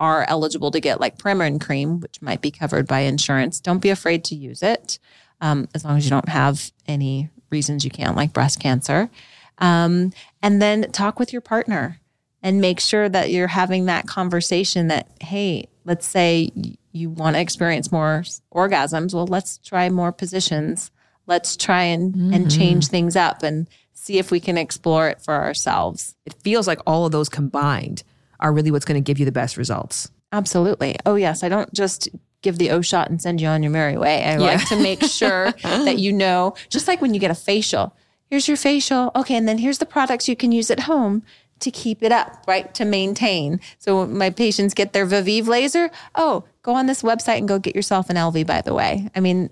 are 0.00 0.24
eligible 0.28 0.70
to 0.70 0.80
get 0.80 1.00
like 1.00 1.18
Premarin 1.18 1.60
cream, 1.60 2.00
which 2.00 2.20
might 2.20 2.40
be 2.40 2.50
covered 2.50 2.86
by 2.86 3.00
insurance, 3.00 3.60
don't 3.60 3.78
be 3.78 3.90
afraid 3.90 4.24
to 4.24 4.34
use 4.34 4.62
it 4.62 4.98
um, 5.40 5.68
as 5.74 5.84
long 5.84 5.96
as 5.96 6.04
you 6.04 6.10
don't 6.10 6.28
have 6.28 6.72
any 6.86 7.30
reasons 7.50 7.84
you 7.84 7.90
can't, 7.90 8.16
like 8.16 8.32
breast 8.32 8.60
cancer. 8.60 9.10
Um, 9.58 10.12
and 10.42 10.60
then 10.60 10.90
talk 10.92 11.18
with 11.18 11.32
your 11.32 11.40
partner 11.40 12.00
and 12.42 12.60
make 12.60 12.80
sure 12.80 13.08
that 13.08 13.30
you're 13.30 13.46
having 13.48 13.86
that 13.86 14.06
conversation 14.06 14.88
that, 14.88 15.08
hey, 15.20 15.68
let's 15.84 16.06
say 16.06 16.50
you 16.96 17.10
want 17.10 17.36
to 17.36 17.40
experience 17.40 17.92
more 17.92 18.24
orgasms. 18.54 19.14
Well, 19.14 19.26
let's 19.26 19.58
try 19.58 19.88
more 19.88 20.12
positions. 20.12 20.90
Let's 21.26 21.56
try 21.56 21.82
and, 21.82 22.14
mm-hmm. 22.14 22.32
and 22.32 22.50
change 22.50 22.88
things 22.88 23.16
up 23.16 23.42
and 23.42 23.68
see 23.92 24.18
if 24.18 24.30
we 24.30 24.40
can 24.40 24.56
explore 24.56 25.08
it 25.08 25.20
for 25.20 25.34
ourselves. 25.34 26.14
It 26.24 26.34
feels 26.42 26.66
like 26.66 26.80
all 26.86 27.06
of 27.06 27.12
those 27.12 27.28
combined 27.28 28.02
are 28.40 28.52
really 28.52 28.70
what's 28.70 28.84
going 28.84 29.02
to 29.02 29.06
give 29.06 29.18
you 29.18 29.24
the 29.24 29.32
best 29.32 29.56
results. 29.56 30.10
Absolutely. 30.32 30.96
Oh, 31.06 31.14
yes. 31.14 31.42
I 31.42 31.48
don't 31.48 31.72
just 31.72 32.08
give 32.42 32.58
the 32.58 32.70
O 32.70 32.80
shot 32.80 33.10
and 33.10 33.20
send 33.20 33.40
you 33.40 33.48
on 33.48 33.62
your 33.62 33.72
merry 33.72 33.96
way. 33.96 34.24
I 34.24 34.32
yeah. 34.32 34.38
like 34.38 34.68
to 34.68 34.76
make 34.80 35.02
sure 35.02 35.52
that 35.62 35.98
you 35.98 36.12
know, 36.12 36.54
just 36.68 36.86
like 36.86 37.00
when 37.00 37.14
you 37.14 37.20
get 37.20 37.30
a 37.30 37.34
facial, 37.34 37.96
here's 38.26 38.46
your 38.46 38.56
facial. 38.56 39.10
Okay. 39.16 39.36
And 39.36 39.48
then 39.48 39.58
here's 39.58 39.78
the 39.78 39.86
products 39.86 40.28
you 40.28 40.36
can 40.36 40.52
use 40.52 40.70
at 40.70 40.80
home 40.80 41.22
to 41.60 41.70
keep 41.70 42.02
it 42.02 42.12
up, 42.12 42.44
right? 42.46 42.72
To 42.74 42.84
maintain. 42.84 43.60
So 43.78 44.06
my 44.06 44.30
patients 44.30 44.74
get 44.74 44.92
their 44.92 45.06
Viveve 45.06 45.46
laser. 45.46 45.90
Oh, 46.14 46.44
go 46.62 46.74
on 46.74 46.86
this 46.86 47.02
website 47.02 47.38
and 47.38 47.48
go 47.48 47.58
get 47.58 47.74
yourself 47.74 48.10
an 48.10 48.16
Elvie, 48.16 48.46
by 48.46 48.60
the 48.60 48.74
way. 48.74 49.08
I 49.14 49.20
mean, 49.20 49.50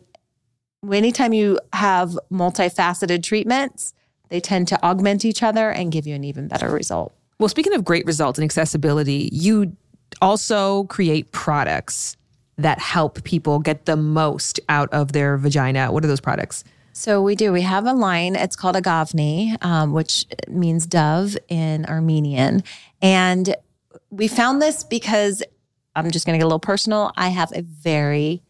anytime 0.93 1.33
you 1.33 1.59
have 1.73 2.19
multifaceted 2.31 3.23
treatments, 3.23 3.95
they 4.29 4.40
tend 4.40 4.69
to 4.69 4.83
augment 4.85 5.25
each 5.25 5.43
other 5.43 5.71
and 5.71 5.93
give 5.93 6.07
you 6.07 6.14
an 6.14 6.25
even 6.25 6.49
better 6.49 6.71
result. 6.71 7.14
Well, 7.38 7.49
speaking 7.49 7.75
of 7.75 7.85
great 7.85 8.07
results 8.07 8.38
and 8.38 8.45
accessibility, 8.45 9.29
you 9.33 9.77
also 10.21 10.85
create 10.85 11.33
products 11.33 12.17
that 12.57 12.79
help 12.79 13.25
people 13.25 13.59
get 13.59 13.87
the 13.87 13.97
most 13.97 14.61
out 14.69 14.93
of 14.93 15.12
their 15.12 15.37
vagina. 15.37 15.90
What 15.90 16.05
are 16.05 16.09
those 16.09 16.21
products? 16.21 16.64
So 16.96 17.20
we 17.20 17.35
do. 17.35 17.52
We 17.52 17.62
have 17.62 17.87
a 17.87 17.92
line. 17.92 18.37
It's 18.37 18.54
called 18.54 18.76
Agavni, 18.76 19.62
um, 19.64 19.92
which 19.92 20.26
means 20.46 20.87
dove 20.87 21.37
in 21.48 21.85
Armenian. 21.87 22.62
And 23.02 23.57
we 24.11 24.28
found 24.28 24.62
this 24.62 24.85
because 24.85 25.42
I'm 25.96 26.12
just 26.12 26.24
going 26.24 26.35
to 26.35 26.38
get 26.38 26.44
a 26.44 26.46
little 26.46 26.61
personal. 26.61 27.11
I 27.16 27.30
have 27.30 27.50
a 27.52 27.62
very 27.62 28.42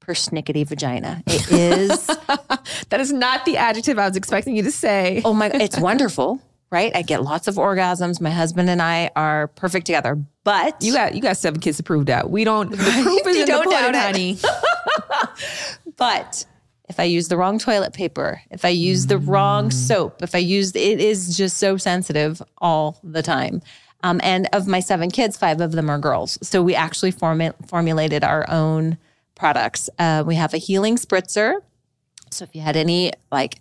persnickety 0.00 0.66
vagina. 0.66 1.22
It 1.26 1.52
is. 1.52 2.06
that 2.88 2.98
is 2.98 3.12
not 3.12 3.44
the 3.44 3.58
adjective 3.58 3.98
I 3.98 4.08
was 4.08 4.16
expecting 4.16 4.56
you 4.56 4.62
to 4.62 4.72
say. 4.72 5.20
oh 5.24 5.34
my! 5.34 5.50
It's 5.52 5.78
wonderful 5.78 6.40
right? 6.70 6.96
I 6.96 7.02
get 7.02 7.22
lots 7.22 7.48
of 7.48 7.56
orgasms. 7.56 8.18
My 8.18 8.30
husband 8.30 8.70
and 8.70 8.80
I 8.80 9.10
are 9.14 9.48
perfect 9.48 9.84
together. 9.84 10.18
But 10.42 10.82
you 10.82 10.94
got 10.94 11.14
you 11.14 11.20
got 11.20 11.36
seven 11.36 11.60
kids 11.60 11.76
to 11.76 11.82
prove 11.82 12.06
that. 12.06 12.30
We 12.30 12.44
don't. 12.44 12.70
The 12.70 12.76
proof 13.02 13.26
is 13.26 13.36
in 13.36 13.44
the 13.44 13.62
pudding, 13.62 13.94
honey. 13.94 14.38
but 15.96 16.46
if 16.92 17.00
I 17.00 17.04
use 17.04 17.28
the 17.28 17.38
wrong 17.38 17.58
toilet 17.58 17.94
paper, 17.94 18.42
if 18.50 18.66
I 18.66 18.68
use 18.68 19.06
the 19.06 19.16
wrong 19.16 19.70
mm. 19.70 19.72
soap, 19.72 20.22
if 20.22 20.34
I 20.34 20.38
use 20.38 20.76
it 20.76 21.00
is 21.00 21.38
just 21.38 21.56
so 21.56 21.78
sensitive 21.78 22.42
all 22.58 23.00
the 23.02 23.22
time. 23.22 23.62
Um, 24.02 24.20
and 24.22 24.46
of 24.52 24.66
my 24.66 24.80
seven 24.80 25.10
kids, 25.10 25.38
five 25.38 25.62
of 25.62 25.72
them 25.72 25.88
are 25.88 25.98
girls. 25.98 26.38
So 26.42 26.62
we 26.62 26.74
actually 26.74 27.12
form- 27.12 27.54
formulated 27.66 28.24
our 28.24 28.44
own 28.50 28.98
products. 29.34 29.88
Uh, 29.98 30.22
we 30.26 30.34
have 30.34 30.52
a 30.52 30.58
healing 30.58 30.96
spritzer. 30.96 31.62
So 32.30 32.44
if 32.44 32.54
you 32.54 32.60
had 32.60 32.76
any 32.76 33.12
like 33.30 33.60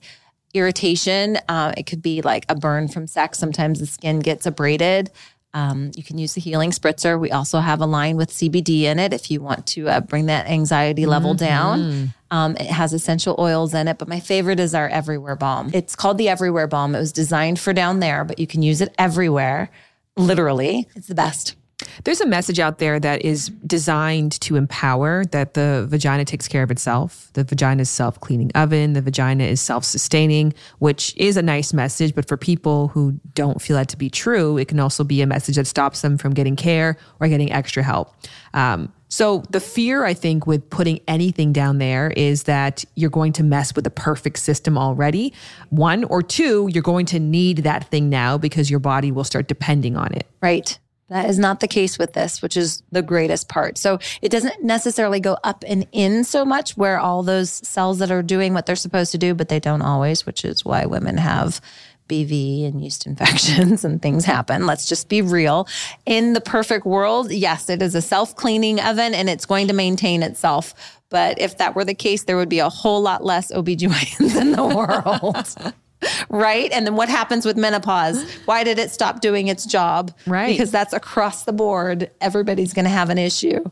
irritation. 0.53 1.37
Uh, 1.47 1.73
it 1.77 1.83
could 1.83 2.01
be 2.01 2.21
like 2.21 2.45
a 2.49 2.55
burn 2.55 2.87
from 2.89 3.07
sex. 3.07 3.39
Sometimes 3.39 3.79
the 3.79 3.85
skin 3.85 4.19
gets 4.19 4.45
abraded. 4.45 5.09
Um, 5.53 5.91
you 5.95 6.03
can 6.03 6.17
use 6.17 6.33
the 6.33 6.41
healing 6.41 6.71
spritzer. 6.71 7.19
We 7.19 7.31
also 7.31 7.59
have 7.59 7.81
a 7.81 7.85
line 7.85 8.15
with 8.15 8.29
CBD 8.31 8.83
in 8.83 8.99
it 8.99 9.13
if 9.13 9.29
you 9.29 9.41
want 9.41 9.65
to 9.67 9.89
uh, 9.89 9.99
bring 9.99 10.27
that 10.27 10.47
anxiety 10.47 11.05
level 11.05 11.31
mm-hmm. 11.31 11.45
down. 11.45 12.13
Um, 12.31 12.55
it 12.55 12.67
has 12.67 12.93
essential 12.93 13.35
oils 13.37 13.73
in 13.73 13.89
it, 13.89 13.97
but 13.97 14.07
my 14.07 14.21
favorite 14.21 14.59
is 14.59 14.73
our 14.73 14.87
Everywhere 14.87 15.35
Balm. 15.35 15.71
It's 15.73 15.95
called 15.95 16.17
the 16.17 16.29
Everywhere 16.29 16.67
Balm. 16.67 16.95
It 16.95 16.99
was 16.99 17.11
designed 17.11 17.59
for 17.59 17.73
down 17.73 17.99
there, 17.99 18.23
but 18.23 18.39
you 18.39 18.47
can 18.47 18.63
use 18.63 18.79
it 18.79 18.95
everywhere. 18.97 19.69
Literally, 20.15 20.87
it's 20.95 21.07
the 21.07 21.15
best. 21.15 21.55
There's 22.03 22.21
a 22.21 22.25
message 22.25 22.59
out 22.59 22.79
there 22.79 22.99
that 22.99 23.23
is 23.23 23.49
designed 23.65 24.39
to 24.41 24.55
empower 24.55 25.25
that 25.25 25.53
the 25.53 25.85
vagina 25.89 26.25
takes 26.25 26.47
care 26.47 26.63
of 26.63 26.71
itself. 26.71 27.29
The 27.33 27.43
vagina 27.43 27.81
is 27.81 27.89
self 27.89 28.19
cleaning 28.19 28.51
oven. 28.55 28.93
The 28.93 29.01
vagina 29.01 29.43
is 29.43 29.61
self 29.61 29.83
sustaining, 29.85 30.53
which 30.79 31.15
is 31.17 31.37
a 31.37 31.41
nice 31.41 31.73
message. 31.73 32.15
But 32.15 32.27
for 32.27 32.37
people 32.37 32.89
who 32.89 33.19
don't 33.33 33.61
feel 33.61 33.77
that 33.77 33.89
to 33.89 33.97
be 33.97 34.09
true, 34.09 34.57
it 34.57 34.67
can 34.67 34.79
also 34.79 35.03
be 35.03 35.21
a 35.21 35.27
message 35.27 35.55
that 35.55 35.67
stops 35.67 36.01
them 36.01 36.17
from 36.17 36.33
getting 36.33 36.55
care 36.55 36.97
or 37.19 37.27
getting 37.27 37.51
extra 37.51 37.83
help. 37.83 38.13
Um, 38.53 38.91
so 39.11 39.43
the 39.49 39.59
fear, 39.59 40.05
I 40.05 40.13
think, 40.13 40.47
with 40.47 40.69
putting 40.69 41.01
anything 41.05 41.51
down 41.51 41.79
there 41.79 42.11
is 42.11 42.43
that 42.43 42.85
you're 42.95 43.09
going 43.09 43.33
to 43.33 43.43
mess 43.43 43.75
with 43.75 43.83
the 43.83 43.89
perfect 43.89 44.39
system 44.39 44.77
already. 44.77 45.33
One 45.69 46.05
or 46.05 46.21
two, 46.21 46.69
you're 46.71 46.81
going 46.81 47.05
to 47.07 47.19
need 47.19 47.57
that 47.59 47.83
thing 47.89 48.09
now 48.09 48.37
because 48.37 48.71
your 48.71 48.79
body 48.79 49.11
will 49.11 49.25
start 49.25 49.49
depending 49.49 49.97
on 49.97 50.13
it. 50.13 50.27
Right. 50.41 50.79
That 51.11 51.29
is 51.29 51.37
not 51.37 51.59
the 51.59 51.67
case 51.67 51.99
with 51.99 52.13
this, 52.13 52.41
which 52.41 52.55
is 52.55 52.83
the 52.93 53.01
greatest 53.01 53.49
part. 53.49 53.77
So 53.77 53.99
it 54.21 54.29
doesn't 54.29 54.63
necessarily 54.63 55.19
go 55.19 55.37
up 55.43 55.65
and 55.67 55.85
in 55.91 56.23
so 56.23 56.45
much 56.45 56.77
where 56.77 56.97
all 57.01 57.21
those 57.21 57.51
cells 57.51 57.99
that 57.99 58.11
are 58.11 58.23
doing 58.23 58.53
what 58.53 58.65
they're 58.65 58.77
supposed 58.77 59.11
to 59.11 59.17
do, 59.17 59.33
but 59.33 59.49
they 59.49 59.59
don't 59.59 59.81
always, 59.81 60.25
which 60.25 60.45
is 60.45 60.63
why 60.63 60.85
women 60.85 61.17
have 61.17 61.59
BV 62.07 62.65
and 62.65 62.81
yeast 62.81 63.05
infections 63.07 63.83
and 63.83 64.01
things 64.01 64.23
happen. 64.23 64.65
Let's 64.65 64.85
just 64.85 65.09
be 65.09 65.21
real. 65.21 65.67
In 66.05 66.31
the 66.31 66.39
perfect 66.39 66.85
world, 66.85 67.29
yes, 67.29 67.69
it 67.69 67.81
is 67.81 67.93
a 67.93 68.01
self 68.01 68.33
cleaning 68.37 68.79
oven 68.79 69.13
and 69.13 69.29
it's 69.29 69.45
going 69.45 69.67
to 69.67 69.73
maintain 69.73 70.23
itself. 70.23 70.73
But 71.09 71.41
if 71.41 71.57
that 71.57 71.75
were 71.75 71.83
the 71.83 71.93
case, 71.93 72.23
there 72.23 72.37
would 72.37 72.47
be 72.47 72.59
a 72.59 72.69
whole 72.69 73.01
lot 73.01 73.21
less 73.21 73.51
OBGYNs 73.51 74.33
in 74.41 74.53
the 74.53 74.63
world. 74.65 75.73
right? 76.29 76.71
And 76.71 76.85
then 76.85 76.95
what 76.95 77.09
happens 77.09 77.45
with 77.45 77.57
menopause? 77.57 78.23
Why 78.45 78.63
did 78.63 78.79
it 78.79 78.91
stop 78.91 79.21
doing 79.21 79.47
its 79.47 79.65
job? 79.65 80.11
Right. 80.25 80.47
Because 80.47 80.71
that's 80.71 80.93
across 80.93 81.43
the 81.43 81.53
board. 81.53 82.11
Everybody's 82.21 82.73
going 82.73 82.85
to 82.85 82.91
have 82.91 83.09
an 83.09 83.17
issue. 83.17 83.63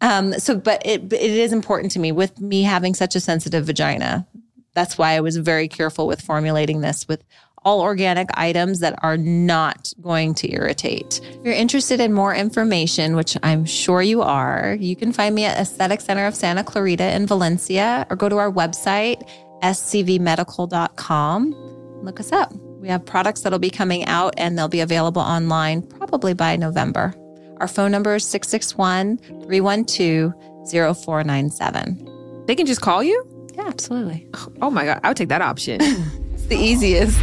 Um, 0.00 0.34
so, 0.34 0.56
but 0.56 0.84
it, 0.84 1.12
it 1.12 1.20
is 1.20 1.52
important 1.52 1.92
to 1.92 1.98
me 1.98 2.12
with 2.12 2.40
me 2.40 2.62
having 2.62 2.94
such 2.94 3.16
a 3.16 3.20
sensitive 3.20 3.64
vagina. 3.64 4.26
That's 4.74 4.98
why 4.98 5.12
I 5.12 5.20
was 5.20 5.36
very 5.36 5.68
careful 5.68 6.06
with 6.06 6.20
formulating 6.20 6.80
this 6.80 7.06
with 7.06 7.24
all 7.64 7.80
organic 7.80 8.28
items 8.34 8.80
that 8.80 8.98
are 9.02 9.16
not 9.16 9.92
going 10.02 10.34
to 10.34 10.52
irritate. 10.52 11.20
If 11.22 11.44
you're 11.44 11.54
interested 11.54 11.98
in 11.98 12.12
more 12.12 12.34
information, 12.34 13.16
which 13.16 13.36
I'm 13.42 13.64
sure 13.64 14.02
you 14.02 14.20
are, 14.20 14.76
you 14.78 14.94
can 14.94 15.12
find 15.12 15.34
me 15.34 15.46
at 15.46 15.58
Aesthetic 15.58 16.00
Center 16.02 16.26
of 16.26 16.34
Santa 16.34 16.62
Clarita 16.62 17.14
in 17.14 17.26
Valencia 17.26 18.06
or 18.10 18.16
go 18.16 18.28
to 18.28 18.36
our 18.36 18.52
website 18.52 19.26
scvmedical.com. 19.64 21.54
Look 22.02 22.20
us 22.20 22.32
up. 22.32 22.52
We 22.80 22.88
have 22.88 23.04
products 23.06 23.40
that'll 23.40 23.58
be 23.58 23.70
coming 23.70 24.04
out 24.04 24.34
and 24.36 24.58
they'll 24.58 24.68
be 24.68 24.80
available 24.80 25.22
online 25.22 25.82
probably 25.82 26.34
by 26.34 26.56
November. 26.56 27.14
Our 27.58 27.68
phone 27.68 27.90
number 27.90 28.16
is 28.16 28.26
661 28.26 29.18
312 29.46 30.34
0497. 30.70 32.44
They 32.46 32.54
can 32.54 32.66
just 32.66 32.82
call 32.82 33.02
you? 33.02 33.24
Yeah, 33.54 33.68
absolutely. 33.68 34.28
Oh 34.60 34.70
my 34.70 34.84
God. 34.84 35.00
I 35.02 35.08
would 35.08 35.16
take 35.16 35.30
that 35.30 35.40
option. 35.40 35.78
it's 36.34 36.46
the 36.46 36.56
easiest. 36.56 37.20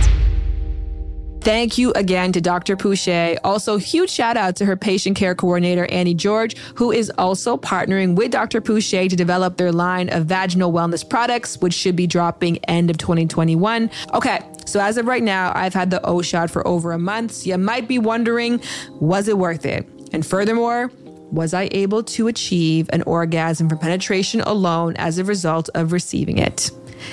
Thank 1.42 1.80
you 1.80 1.92
again 1.94 2.32
to 2.34 2.42
Dr. 2.42 2.78
Pouchet. 2.78 3.40
Also, 3.44 3.78
huge 3.78 4.12
shout 4.12 4.38
out 4.38 4.56
to 4.58 4.66
her 4.66 4.78
patient 4.78 5.18
care 5.18 5.34
coordinator, 5.34 5.86
Annie 5.86 6.14
George, 6.14 6.56
who 6.76 6.92
is 6.92 7.12
also 7.18 7.58
partnering 7.58 8.16
with 8.16 8.32
Dr. 8.32 8.62
Pouchet 8.62 9.10
to 9.10 9.16
develop 9.16 9.58
their 9.58 9.72
line 9.72 10.08
of 10.10 10.28
vaginal 10.28 10.72
wellness 10.72 11.08
products, 11.08 11.58
which 11.58 11.74
should 11.74 11.96
be 11.96 12.06
dropping 12.06 12.58
end 12.66 12.92
of 12.92 13.00
2021. 13.00 13.90
Okay, 14.14 14.40
so 14.68 14.80
as 14.80 14.98
of 14.98 15.08
right 15.08 15.24
now, 15.24 15.52
I've 15.56 15.74
had 15.74 15.90
the 15.90 16.06
O 16.06 16.22
shot 16.22 16.52
for 16.52 16.66
over 16.68 16.92
a 16.92 17.00
month. 17.00 17.32
So 17.32 17.50
you 17.50 17.58
might 17.58 17.88
be 17.88 17.98
wondering, 17.98 18.62
was 19.00 19.28
it 19.28 19.40
worth 19.40 19.66
it? 19.66 19.90
And 20.14 20.24
furthermore, 20.24 20.92
Was 21.32 21.54
I 21.54 21.70
able 21.72 22.04
to 22.04 22.28
achieve 22.28 22.90
an 22.92 23.04
orgasm 23.04 23.70
from 23.70 23.78
penetration 23.78 24.42
alone 24.42 24.96
as 24.98 25.18
a 25.18 25.24
result 25.24 25.70
of 25.76 25.94
receiving 25.94 26.38
it? 26.38 26.72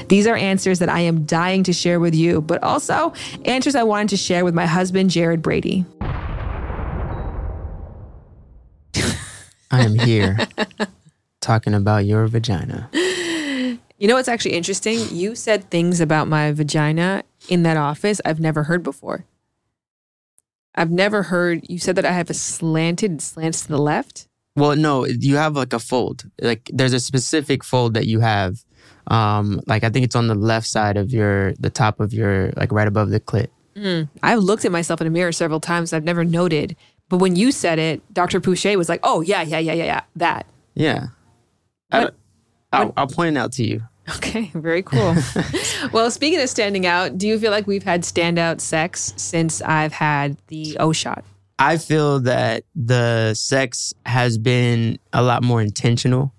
These 0.09 0.26
are 0.26 0.36
answers 0.36 0.78
that 0.78 0.89
I 0.89 1.01
am 1.01 1.24
dying 1.24 1.62
to 1.64 1.72
share 1.72 2.01
with 2.01 2.14
you, 2.14 2.41
but 2.41 2.62
also 2.62 3.12
answers 3.45 3.74
I 3.74 3.82
wanted 3.82 4.09
to 4.11 4.16
share 4.16 4.45
with 4.45 4.55
my 4.55 4.66
husband, 4.66 5.11
Jared 5.11 5.43
Brady. 5.43 5.84
I 9.70 9.84
am 9.84 9.95
here 9.99 10.39
talking 11.41 11.74
about 11.74 12.07
your 12.07 12.26
vagina. 12.26 12.89
You 12.93 14.07
know 14.07 14.14
what's 14.14 14.28
actually 14.28 14.55
interesting? 14.55 15.01
You 15.11 15.34
said 15.34 15.70
things 15.70 16.01
about 16.01 16.28
my 16.28 16.53
vagina 16.53 17.24
in 17.49 17.64
that 17.64 17.76
office 17.76 18.20
I've 18.24 18.41
never 18.41 18.64
heard 18.64 18.82
before. 18.82 19.24
I've 20.74 20.93
never 20.93 21.24
heard 21.24 21.68
you 21.68 21.78
said 21.78 21.97
that 21.97 22.07
I 22.07 22.12
have 22.12 22.30
a 22.30 22.34
slanted 22.34 23.20
slants 23.20 23.62
to 23.62 23.68
the 23.68 23.78
left. 23.78 24.28
Well, 24.55 24.76
no, 24.76 25.05
you 25.05 25.36
have 25.36 25.57
like 25.57 25.72
a 25.72 25.78
fold. 25.80 26.30
Like 26.41 26.70
there's 26.72 26.93
a 26.93 27.01
specific 27.01 27.64
fold 27.64 27.95
that 27.95 28.07
you 28.07 28.20
have. 28.20 28.64
Um, 29.09 29.61
like 29.66 29.84
I 29.84 29.90
think 29.90 30.04
it's 30.04 30.16
on 30.16 30.28
the 30.28 30.34
left 30.34 30.66
side 30.66 30.96
of 30.96 31.12
your 31.12 31.54
the 31.54 31.70
top 31.70 32.00
of 32.00 32.12
your 32.12 32.52
like 32.56 32.72
right 32.72 32.88
above 32.88 33.11
the 33.11 33.20
clit. 33.20 33.48
Mm. 33.74 34.09
I've 34.22 34.40
looked 34.40 34.64
at 34.64 34.72
myself 34.72 35.00
in 35.00 35.06
a 35.06 35.11
mirror 35.11 35.32
several 35.32 35.61
times. 35.61 35.92
I've 35.92 36.04
never 36.04 36.24
noted. 36.24 36.76
But 37.09 37.18
when 37.18 37.36
you 37.36 37.52
said 37.52 37.78
it, 37.78 38.02
Dr. 38.12 38.40
Pouchet 38.40 38.76
was 38.76 38.88
like, 38.88 39.00
oh, 39.02 39.20
yeah, 39.22 39.42
yeah, 39.42 39.59
yeah, 39.59 39.72
yeah, 39.72 39.84
yeah, 39.84 40.00
that. 40.16 40.46
Yeah. 40.74 41.06
I, 41.90 42.11
I'll, 42.72 42.92
I'll 42.96 43.06
point 43.06 43.36
it 43.36 43.40
out 43.40 43.52
to 43.52 43.64
you. 43.64 43.82
Okay, 44.16 44.50
very 44.54 44.82
cool. 44.82 45.14
well, 45.92 46.11
speaking 46.11 46.40
of 46.40 46.48
standing 46.48 46.86
out, 46.86 47.16
do 47.18 47.26
you 47.26 47.38
feel 47.38 47.50
like 47.50 47.66
we've 47.66 47.82
had 47.82 48.02
standout 48.02 48.61
sex 48.61 49.14
since 49.16 49.62
I've 49.62 49.92
had 49.92 50.36
the 50.48 50.76
O 50.78 50.92
shot? 50.92 51.24
I 51.59 51.76
feel 51.76 52.20
that 52.20 52.64
the 52.74 53.34
sex 53.34 53.92
has 54.06 54.38
been 54.38 54.98
a 55.12 55.22
lot 55.22 55.42
more 55.42 55.61
intentional. 55.61 56.32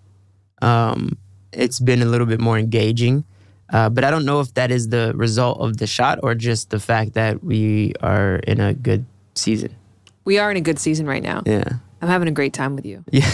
Um, 0.61 1.17
it's 1.53 1.79
been 1.79 2.01
a 2.01 2.05
little 2.05 2.27
bit 2.27 2.39
more 2.39 2.57
engaging. 2.57 3.23
Uh, 3.71 3.87
but 3.89 4.03
I 4.03 4.09
don't 4.09 4.25
know 4.25 4.39
if 4.39 4.53
that 4.55 4.71
is 4.71 4.89
the 4.89 5.13
result 5.15 5.59
of 5.59 5.77
the 5.77 5.85
shot 5.87 6.19
or 6.23 6.33
just 6.33 6.71
the 6.71 6.79
fact 6.79 7.13
that 7.13 7.43
we 7.43 7.93
are 8.01 8.37
in 8.37 8.59
a 8.59 8.73
good 8.73 9.05
season. 9.35 9.75
We 10.25 10.39
are 10.39 10.49
in 10.49 10.57
a 10.57 10.61
good 10.61 10.79
season 10.79 11.05
right 11.05 11.21
now. 11.21 11.43
Yeah. 11.45 11.63
I'm 12.01 12.07
having 12.07 12.27
a 12.27 12.31
great 12.31 12.53
time 12.53 12.75
with 12.75 12.85
you. 12.85 13.03
Yeah. 13.11 13.29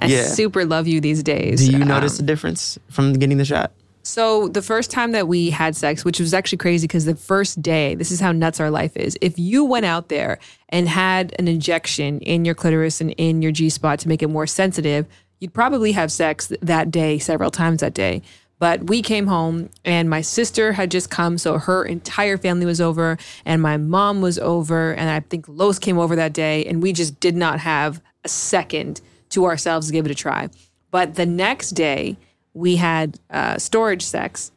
I 0.00 0.06
Yeah. 0.06 0.24
super 0.24 0.64
love 0.64 0.86
you 0.86 1.00
these 1.00 1.22
days. 1.22 1.64
Do 1.66 1.72
you 1.76 1.82
Um, 1.82 1.88
notice 1.88 2.18
a 2.18 2.22
difference 2.22 2.78
from 2.90 3.14
getting 3.14 3.38
the 3.38 3.44
shot? 3.44 3.72
So 4.04 4.48
the 4.48 4.62
first 4.62 4.90
time 4.90 5.12
that 5.12 5.28
we 5.28 5.50
had 5.50 5.76
sex, 5.76 6.04
which 6.04 6.18
was 6.18 6.34
actually 6.34 6.58
crazy 6.58 6.88
because 6.88 7.04
the 7.04 7.14
first 7.14 7.62
day, 7.62 7.94
this 7.94 8.10
is 8.10 8.18
how 8.18 8.32
nuts 8.32 8.58
our 8.58 8.68
life 8.70 8.96
is. 8.96 9.16
If 9.20 9.38
you 9.38 9.64
went 9.64 9.86
out 9.86 10.08
there 10.08 10.38
and 10.70 10.88
had 10.88 11.34
an 11.38 11.46
injection 11.46 12.18
in 12.20 12.44
your 12.44 12.56
clitoris 12.56 13.00
and 13.00 13.12
in 13.12 13.42
your 13.42 13.52
G 13.52 13.70
spot 13.70 14.00
to 14.00 14.08
make 14.08 14.20
it 14.22 14.28
more 14.28 14.46
sensitive, 14.46 15.06
you'd 15.42 15.52
probably 15.52 15.90
have 15.90 16.12
sex 16.12 16.52
that 16.62 16.92
day 16.92 17.18
several 17.18 17.50
times 17.50 17.80
that 17.80 17.92
day. 17.92 18.22
But 18.60 18.84
we 18.84 19.02
came 19.02 19.26
home 19.26 19.70
and 19.84 20.08
my 20.08 20.20
sister 20.20 20.72
had 20.72 20.88
just 20.88 21.10
come, 21.10 21.36
so 21.36 21.58
her 21.58 21.84
entire 21.84 22.38
family 22.38 22.64
was 22.64 22.80
over, 22.80 23.18
and 23.44 23.60
my 23.60 23.76
mom 23.76 24.20
was 24.20 24.38
over, 24.38 24.92
and 24.92 25.10
I 25.10 25.18
think 25.18 25.46
Los 25.48 25.80
came 25.80 25.98
over 25.98 26.14
that 26.14 26.32
day, 26.32 26.64
and 26.64 26.80
we 26.80 26.92
just 26.92 27.18
did 27.18 27.34
not 27.34 27.58
have 27.58 28.00
a 28.24 28.28
second 28.28 29.00
to 29.30 29.44
ourselves 29.46 29.88
to 29.88 29.92
give 29.92 30.06
it 30.06 30.12
a 30.12 30.14
try. 30.14 30.48
But 30.92 31.16
the 31.16 31.26
next 31.26 31.70
day, 31.70 32.16
we 32.54 32.76
had 32.76 33.18
uh, 33.28 33.58
storage 33.58 34.04
sex 34.04 34.51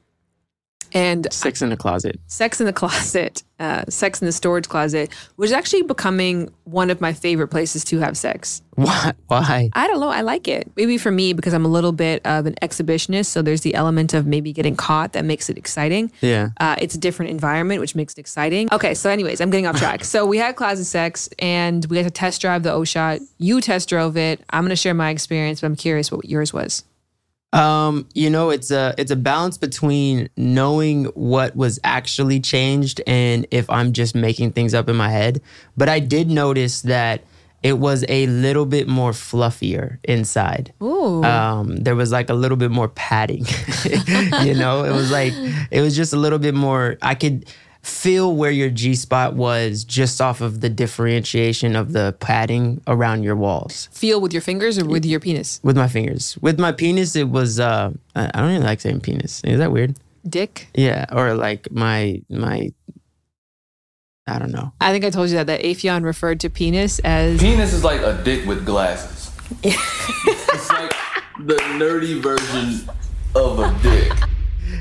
and 0.96 1.32
Sex 1.32 1.62
in 1.62 1.70
the 1.70 1.78
closet. 1.78 2.20
sex 2.28 2.60
in 2.60 2.66
the 2.66 2.74
closet, 2.74 3.44
uh, 3.60 3.84
sex 3.90 4.22
in 4.22 4.26
the 4.26 4.32
storage 4.32 4.68
closet, 4.70 5.12
which 5.36 5.48
is 5.48 5.54
actually 5.54 5.84
becoming 5.84 6.50
one 6.64 6.90
of 6.90 7.02
my 7.02 7.14
favorite 7.14 7.50
places 7.50 7.84
to 7.86 8.00
have 8.00 8.18
sex. 8.18 8.62
Why? 8.76 9.14
Why? 9.28 9.70
I 9.74 9.88
don't 9.88 10.00
know. 10.00 10.10
I 10.10 10.22
like 10.22 10.48
it. 10.48 10.72
Maybe 10.76 10.98
for 10.98 11.12
me, 11.12 11.34
because 11.34 11.54
I'm 11.54 11.64
a 11.66 11.70
little 11.70 11.92
bit 11.92 12.26
of 12.26 12.46
an 12.46 12.56
exhibitionist. 12.62 13.28
So 13.28 13.42
there's 13.42 13.62
the 13.62 13.74
element 13.76 14.14
of 14.14 14.26
maybe 14.26 14.52
getting 14.52 14.76
caught 14.76 15.14
that 15.14 15.24
makes 15.26 15.50
it 15.50 15.58
exciting. 15.58 16.12
Yeah. 16.22 16.50
Uh, 16.60 16.76
it's 16.80 16.96
a 16.96 16.98
different 16.98 17.32
environment, 17.32 17.80
which 17.82 17.96
makes 17.96 18.14
it 18.14 18.20
exciting. 18.20 18.68
Okay, 18.74 18.94
so 18.94 19.10
anyways, 19.10 19.40
I'm 19.42 19.50
getting 19.50 19.68
off 19.68 19.78
track. 19.78 20.04
so 20.14 20.26
we 20.26 20.38
had 20.38 20.56
closet 20.56 20.86
sex, 20.86 21.30
and 21.40 21.86
we 21.86 21.98
got 21.98 22.04
to 22.04 22.10
test 22.10 22.42
drive 22.42 22.64
the 22.64 22.72
O 22.74 22.84
shot. 22.84 23.20
You 23.38 23.62
test 23.62 23.88
drove 23.90 24.18
it. 24.18 24.42
I'm 24.50 24.64
gonna 24.64 24.76
share 24.76 24.94
my 24.94 25.10
experience, 25.10 25.62
but 25.62 25.68
I'm 25.68 25.76
curious 25.76 26.12
what 26.12 26.26
yours 26.26 26.52
was. 26.54 26.84
Um, 27.56 28.08
you 28.14 28.30
know, 28.30 28.50
it's 28.50 28.70
a 28.70 28.94
it's 28.98 29.12
a 29.12 29.16
balance 29.16 29.58
between 29.58 30.30
knowing 30.36 31.06
what 31.06 31.56
was 31.56 31.80
actually 31.84 32.42
changed 32.42 33.02
and 33.08 33.48
if 33.50 33.70
I'm 33.70 33.94
just 33.94 34.14
making 34.14 34.52
things 34.52 34.74
up 34.74 34.90
in 34.90 34.96
my 34.98 35.10
head. 35.10 35.42
But 35.78 35.88
I 35.88 36.00
did 36.00 36.30
notice 36.30 36.82
that 36.82 37.24
it 37.64 37.80
was 37.80 38.06
a 38.10 38.28
little 38.28 38.66
bit 38.66 38.88
more 38.88 39.12
fluffier 39.12 39.98
inside. 40.04 40.74
Ooh. 40.84 41.24
Um, 41.24 41.78
there 41.78 41.96
was 41.96 42.12
like 42.12 42.30
a 42.30 42.34
little 42.34 42.58
bit 42.58 42.72
more 42.72 42.90
padding. 42.90 43.46
you 44.44 44.54
know, 44.54 44.84
it 44.84 44.92
was 44.92 45.10
like 45.10 45.34
it 45.72 45.82
was 45.82 45.96
just 45.96 46.14
a 46.14 46.18
little 46.18 46.40
bit 46.40 46.54
more. 46.54 46.98
I 47.02 47.16
could 47.16 47.46
feel 47.86 48.36
where 48.36 48.52
your 48.52 48.70
G 48.70 48.96
spot 48.96 49.36
was 49.36 49.84
just 49.84 50.20
off 50.22 50.42
of 50.42 50.62
the 50.62 50.70
differentiation 50.70 51.76
of 51.76 51.94
the 51.94 52.16
padding 52.20 52.82
around 52.88 53.24
your 53.24 53.36
walls 53.36 53.90
Feel 53.92 54.20
with 54.20 54.34
your 54.34 54.42
fingers 54.42 54.80
or 54.80 54.86
with 54.86 55.06
your 55.06 55.20
penis? 55.20 55.60
with 55.64 55.78
my 55.78 55.88
fingers. 55.88 56.38
With 56.42 56.60
my 56.60 56.72
penis, 56.72 57.16
it 57.16 57.30
was. 57.30 57.60
Uh, 57.60 57.92
I 58.16 58.32
I 58.34 58.42
don't 58.42 58.52
even 58.52 58.64
like 58.64 58.82
saying 58.82 59.02
penis. 59.02 59.42
Is 59.44 59.60
that 59.60 59.72
weird? 59.72 59.96
Dick. 60.28 60.68
Yeah, 60.74 61.06
or 61.12 61.36
like 61.36 61.72
my 61.72 62.22
my. 62.30 62.70
I 64.28 64.40
don't 64.40 64.52
know. 64.52 64.74
I 64.82 64.92
think 64.92 65.06
I 65.06 65.12
told 65.12 65.30
you 65.30 65.36
that 65.36 65.46
that 65.48 65.62
Afion 65.62 66.04
referred 66.04 66.40
to 66.40 66.50
penis 66.50 66.98
as 67.00 67.40
Penis 67.40 67.74
is 67.74 67.84
like 67.84 68.02
a 68.02 68.20
dick 68.24 68.46
with 68.48 68.66
glasses. 68.66 69.30
it's 69.64 70.72
like 70.72 70.92
the 71.40 71.54
nerdy 71.78 72.20
version 72.24 72.90
of 73.36 73.60
a 73.60 73.72
dick. 73.84 74.12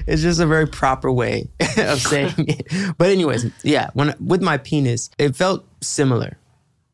It's 0.06 0.22
just 0.22 0.40
a 0.40 0.46
very 0.46 0.66
proper 0.66 1.10
way 1.10 1.48
of 1.78 2.00
saying 2.00 2.34
it. 2.38 2.96
But 2.98 3.10
anyways, 3.10 3.46
yeah. 3.62 3.90
When 3.94 4.14
with 4.24 4.42
my 4.42 4.58
penis, 4.58 5.10
it 5.18 5.36
felt 5.36 5.64
similar. 5.80 6.38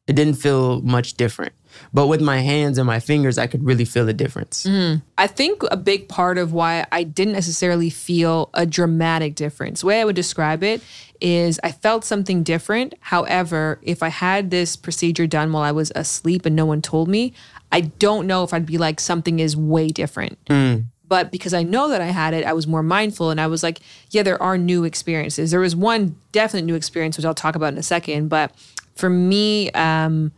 It 0.06 0.14
didn't 0.14 0.34
feel 0.34 0.80
much 0.82 1.14
different. 1.14 1.52
But 1.92 2.08
with 2.08 2.20
my 2.20 2.38
hands 2.38 2.78
and 2.78 2.86
my 2.86 3.00
fingers, 3.00 3.38
I 3.38 3.46
could 3.46 3.64
really 3.64 3.84
feel 3.84 4.04
the 4.04 4.12
difference. 4.12 4.66
Mm. 4.66 5.02
I 5.16 5.26
think 5.26 5.62
a 5.70 5.76
big 5.76 6.08
part 6.08 6.38
of 6.38 6.52
why 6.52 6.86
I 6.90 7.04
didn't 7.04 7.34
necessarily 7.34 7.90
feel 7.90 8.50
a 8.54 8.66
dramatic 8.66 9.34
difference, 9.34 9.80
the 9.80 9.86
way 9.86 10.00
I 10.00 10.04
would 10.04 10.16
describe 10.16 10.62
it 10.64 10.82
is 11.20 11.60
I 11.62 11.72
felt 11.72 12.04
something 12.04 12.42
different. 12.42 12.94
However, 13.00 13.78
if 13.82 14.02
I 14.02 14.08
had 14.08 14.50
this 14.50 14.74
procedure 14.74 15.26
done 15.26 15.52
while 15.52 15.62
I 15.62 15.72
was 15.72 15.92
asleep 15.94 16.46
and 16.46 16.56
no 16.56 16.66
one 16.66 16.82
told 16.82 17.08
me, 17.08 17.34
I 17.70 17.82
don't 17.82 18.26
know 18.26 18.42
if 18.42 18.52
I'd 18.52 18.66
be 18.66 18.78
like, 18.78 18.98
something 19.00 19.38
is 19.38 19.56
way 19.56 19.88
different. 19.88 20.44
Mm. 20.46 20.86
But 21.10 21.32
because 21.32 21.52
I 21.52 21.64
know 21.64 21.88
that 21.88 22.00
I 22.00 22.06
had 22.06 22.34
it, 22.34 22.46
I 22.46 22.52
was 22.52 22.68
more 22.68 22.84
mindful 22.84 23.30
and 23.30 23.40
I 23.40 23.48
was 23.48 23.64
like, 23.64 23.80
yeah, 24.10 24.22
there 24.22 24.40
are 24.40 24.56
new 24.56 24.84
experiences. 24.84 25.50
There 25.50 25.58
was 25.58 25.74
one 25.74 26.14
definite 26.30 26.64
new 26.64 26.76
experience, 26.76 27.16
which 27.16 27.26
I'll 27.26 27.34
talk 27.34 27.56
about 27.56 27.72
in 27.72 27.78
a 27.78 27.82
second. 27.82 28.28
But 28.28 28.54
for 28.94 29.10
me, 29.10 29.72
um, 29.72 30.30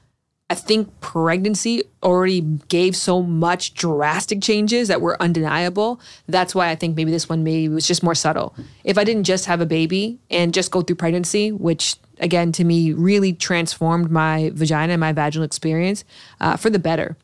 I 0.48 0.54
think 0.54 0.88
pregnancy 1.00 1.82
already 2.02 2.40
gave 2.68 2.96
so 2.96 3.22
much 3.22 3.74
drastic 3.74 4.40
changes 4.40 4.88
that 4.88 5.02
were 5.02 5.20
undeniable. 5.20 6.00
That's 6.26 6.54
why 6.54 6.70
I 6.70 6.74
think 6.74 6.96
maybe 6.96 7.10
this 7.10 7.28
one 7.28 7.44
maybe 7.44 7.68
was 7.68 7.86
just 7.86 8.02
more 8.02 8.14
subtle. 8.14 8.56
If 8.82 8.96
I 8.96 9.04
didn't 9.04 9.24
just 9.24 9.44
have 9.44 9.60
a 9.60 9.66
baby 9.66 10.20
and 10.30 10.54
just 10.54 10.70
go 10.70 10.80
through 10.80 10.96
pregnancy, 10.96 11.52
which 11.52 11.96
again 12.18 12.50
to 12.52 12.64
me 12.64 12.94
really 12.94 13.34
transformed 13.34 14.10
my 14.10 14.52
vagina 14.54 14.94
and 14.94 15.00
my 15.00 15.12
vaginal 15.12 15.44
experience 15.44 16.02
uh, 16.40 16.56
for 16.56 16.70
the 16.70 16.78
better. 16.78 17.18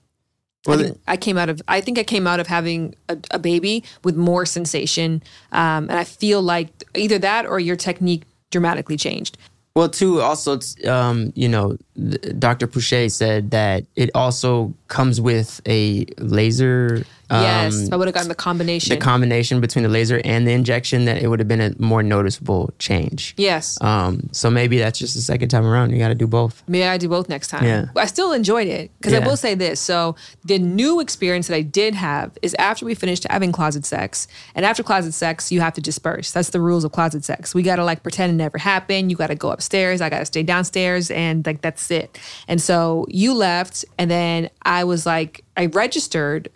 I, 0.67 0.77
think 0.77 1.01
I 1.07 1.17
came 1.17 1.39
out 1.39 1.49
of 1.49 1.63
I 1.69 1.81
think 1.81 1.99
I 1.99 2.03
came 2.03 2.27
out 2.27 2.41
of 2.41 2.47
having 2.47 2.95
a, 3.09 3.17
a 3.31 3.39
baby 3.39 3.85
with 4.05 4.17
more 4.17 4.45
sensation, 4.45 5.23
um, 5.53 5.89
and 5.89 5.93
I 5.93 6.05
feel 6.05 6.43
like 6.43 6.69
either 6.95 7.19
that 7.19 7.47
or 7.47 7.61
your 7.61 7.77
technique 7.77 8.25
dramatically 8.51 8.97
changed. 8.97 9.39
Well, 9.75 9.89
too, 9.89 10.21
also, 10.21 10.59
um, 10.89 11.33
you 11.37 11.49
know, 11.49 11.79
Dr. 12.39 12.67
Pouchet 12.67 13.13
said 13.13 13.53
that 13.53 13.85
it 13.95 14.11
also 14.13 14.75
comes 14.89 15.21
with 15.21 15.61
a 15.67 16.05
laser. 16.19 17.05
Um, 17.31 17.43
yes, 17.43 17.89
I 17.93 17.97
would 17.97 18.09
have 18.09 18.15
gotten 18.15 18.29
the 18.29 18.35
combination. 18.35 18.91
the 18.91 19.01
combination 19.01 19.61
between 19.61 19.83
the 19.83 19.89
laser 19.89 20.21
and 20.25 20.47
the 20.47 20.53
injection, 20.53 21.05
that 21.05 21.23
it 21.23 21.29
would 21.29 21.39
have 21.41 21.49
been 21.49 21.61
a 21.61 21.73
more 21.79 22.03
noticeable 22.03 22.73
change. 22.79 23.35
yes. 23.37 23.77
Um, 23.83 24.29
so 24.33 24.51
maybe 24.51 24.79
that's 24.79 24.99
just 24.99 25.15
the 25.15 25.21
second 25.21 25.49
time 25.49 25.67
around. 25.67 25.91
You 25.91 25.99
got 25.99 26.09
to 26.09 26.15
do 26.15 26.27
both. 26.27 26.63
Maybe 26.67 26.85
I 26.85 26.97
do 26.97 27.09
both 27.09 27.29
next 27.29 27.49
time. 27.49 27.65
Yeah. 27.65 27.87
I 27.97 28.07
still 28.07 28.33
enjoyed 28.33 28.67
it 28.69 28.91
because 28.99 29.13
I 29.15 29.19
will 29.21 29.37
say 29.37 29.55
this. 29.55 29.81
So 29.81 30.17
the 30.45 30.59
new 30.59 31.01
experience 31.01 31.49
that 31.49 31.55
I 31.57 31.63
did 31.63 31.95
have 31.95 32.37
is 32.43 32.55
after 32.59 32.87
we 32.87 32.95
finished 32.95 33.27
having 33.29 33.53
closet 33.53 33.85
sex, 33.85 34.27
and 34.55 34.65
after 34.65 34.83
closet 34.83 35.13
sex, 35.13 35.53
you 35.53 35.61
have 35.61 35.75
to 35.75 35.81
disperse. 35.81 36.33
That's 36.33 36.51
the 36.51 36.61
rules 36.61 36.85
of 36.85 36.93
closet 36.93 37.25
sex. 37.25 37.55
We 37.55 37.63
gotta 37.63 37.85
like 37.85 38.03
pretend 38.03 38.33
it 38.33 38.37
never 38.37 38.59
happened. 38.59 39.11
You 39.11 39.17
gotta 39.17 39.35
go 39.35 39.51
upstairs. 39.51 40.01
I 40.01 40.09
gotta 40.09 40.25
stay 40.27 40.43
downstairs, 40.43 41.11
and 41.11 41.45
like 41.45 41.61
that's 41.61 41.91
it. 41.91 42.19
And 42.49 42.61
so 42.61 43.05
you 43.09 43.35
left, 43.35 43.85
and 43.99 44.11
then 44.11 44.49
I 44.63 44.85
was 44.85 45.05
like, 45.07 45.45
I 45.57 45.67
registered. 45.67 46.49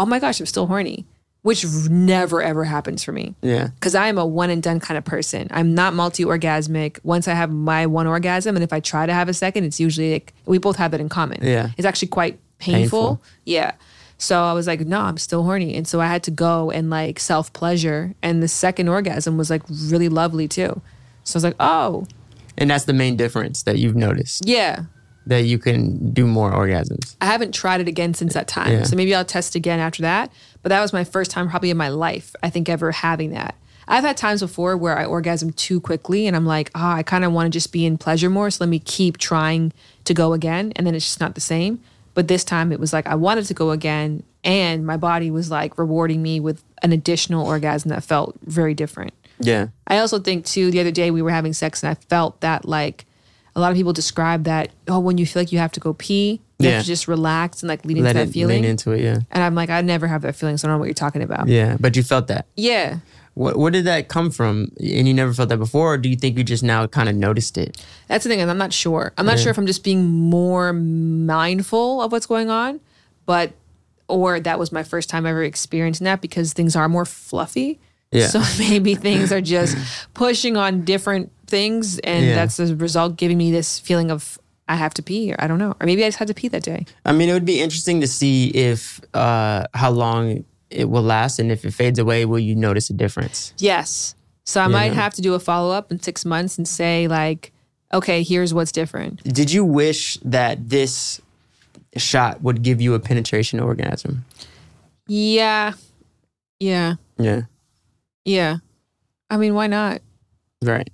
Oh 0.00 0.06
my 0.06 0.18
gosh, 0.18 0.40
I'm 0.40 0.46
still 0.46 0.66
horny. 0.66 1.04
which 1.42 1.64
never 1.88 2.42
ever 2.42 2.64
happens 2.64 3.02
for 3.04 3.12
me. 3.12 3.34
Yeah. 3.42 3.68
Because 3.74 3.94
I 3.94 4.08
am 4.08 4.18
a 4.18 4.26
one 4.26 4.50
and 4.50 4.62
done 4.62 4.80
kind 4.80 4.96
of 4.98 5.04
person. 5.04 5.48
I'm 5.50 5.74
not 5.74 5.94
multi 5.94 6.24
orgasmic. 6.24 6.98
Once 7.02 7.28
I 7.28 7.34
have 7.34 7.50
my 7.50 7.86
one 7.86 8.06
orgasm, 8.06 8.56
and 8.56 8.62
if 8.64 8.72
I 8.72 8.80
try 8.80 9.04
to 9.06 9.12
have 9.14 9.28
a 9.28 9.34
second, 9.34 9.64
it's 9.64 9.78
usually 9.78 10.12
like 10.14 10.32
we 10.46 10.58
both 10.58 10.76
have 10.76 10.90
that 10.92 11.00
in 11.00 11.08
common. 11.08 11.38
Yeah. 11.42 11.70
It's 11.76 11.86
actually 11.86 12.08
quite 12.08 12.38
painful. 12.58 13.00
Painful. 13.16 13.22
Yeah. 13.44 13.72
So 14.18 14.42
I 14.42 14.52
was 14.52 14.66
like, 14.66 14.80
no, 14.80 15.00
I'm 15.00 15.16
still 15.16 15.42
horny. 15.44 15.74
And 15.76 15.86
so 15.88 16.00
I 16.00 16.06
had 16.06 16.22
to 16.24 16.30
go 16.30 16.70
and 16.70 16.90
like 16.90 17.18
self 17.18 17.52
pleasure. 17.54 18.14
And 18.22 18.42
the 18.42 18.48
second 18.48 18.88
orgasm 18.88 19.36
was 19.38 19.48
like 19.50 19.62
really 19.68 20.08
lovely 20.10 20.46
too. 20.48 20.80
So 21.24 21.36
I 21.36 21.38
was 21.38 21.44
like, 21.44 21.56
oh, 21.60 22.06
And 22.58 22.70
that's 22.70 22.84
the 22.84 22.92
main 22.92 23.16
difference 23.16 23.62
that 23.62 23.78
you've 23.78 23.96
noticed 23.96 24.42
yeah. 24.46 24.84
That 25.30 25.44
you 25.44 25.58
can 25.58 26.12
do 26.12 26.26
more 26.26 26.50
orgasms. 26.50 27.16
I 27.20 27.26
haven't 27.26 27.52
tried 27.52 27.80
it 27.80 27.86
again 27.86 28.14
since 28.14 28.34
that 28.34 28.48
time. 28.48 28.72
Yeah. 28.72 28.82
So 28.82 28.96
maybe 28.96 29.14
I'll 29.14 29.24
test 29.24 29.54
again 29.54 29.78
after 29.78 30.02
that. 30.02 30.32
But 30.62 30.70
that 30.70 30.80
was 30.80 30.92
my 30.92 31.04
first 31.04 31.30
time 31.30 31.48
probably 31.48 31.70
in 31.70 31.76
my 31.76 31.88
life, 31.88 32.34
I 32.42 32.50
think, 32.50 32.68
ever 32.68 32.90
having 32.90 33.30
that. 33.30 33.54
I've 33.86 34.04
had 34.04 34.16
times 34.16 34.40
before 34.40 34.76
where 34.76 34.98
I 34.98 35.04
orgasm 35.04 35.52
too 35.52 35.80
quickly 35.80 36.26
and 36.26 36.36
I'm 36.36 36.46
like, 36.46 36.70
oh, 36.74 36.80
I 36.84 37.04
kind 37.04 37.24
of 37.24 37.32
want 37.32 37.46
to 37.46 37.50
just 37.50 37.72
be 37.72 37.86
in 37.86 37.96
pleasure 37.96 38.28
more. 38.28 38.50
So 38.50 38.64
let 38.64 38.68
me 38.68 38.80
keep 38.80 39.18
trying 39.18 39.72
to 40.04 40.14
go 40.14 40.32
again. 40.32 40.72
And 40.76 40.86
then 40.86 40.94
it's 40.94 41.06
just 41.06 41.20
not 41.20 41.36
the 41.36 41.40
same. 41.40 41.80
But 42.14 42.26
this 42.26 42.42
time 42.42 42.72
it 42.72 42.80
was 42.80 42.92
like 42.92 43.06
I 43.06 43.14
wanted 43.14 43.46
to 43.46 43.54
go 43.54 43.70
again. 43.70 44.24
And 44.42 44.84
my 44.84 44.96
body 44.96 45.30
was 45.30 45.50
like 45.50 45.78
rewarding 45.78 46.22
me 46.22 46.40
with 46.40 46.62
an 46.82 46.92
additional 46.92 47.46
orgasm 47.46 47.90
that 47.90 48.02
felt 48.02 48.36
very 48.44 48.74
different. 48.74 49.12
Yeah. 49.38 49.68
I 49.86 49.98
also 49.98 50.18
think 50.18 50.44
too, 50.44 50.72
the 50.72 50.80
other 50.80 50.90
day 50.90 51.10
we 51.10 51.22
were 51.22 51.30
having 51.30 51.52
sex 51.52 51.82
and 51.82 51.90
I 51.90 51.94
felt 51.94 52.40
that 52.40 52.64
like 52.64 53.06
a 53.60 53.62
lot 53.62 53.70
of 53.70 53.76
people 53.76 53.92
describe 53.92 54.44
that, 54.44 54.70
oh, 54.88 54.98
when 54.98 55.18
you 55.18 55.26
feel 55.26 55.42
like 55.42 55.52
you 55.52 55.58
have 55.58 55.72
to 55.72 55.80
go 55.80 55.92
pee, 55.94 56.40
you 56.58 56.68
Yeah. 56.68 56.76
have 56.76 56.82
to 56.82 56.86
just 56.86 57.06
relax 57.08 57.62
and 57.62 57.68
like 57.68 57.84
lean 57.84 58.02
Let 58.02 58.10
into 58.16 58.22
it 58.22 58.26
that 58.26 58.32
feeling. 58.32 58.62
lean 58.62 58.70
into 58.70 58.92
it. 58.92 59.02
Yeah. 59.02 59.18
and 59.30 59.42
I'm 59.42 59.54
like, 59.54 59.70
I 59.70 59.80
never 59.82 60.06
have 60.06 60.22
that 60.22 60.34
feeling, 60.36 60.56
so 60.56 60.66
I 60.66 60.70
don't 60.70 60.76
know 60.76 60.78
what 60.80 60.86
you're 60.86 60.94
talking 60.94 61.22
about. 61.22 61.48
Yeah. 61.48 61.76
But 61.78 61.96
you 61.96 62.02
felt 62.02 62.26
that. 62.28 62.46
Yeah. 62.56 62.98
What, 63.34 63.56
where 63.56 63.70
did 63.70 63.84
that 63.84 64.08
come 64.08 64.30
from? 64.30 64.72
And 64.80 65.06
you 65.08 65.14
never 65.14 65.32
felt 65.32 65.48
that 65.50 65.58
before? 65.58 65.94
Or 65.94 65.98
do 65.98 66.08
you 66.08 66.16
think 66.16 66.36
you 66.36 66.42
just 66.44 66.62
now 66.64 66.86
kind 66.88 67.08
of 67.08 67.14
noticed 67.14 67.56
it? 67.56 67.80
That's 68.08 68.24
the 68.24 68.30
thing, 68.30 68.40
and 68.40 68.50
I'm 68.50 68.58
not 68.58 68.72
sure. 68.72 69.12
I'm 69.16 69.24
not 69.24 69.36
Yeah. 69.38 69.44
sure 69.44 69.50
if 69.50 69.58
I'm 69.58 69.66
just 69.66 69.84
being 69.84 70.04
more 70.04 70.72
mindful 70.72 72.02
of 72.02 72.12
what's 72.12 72.26
going 72.26 72.50
on, 72.50 72.80
but 73.26 73.52
or 74.08 74.40
that 74.40 74.58
was 74.58 74.72
my 74.72 74.82
first 74.82 75.08
time 75.08 75.24
ever 75.26 75.42
experiencing 75.44 76.04
that 76.04 76.20
because 76.20 76.52
things 76.52 76.74
are 76.74 76.88
more 76.88 77.04
fluffy. 77.04 77.78
Yeah. 78.10 78.26
So 78.26 78.42
maybe 78.58 78.96
things 78.96 79.32
are 79.32 79.40
just 79.40 79.76
pushing 80.14 80.56
on 80.56 80.84
different 80.84 81.30
things, 81.50 81.98
and 82.00 82.24
Yeah. 82.26 82.34
that's 82.34 82.56
the 82.56 82.74
result 82.76 83.16
giving 83.16 83.36
me 83.38 83.50
this 83.50 83.78
feeling 83.78 84.10
of 84.10 84.38
I 84.68 84.76
have 84.76 84.94
to 84.94 85.02
pee, 85.02 85.32
or 85.32 85.36
I 85.38 85.48
don't 85.48 85.58
know, 85.58 85.74
or 85.80 85.84
maybe 85.86 86.04
I 86.04 86.08
just 86.08 86.18
had 86.18 86.28
to 86.28 86.34
pee 86.34 86.48
that 86.48 86.62
day. 86.62 86.86
I 87.04 87.12
mean, 87.12 87.28
it 87.28 87.32
would 87.32 87.44
be 87.44 87.60
interesting 87.60 88.00
to 88.02 88.06
see 88.06 88.48
if 88.50 89.00
uh, 89.14 89.64
how 89.74 89.90
long 89.90 90.44
it 90.70 90.88
will 90.88 91.02
last, 91.02 91.40
and 91.40 91.50
if 91.50 91.64
it 91.64 91.72
fades 91.74 91.98
away, 91.98 92.24
will 92.24 92.38
you 92.38 92.54
notice 92.54 92.88
a 92.88 92.92
difference? 92.92 93.52
Yes. 93.58 94.14
So 94.44 94.60
I 94.60 94.68
might 94.68 94.92
have 94.92 95.12
to 95.14 95.22
do 95.22 95.34
a 95.34 95.40
follow 95.40 95.72
up 95.72 95.90
in 95.92 96.00
six 96.00 96.24
months 96.24 96.56
and 96.58 96.66
say 96.66 97.08
like, 97.08 97.52
okay, 97.92 98.22
here's 98.22 98.54
what's 98.54 98.72
different. 98.72 99.22
Did 99.24 99.52
you 99.52 99.64
wish 99.64 100.16
that 100.24 100.68
this 100.70 101.20
shot 101.96 102.40
would 102.42 102.62
give 102.62 102.80
you 102.80 102.94
a 102.94 103.00
penetration 103.00 103.58
orgasm? 103.60 104.24
Yeah. 105.08 105.72
Yeah. 106.60 106.94
Yeah, 107.18 107.42
Yeah. 108.24 108.56
I 109.28 109.36
mean, 109.36 109.54
why 109.54 109.66
not? 109.66 110.00
right. 110.62 110.88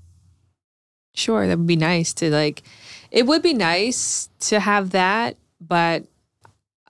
Sure, 1.16 1.46
that 1.46 1.58
would 1.58 1.66
be 1.66 1.76
nice 1.76 2.12
to 2.14 2.30
like 2.30 2.62
it 3.10 3.26
would 3.26 3.42
be 3.42 3.54
nice 3.54 4.28
to 4.40 4.60
have 4.60 4.90
that, 4.90 5.36
but 5.60 6.04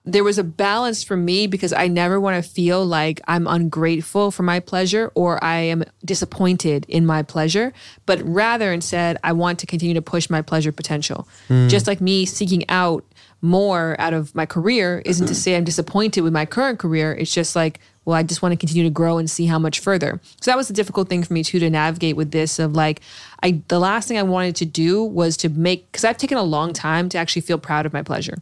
there 0.07 0.23
was 0.23 0.37
a 0.37 0.43
balance 0.43 1.03
for 1.03 1.17
me 1.17 1.47
because 1.47 1.73
I 1.73 1.87
never 1.87 2.19
want 2.19 2.43
to 2.43 2.49
feel 2.49 2.85
like 2.85 3.19
I'm 3.27 3.45
ungrateful 3.45 4.31
for 4.31 4.43
my 4.43 4.61
pleasure 4.61 5.11
or 5.15 5.43
I 5.43 5.57
am 5.57 5.83
disappointed 6.03 6.85
in 6.87 7.05
my 7.05 7.23
pleasure, 7.23 7.73
but 8.05 8.21
rather 8.23 8.71
instead 8.71 9.17
I 9.23 9.33
want 9.33 9.59
to 9.59 9.65
continue 9.65 9.93
to 9.95 10.01
push 10.01 10.29
my 10.29 10.41
pleasure 10.41 10.71
potential. 10.71 11.27
Mm. 11.49 11.69
Just 11.69 11.87
like 11.87 11.99
me 11.99 12.25
seeking 12.25 12.67
out 12.69 13.03
more 13.41 13.95
out 13.99 14.13
of 14.13 14.33
my 14.33 14.45
career 14.45 15.01
isn't 15.05 15.27
to 15.27 15.35
say 15.35 15.55
I'm 15.55 15.65
disappointed 15.65 16.21
with 16.21 16.33
my 16.33 16.45
current 16.45 16.79
career. 16.79 17.13
It's 17.13 17.33
just 17.33 17.55
like, 17.55 17.79
well, 18.07 18.15
I 18.15 18.23
just 18.23 18.41
want 18.41 18.53
to 18.53 18.57
continue 18.57 18.85
to 18.85 18.89
grow 18.89 19.17
and 19.17 19.29
see 19.29 19.47
how 19.47 19.59
much 19.59 19.81
further. 19.81 20.21
So 20.39 20.49
that 20.49 20.55
was 20.55 20.69
the 20.69 20.73
difficult 20.73 21.09
thing 21.09 21.23
for 21.23 21.33
me 21.33 21.43
too 21.43 21.59
to 21.59 21.69
navigate 21.69 22.15
with 22.15 22.31
this 22.31 22.57
of 22.57 22.73
like 22.73 23.01
I 23.43 23.61
the 23.67 23.79
last 23.79 24.07
thing 24.07 24.17
I 24.17 24.23
wanted 24.23 24.55
to 24.55 24.65
do 24.65 25.03
was 25.03 25.35
to 25.37 25.49
make 25.49 25.91
cuz 25.91 26.05
I've 26.05 26.17
taken 26.17 26.37
a 26.37 26.43
long 26.43 26.71
time 26.71 27.09
to 27.09 27.17
actually 27.17 27.41
feel 27.41 27.57
proud 27.57 27.85
of 27.85 27.91
my 27.91 28.01
pleasure. 28.01 28.37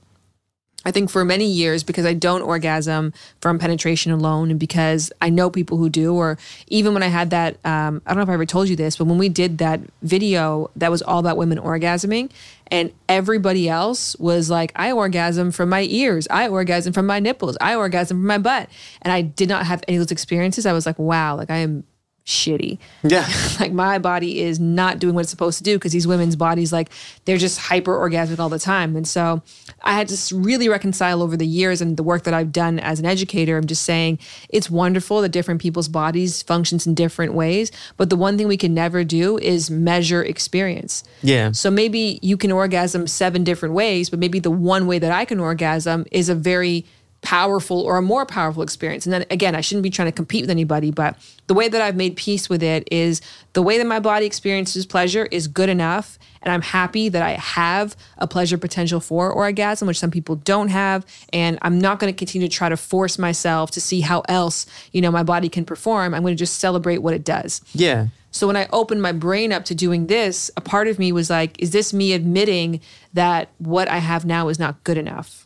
I 0.86 0.92
think 0.92 1.10
for 1.10 1.26
many 1.26 1.46
years, 1.46 1.84
because 1.84 2.06
I 2.06 2.14
don't 2.14 2.44
orgasm 2.44 3.14
from 3.42 3.58
penetration 3.58 4.12
alone, 4.12 4.52
and 4.52 4.60
because 4.60 5.12
I 5.20 5.30
know 5.30 5.50
people 5.50 5.78
who 5.78 5.90
do, 5.90 6.14
or 6.16 6.38
even 6.68 6.94
when 6.94 7.02
I 7.02 7.08
had 7.08 7.32
that, 7.32 7.56
um, 7.66 8.02
I 8.06 8.12
don't 8.12 8.18
know 8.18 8.24
if 8.24 8.30
I 8.30 8.34
ever 8.34 8.46
told 8.46 8.70
you 8.70 8.76
this, 8.76 8.98
but 8.98 9.06
when 9.06 9.18
we 9.18 9.28
did 9.28 9.58
that 9.58 9.82
video 10.04 10.70
that 10.76 10.92
was 10.92 11.02
all 11.02 11.20
about 11.20 11.38
women 11.38 11.58
orgasming, 11.58 12.32
and 12.68 12.92
everybody 13.10 13.70
else 13.70 14.16
was 14.18 14.50
like, 14.50 14.72
I 14.76 14.92
orgasm 14.92 15.52
from 15.52 15.70
my 15.70 15.82
ears, 15.84 16.28
I 16.30 16.48
orgasm 16.48 16.94
from 16.94 17.06
my 17.06 17.20
nipples, 17.20 17.58
I 17.62 17.76
orgasm 17.76 18.18
from 18.18 18.28
my 18.28 18.38
butt. 18.38 18.70
And 19.02 19.12
I 19.12 19.22
did 19.22 19.50
not 19.50 19.66
have 19.66 19.84
any 19.88 19.98
of 19.98 20.02
those 20.02 20.12
experiences. 20.12 20.66
I 20.66 20.74
was 20.74 20.86
like, 20.86 20.98
wow, 20.98 21.36
like 21.36 21.52
I 21.52 21.58
am 21.58 21.84
shitty. 22.26 22.80
Yeah. 23.04 23.28
like 23.60 23.72
my 23.72 24.00
body 24.00 24.42
is 24.42 24.60
not 24.60 24.98
doing 24.98 25.14
what 25.14 25.22
it's 25.22 25.30
supposed 25.30 25.60
to 25.60 25.64
do 25.64 25.78
because 25.78 25.92
these 25.92 26.08
women's 26.08 26.36
bodies 26.36 26.74
like 26.74 26.90
they're 27.26 27.38
just 27.38 27.60
hyper 27.60 27.96
orgasmic 27.96 28.40
all 28.40 28.50
the 28.50 28.58
time 28.58 28.96
and 28.96 29.08
so 29.08 29.44
i 29.84 29.94
had 29.94 30.08
to 30.08 30.36
really 30.36 30.68
reconcile 30.68 31.22
over 31.22 31.38
the 31.38 31.46
years 31.46 31.82
and 31.82 31.98
the 31.98 32.04
work 32.04 32.24
that 32.24 32.34
i've 32.34 32.52
done 32.52 32.80
as 32.80 33.00
an 33.00 33.06
educator 33.06 33.58
i'm 33.58 33.68
just 33.68 33.84
saying 33.84 34.18
it's 34.50 34.72
wonderful 34.72 35.22
that 35.22 35.30
different 35.30 35.62
people's 35.62 35.88
bodies 35.88 36.42
functions 36.42 36.88
in 36.88 36.96
different 36.96 37.34
ways 37.36 37.72
but 37.96 38.10
the 38.10 38.16
one 38.16 38.38
thing 38.40 38.48
we 38.48 38.58
can 38.58 38.74
never 38.74 39.04
do 39.04 39.38
is 39.38 39.70
measure 39.70 40.24
experience 40.24 41.04
Yeah. 41.22 41.52
so 41.52 41.70
maybe 41.70 42.18
you 42.24 42.38
can 42.38 42.52
orgasm 42.52 43.06
seven 43.06 43.44
different 43.44 43.76
ways, 43.76 44.10
but 44.10 44.18
maybe 44.18 44.40
the 44.40 44.50
one 44.52 44.88
way 44.88 44.98
that 44.98 45.12
I 45.12 45.26
can 45.26 45.40
orgasm 45.40 46.06
is 46.12 46.28
a 46.30 46.36
very 46.36 46.86
powerful 47.26 47.82
or 47.82 47.98
a 47.98 48.02
more 48.02 48.26
powerful 48.26 48.62
experience. 48.62 49.06
And 49.06 49.12
then 49.12 49.26
again, 49.32 49.56
I 49.56 49.62
shouldn't 49.62 49.84
be 49.84 49.90
trying 49.90 50.08
to 50.08 50.12
compete 50.12 50.44
with 50.44 50.52
anybody, 50.52 50.92
but 50.92 51.18
the 51.48 51.56
way 51.56 51.68
that 51.68 51.82
I've 51.82 51.96
made 51.96 52.16
peace 52.16 52.48
with 52.48 52.64
it 52.64 52.88
is 52.92 53.20
the 53.54 53.64
way 53.64 53.78
that 53.80 53.88
my 53.88 54.00
body 54.00 54.26
experiences 54.26 54.86
pleasure 54.86 55.28
is 55.32 55.48
good 55.48 55.68
enough. 55.68 56.18
And 56.44 56.54
I'm 56.54 56.62
happy 56.62 57.10
that 57.10 57.24
I 57.24 57.32
have 57.32 57.96
a 58.20 58.28
pleasure 58.28 58.60
potential 58.60 59.00
for 59.00 59.32
orgasm, 59.32 59.88
which 59.88 60.00
some 60.00 60.12
people 60.12 60.36
don't 60.36 60.68
have. 60.68 61.04
And 61.34 61.58
I'm 61.64 61.80
not 61.80 62.00
going 62.00 62.14
to 62.14 62.18
continue 62.18 62.48
to 62.48 62.54
try 62.54 62.70
to 62.70 62.78
force 62.78 63.18
myself 63.18 63.72
to 63.72 63.82
see 63.82 64.02
how 64.02 64.22
else, 64.30 64.68
you 64.92 65.02
know, 65.02 65.10
my 65.10 65.24
body 65.24 65.50
can 65.50 65.66
perform. 65.66 66.14
I'm 66.14 66.22
going 66.22 66.36
to 66.36 66.40
just 66.40 66.60
celebrate 66.60 67.00
what 67.00 67.16
it 67.16 67.24
does. 67.24 67.62
Yeah. 67.74 68.08
So 68.30 68.46
when 68.46 68.58
I 68.58 68.68
opened 68.72 69.02
my 69.02 69.14
brain 69.14 69.52
up 69.52 69.66
to 69.66 69.74
doing 69.76 70.08
this, 70.08 70.52
a 70.56 70.62
part 70.62 70.88
of 70.88 71.00
me 71.00 71.12
was 71.12 71.30
like, 71.30 71.60
is 71.60 71.72
this 71.72 71.94
me 71.94 72.14
admitting 72.14 72.82
that 73.14 73.50
what 73.58 73.88
I 73.88 73.98
have 73.98 74.26
now 74.26 74.50
is 74.50 74.60
not 74.60 74.84
good 74.84 74.98
enough? 74.98 75.45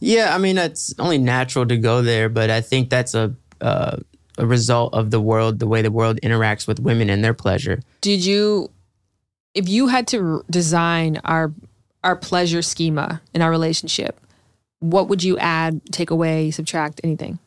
Yeah, 0.00 0.34
I 0.34 0.38
mean 0.38 0.58
it's 0.58 0.94
only 0.98 1.18
natural 1.18 1.66
to 1.66 1.76
go 1.76 2.02
there, 2.02 2.28
but 2.28 2.50
I 2.50 2.60
think 2.60 2.90
that's 2.90 3.14
a 3.14 3.34
uh, 3.60 3.96
a 4.38 4.46
result 4.46 4.94
of 4.94 5.10
the 5.10 5.20
world, 5.20 5.58
the 5.58 5.66
way 5.66 5.82
the 5.82 5.90
world 5.90 6.20
interacts 6.22 6.66
with 6.66 6.78
women 6.78 7.10
and 7.10 7.24
their 7.24 7.34
pleasure. 7.34 7.80
Did 8.00 8.24
you 8.24 8.70
if 9.54 9.68
you 9.68 9.88
had 9.88 10.06
to 10.08 10.44
design 10.50 11.20
our 11.24 11.52
our 12.04 12.16
pleasure 12.16 12.62
schema 12.62 13.20
in 13.34 13.42
our 13.42 13.50
relationship, 13.50 14.20
what 14.80 15.08
would 15.08 15.24
you 15.24 15.36
add, 15.38 15.80
take 15.92 16.10
away, 16.10 16.50
subtract, 16.50 17.00
anything? 17.02 17.38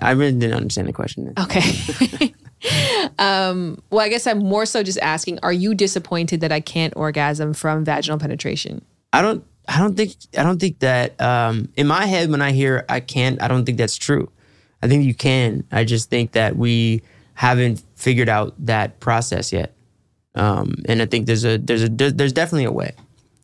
I 0.00 0.12
really 0.12 0.38
didn't 0.38 0.56
understand 0.56 0.88
the 0.88 0.92
question. 0.92 1.32
Okay. 1.38 2.34
um, 3.18 3.82
well, 3.90 4.04
I 4.04 4.08
guess 4.08 4.26
I'm 4.26 4.38
more 4.38 4.66
so 4.66 4.82
just 4.82 4.98
asking, 4.98 5.38
are 5.42 5.52
you 5.52 5.74
disappointed 5.74 6.40
that 6.40 6.52
I 6.52 6.60
can't 6.60 6.92
orgasm 6.96 7.54
from 7.54 7.84
vaginal 7.84 8.18
penetration? 8.18 8.84
I 9.12 9.22
don't 9.22 9.44
I 9.68 9.78
don't 9.78 9.96
think 9.96 10.14
I 10.38 10.42
don't 10.42 10.60
think 10.60 10.78
that 10.80 11.20
um 11.20 11.68
in 11.76 11.86
my 11.86 12.06
head 12.06 12.30
when 12.30 12.42
I 12.42 12.52
hear 12.52 12.84
I 12.88 13.00
can't, 13.00 13.40
I 13.42 13.48
don't 13.48 13.64
think 13.64 13.78
that's 13.78 13.96
true. 13.96 14.30
I 14.82 14.88
think 14.88 15.04
you 15.04 15.14
can. 15.14 15.64
I 15.72 15.84
just 15.84 16.10
think 16.10 16.32
that 16.32 16.56
we 16.56 17.02
haven't 17.34 17.82
figured 17.96 18.28
out 18.28 18.54
that 18.66 19.00
process 19.00 19.52
yet. 19.52 19.74
Um 20.34 20.76
and 20.88 21.02
I 21.02 21.06
think 21.06 21.26
there's 21.26 21.44
a 21.44 21.58
there's 21.58 21.82
a 21.82 21.88
there's 21.88 22.32
definitely 22.32 22.64
a 22.64 22.72
way, 22.72 22.92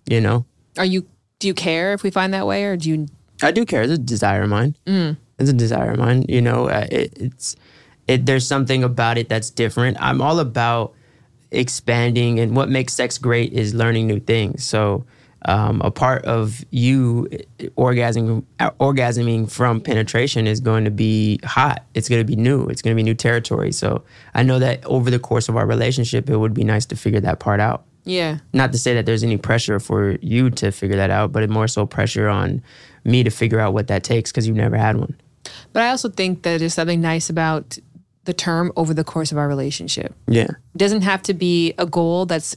you 0.07 0.20
know. 0.20 0.45
Are 0.79 0.85
you 0.85 1.07
do 1.39 1.49
you 1.49 1.55
care 1.55 1.93
if 1.93 2.03
we 2.03 2.11
find 2.11 2.33
that 2.35 2.47
way 2.47 2.64
or 2.64 2.77
do 2.77 2.89
you 2.89 3.09
I 3.43 3.51
do 3.51 3.64
care. 3.64 3.83
It's 3.83 3.93
a 3.93 3.99
desire 3.99 4.43
of 4.43 4.51
mine. 4.51 4.77
Mm. 4.87 5.16
It's 5.39 5.51
a 5.51 5.55
desire 5.55 5.93
of 5.93 5.99
mine. 5.99 6.25
You 6.29 6.41
know, 6.41 6.68
uh, 6.68 6.87
it, 6.91 7.12
it's 7.16 7.57
it. 8.07 8.27
There's 8.27 8.47
something 8.47 8.85
about 8.85 9.18
it 9.18 9.29
that's 9.29 9.51
different. 9.51 9.97
I'm 10.01 10.23
all 10.23 10.39
about 10.39 10.95
expanding, 11.51 12.39
and 12.39 12.55
what 12.57 12.68
makes 12.68 12.95
sex 12.95 13.18
great 13.18 13.53
is 13.53 13.75
learning 13.75 14.07
new 14.07 14.20
things. 14.20 14.64
So, 14.64 15.05
um, 15.47 15.80
a 15.84 15.90
part 15.90 16.24
of 16.24 16.64
you 16.70 17.28
orgasming 17.76 18.45
orgasming 18.80 19.51
from 19.51 19.80
penetration 19.80 20.47
is 20.47 20.61
going 20.61 20.84
to 20.84 20.90
be 20.90 21.40
hot. 21.45 21.84
It's 21.95 22.09
going 22.09 22.20
to 22.20 22.24
be 22.24 22.36
new. 22.36 22.66
It's 22.66 22.82
going 22.82 22.95
to 22.95 22.97
be 22.97 23.03
new 23.03 23.14
territory. 23.14 23.72
So, 23.72 24.05
I 24.34 24.43
know 24.43 24.59
that 24.59 24.84
over 24.84 25.11
the 25.11 25.18
course 25.18 25.49
of 25.49 25.57
our 25.57 25.66
relationship, 25.66 26.28
it 26.30 26.36
would 26.36 26.55
be 26.55 26.64
nice 26.64 26.86
to 26.86 26.97
figure 26.97 27.20
that 27.20 27.40
part 27.40 27.61
out 27.61 27.84
Yeah. 28.05 28.38
not 28.53 28.72
to 28.72 28.78
say 28.78 28.95
that 28.95 29.07
there's 29.07 29.22
any 29.22 29.36
pressure 29.36 29.80
for 29.80 30.16
you 30.22 30.51
to 30.51 30.70
figure 30.72 30.97
that 30.97 31.11
out, 31.11 31.32
but 31.32 31.49
more 31.51 31.68
so 31.68 31.86
pressure 31.86 32.28
on 32.28 32.62
me 33.05 33.22
to 33.24 33.30
figure 33.30 33.59
out 33.61 33.72
what 33.72 33.88
that 33.88 34.05
takes 34.05 34.30
because 34.30 34.47
you've 34.47 34.57
never 34.57 34.76
had 34.76 34.97
one. 34.97 35.16
But 35.72 35.82
I 35.82 35.90
also 35.90 36.09
think 36.09 36.43
that 36.43 36.59
there's 36.61 36.74
something 36.74 37.01
nice 37.01 37.28
about 37.30 37.78
the 38.24 38.32
term 38.32 38.70
over 38.76 38.95
the 38.95 39.03
course 39.03 39.32
of 39.32 39.38
our 39.38 39.49
relationship. 39.49 40.14
Yeah. 40.28 40.45
It 40.45 40.78
doesn't 40.78 41.03
have 41.03 41.22
to 41.24 41.34
be 41.34 41.74
a 41.78 41.86
goal 41.86 42.26
that's 42.26 42.55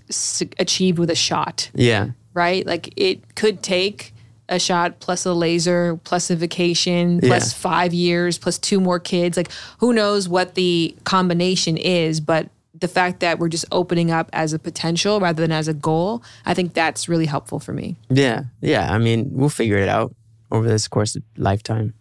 achieved 0.60 1.00
with 1.00 1.10
a 1.10 1.16
shot, 1.16 1.72
Yeah. 1.74 2.10
Right? 2.36 2.64
Like 2.66 2.94
it 2.96 3.34
could 3.36 3.64
take 3.64 4.14
a 4.48 4.60
shot 4.60 5.00
plus 5.00 5.26
a 5.26 5.34
laser 5.34 5.98
plus 6.04 6.30
a 6.30 6.36
vacation 6.36 7.20
plus 7.20 7.52
Yeah. 7.52 7.58
five 7.58 7.94
years 7.96 8.38
plus 8.38 8.60
two 8.60 8.80
more 8.80 9.00
kids. 9.00 9.38
Like 9.38 9.50
who 9.80 9.92
knows 9.92 10.30
what 10.30 10.54
the 10.54 10.96
combination 11.04 11.78
is, 11.78 12.20
but 12.20 12.50
the 12.80 12.88
fact 12.88 13.22
that 13.22 13.40
we're 13.40 13.48
just 13.50 13.66
opening 13.72 14.12
up 14.12 14.30
as 14.34 14.54
a 14.54 14.60
potential 14.60 15.20
rather 15.20 15.42
than 15.42 15.52
as 15.52 15.68
a 15.68 15.74
goal, 15.74 16.22
I 16.46 16.54
think 16.54 16.74
that's 16.74 17.10
really 17.10 17.26
helpful 17.26 17.60
for 17.60 17.74
me. 17.74 17.96
Yeah. 18.10 18.44
Yeah. 18.62 18.94
I 18.94 18.98
mean, 19.00 19.30
we'll 19.32 19.50
figure 19.50 19.78
it 19.78 19.90
out 19.90 20.14
over 20.52 20.68
this 20.68 20.88
course 20.88 21.16
of 21.16 21.24
lifetime. 21.38 21.94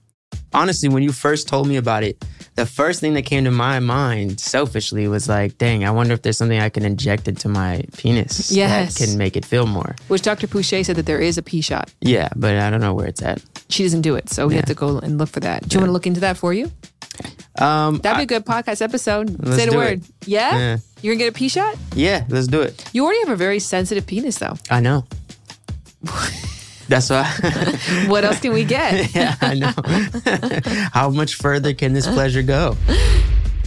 Honestly, 0.53 0.89
when 0.89 1.03
you 1.03 1.13
first 1.13 1.49
told 1.49 1.67
me 1.69 1.77
about 1.77 2.03
it, 2.05 2.25
the 2.55 2.65
first 2.67 3.01
thing 3.01 3.15
that 3.15 3.23
came 3.23 3.45
to 3.45 3.51
my 3.51 3.81
mind 3.81 4.39
selfishly 4.41 5.09
was 5.09 5.29
like, 5.29 5.59
dang, 5.59 5.85
I 5.85 5.91
wonder 5.91 6.15
if 6.15 6.23
there's 6.23 6.39
something 6.39 6.61
I 6.61 6.69
can 6.69 6.85
inject 6.85 7.27
into 7.27 7.49
my 7.49 7.83
penis 7.97 8.53
Yes. 8.53 8.95
that 8.95 9.05
can 9.07 9.19
make 9.19 9.37
it 9.37 9.45
feel 9.45 9.67
more. 9.67 9.97
Which 10.09 10.23
Dr. 10.23 10.47
Pouchet 10.47 10.85
said 10.87 10.97
that 10.97 11.07
there 11.07 11.19
is 11.19 11.37
a 11.39 11.43
P 11.43 11.61
shot. 11.61 11.93
Yeah, 12.01 12.29
but 12.37 12.57
I 12.57 12.71
don't 12.71 12.81
know 12.81 12.95
where 12.95 13.07
it's 13.09 13.23
at. 13.23 13.43
She 13.69 13.83
doesn't 13.83 14.03
do 14.03 14.15
it, 14.15 14.31
so 14.31 14.47
we 14.47 14.55
have 14.55 14.67
to 14.67 14.75
go 14.75 14.99
and 14.99 15.19
look 15.19 15.31
for 15.31 15.41
that. 15.41 15.69
Do 15.69 15.75
you 15.75 15.81
want 15.81 15.89
to 15.89 15.93
look 15.93 16.07
into 16.07 16.21
that 16.21 16.37
for 16.37 16.53
you? 16.53 16.71
Um, 17.59 17.99
That'd 17.99 18.19
be 18.19 18.23
a 18.35 18.39
good 18.39 18.45
podcast 18.47 18.83
episode. 18.83 19.29
Say 19.55 19.67
the 19.69 19.77
word. 19.77 20.03
Yeah? 20.27 20.57
Yeah. 20.59 20.77
You're 21.03 21.15
gonna 21.15 21.25
get 21.25 21.29
a 21.35 21.39
P 21.39 21.49
shot? 21.49 21.77
yeah, 21.95 22.25
let's 22.29 22.47
do 22.47 22.61
it. 22.63 22.89
You 22.93 23.05
already 23.05 23.21
have 23.21 23.29
a 23.31 23.37
very 23.37 23.59
sensitive 23.59 24.07
penis, 24.07 24.39
though. 24.39 24.57
I 24.71 24.81
know. 24.81 25.05
That's 26.89 27.11
why. 27.11 27.31
What 28.09 28.25
else 28.25 28.41
can 28.41 28.53
we 28.53 28.65
get? 28.65 29.15
yeah, 29.15 29.37
I 29.41 29.55
know. 29.55 29.73
How 30.93 31.11
much 31.11 31.37
further 31.37 31.75
can 31.75 31.93
this 31.93 32.07
pleasure 32.07 32.43
go? 32.43 32.77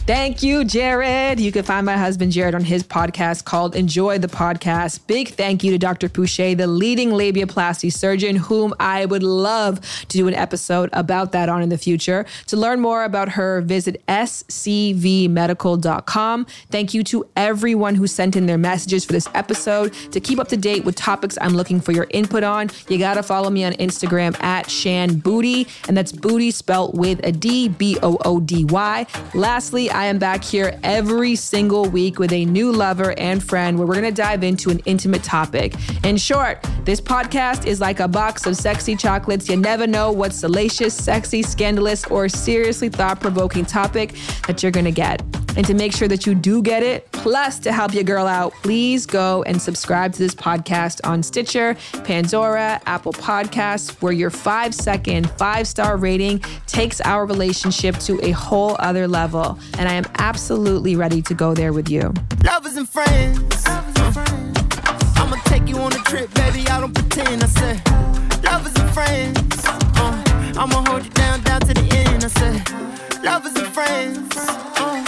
Thank 0.07 0.41
you, 0.41 0.63
Jared. 0.63 1.37
You 1.37 1.51
can 1.51 1.65
find 1.65 1.85
my 1.85 1.97
husband 1.97 2.31
Jared 2.31 2.55
on 2.55 2.63
his 2.63 2.81
podcast 2.81 3.43
called 3.43 3.75
Enjoy 3.75 4.17
the 4.17 4.29
Podcast. 4.29 5.05
Big 5.05 5.27
thank 5.27 5.65
you 5.65 5.71
to 5.71 5.77
Dr. 5.77 6.07
Pouchet, 6.07 6.57
the 6.57 6.65
leading 6.65 7.09
labiaplasty 7.09 7.91
surgeon, 7.91 8.37
whom 8.37 8.73
I 8.79 9.05
would 9.05 9.21
love 9.21 9.81
to 10.03 10.17
do 10.17 10.25
an 10.29 10.33
episode 10.33 10.89
about 10.93 11.33
that 11.33 11.49
on 11.49 11.61
in 11.61 11.67
the 11.67 11.77
future. 11.77 12.25
To 12.45 12.55
learn 12.55 12.79
more 12.79 13.03
about 13.03 13.27
her, 13.27 13.59
visit 13.59 14.01
scvmedical.com. 14.07 16.45
Thank 16.71 16.93
you 16.93 17.03
to 17.03 17.27
everyone 17.35 17.95
who 17.95 18.07
sent 18.07 18.37
in 18.37 18.45
their 18.45 18.57
messages 18.57 19.03
for 19.03 19.11
this 19.11 19.27
episode. 19.35 19.91
To 20.13 20.21
keep 20.21 20.39
up 20.39 20.47
to 20.47 20.55
date 20.55 20.85
with 20.85 20.95
topics 20.95 21.37
I'm 21.41 21.53
looking 21.53 21.81
for 21.81 21.91
your 21.91 22.07
input 22.11 22.43
on, 22.43 22.69
you 22.87 22.97
gotta 22.97 23.23
follow 23.23 23.49
me 23.49 23.65
on 23.65 23.73
Instagram 23.73 24.41
at 24.41 24.69
Shan 24.69 25.19
Booty, 25.19 25.67
and 25.89 25.97
that's 25.97 26.13
booty 26.13 26.51
spelt 26.51 26.95
with 26.95 27.19
a 27.25 27.33
D, 27.33 27.67
B 27.67 27.97
O 28.01 28.17
O 28.23 28.39
D 28.39 28.63
Y. 28.63 29.05
Lastly, 29.33 29.91
I 29.97 30.05
am 30.05 30.19
back 30.19 30.43
here 30.43 30.79
every 30.83 31.35
single 31.35 31.89
week 31.89 32.19
with 32.19 32.31
a 32.31 32.45
new 32.45 32.71
lover 32.71 33.17
and 33.17 33.43
friend 33.43 33.79
where 33.79 33.87
we're 33.87 33.95
gonna 33.95 34.11
dive 34.11 34.43
into 34.43 34.69
an 34.69 34.77
intimate 34.85 35.23
topic. 35.23 35.73
In 36.03 36.17
short, 36.17 36.63
this 36.83 37.01
podcast 37.01 37.65
is 37.65 37.81
like 37.81 37.99
a 37.99 38.07
box 38.07 38.45
of 38.45 38.55
sexy 38.55 38.95
chocolates. 38.95 39.49
You 39.49 39.57
never 39.57 39.87
know 39.87 40.11
what 40.11 40.33
salacious, 40.33 40.93
sexy, 40.93 41.41
scandalous, 41.41 42.05
or 42.11 42.29
seriously 42.29 42.89
thought 42.89 43.19
provoking 43.19 43.65
topic 43.65 44.13
that 44.45 44.61
you're 44.61 44.71
gonna 44.71 44.91
get. 44.91 45.23
And 45.57 45.65
to 45.65 45.73
make 45.73 45.91
sure 45.91 46.07
that 46.07 46.27
you 46.27 46.35
do 46.35 46.61
get 46.61 46.83
it, 46.83 47.11
plus 47.11 47.57
to 47.59 47.71
help 47.71 47.91
your 47.91 48.03
girl 48.03 48.27
out, 48.27 48.53
please 48.61 49.07
go 49.07 49.41
and 49.43 49.59
subscribe 49.59 50.13
to 50.13 50.19
this 50.19 50.35
podcast 50.35 51.01
on 51.03 51.23
Stitcher, 51.23 51.75
Pandora, 52.03 52.79
Apple 52.85 53.11
Podcasts, 53.11 53.99
where 53.99 54.13
your 54.13 54.29
five 54.29 54.75
second, 54.75 55.27
five 55.31 55.67
star 55.67 55.97
rating 55.97 56.39
takes 56.67 57.01
our 57.01 57.25
relationship 57.25 57.97
to 57.97 58.23
a 58.23 58.31
whole 58.31 58.75
other 58.77 59.07
level. 59.07 59.57
And 59.79 59.89
I 59.89 59.93
am 59.93 60.05
absolutely 60.19 60.95
ready 60.95 61.23
to 61.23 61.33
go 61.33 61.55
there 61.55 61.73
with 61.73 61.89
you. 61.89 62.13
Lovers 62.43 62.77
and 62.77 62.87
friends. 62.87 63.63
I'ma 63.65 65.37
take 65.45 65.67
you 65.67 65.77
on 65.79 65.91
a 65.91 66.03
trip, 66.03 66.31
baby. 66.35 66.67
I 66.67 66.79
don't 66.79 66.93
pretend. 66.93 67.43
I 67.43 67.47
said, 67.47 68.43
lovers 68.43 68.75
and 68.75 68.93
friends. 68.93 69.65
Uh, 69.65 70.23
I'ma 70.55 70.85
hold 70.87 71.03
you 71.03 71.09
down, 71.11 71.41
down 71.41 71.61
to 71.61 71.73
the 71.73 71.97
end. 71.97 72.23
I 72.23 72.27
said, 72.27 73.23
lovers 73.23 73.55
and 73.55 73.67
friends. 73.73 74.35
Uh, 74.37 75.06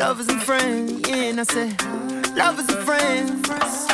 lovers 0.00 0.28
and 0.28 0.42
friends. 0.42 1.06
Yeah, 1.06 1.14
and 1.14 1.40
I 1.40 1.42
said, 1.42 2.34
lovers 2.34 2.66
and 2.70 2.86
friends. 2.86 3.86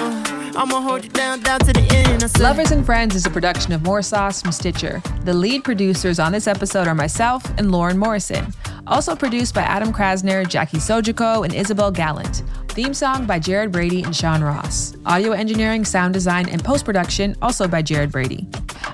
I'ma 0.56 0.80
hold 0.80 1.02
you 1.02 1.10
down, 1.10 1.40
down 1.40 1.58
to 1.58 1.72
the 1.72 1.80
end. 1.80 2.22
I 2.22 2.28
said, 2.28 2.40
Lovers 2.40 2.70
and 2.70 2.86
Friends 2.86 3.16
is 3.16 3.26
a 3.26 3.30
production 3.30 3.72
of 3.72 3.82
More 3.82 4.02
Sauce 4.02 4.40
from 4.40 4.52
Stitcher. 4.52 5.02
The 5.24 5.34
lead 5.34 5.64
producers 5.64 6.20
on 6.20 6.30
this 6.30 6.46
episode 6.46 6.86
are 6.86 6.94
myself 6.94 7.44
and 7.58 7.72
Lauren 7.72 7.98
Morrison. 7.98 8.46
Also 8.86 9.16
produced 9.16 9.52
by 9.52 9.62
Adam 9.62 9.92
Krasner, 9.92 10.48
Jackie 10.48 10.78
Sojiko, 10.78 11.44
and 11.44 11.52
Isabel 11.52 11.90
Gallant. 11.90 12.44
Theme 12.68 12.94
song 12.94 13.26
by 13.26 13.40
Jared 13.40 13.72
Brady 13.72 14.04
and 14.04 14.14
Sean 14.14 14.44
Ross. 14.44 14.96
Audio 15.06 15.32
engineering, 15.32 15.84
sound 15.84 16.14
design, 16.14 16.48
and 16.48 16.62
post 16.64 16.84
production 16.84 17.34
also 17.42 17.66
by 17.66 17.82
Jared 17.82 18.12
Brady. 18.12 18.46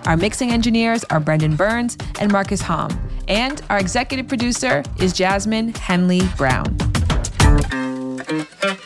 Our 0.07 0.17
mixing 0.17 0.51
engineers 0.51 1.05
are 1.11 1.21
Brendan 1.21 1.57
Burns 1.57 1.99
and 2.21 2.33
Marcus 2.33 2.63
Hom. 2.63 2.91
And 3.29 3.61
our 3.69 3.79
executive 3.79 4.29
producer 4.29 4.83
is 4.99 5.13
Jasmine 5.13 5.75
Henley 5.75 6.23
Brown. 6.39 6.92
Thank 7.61 8.63
you. 8.65 8.82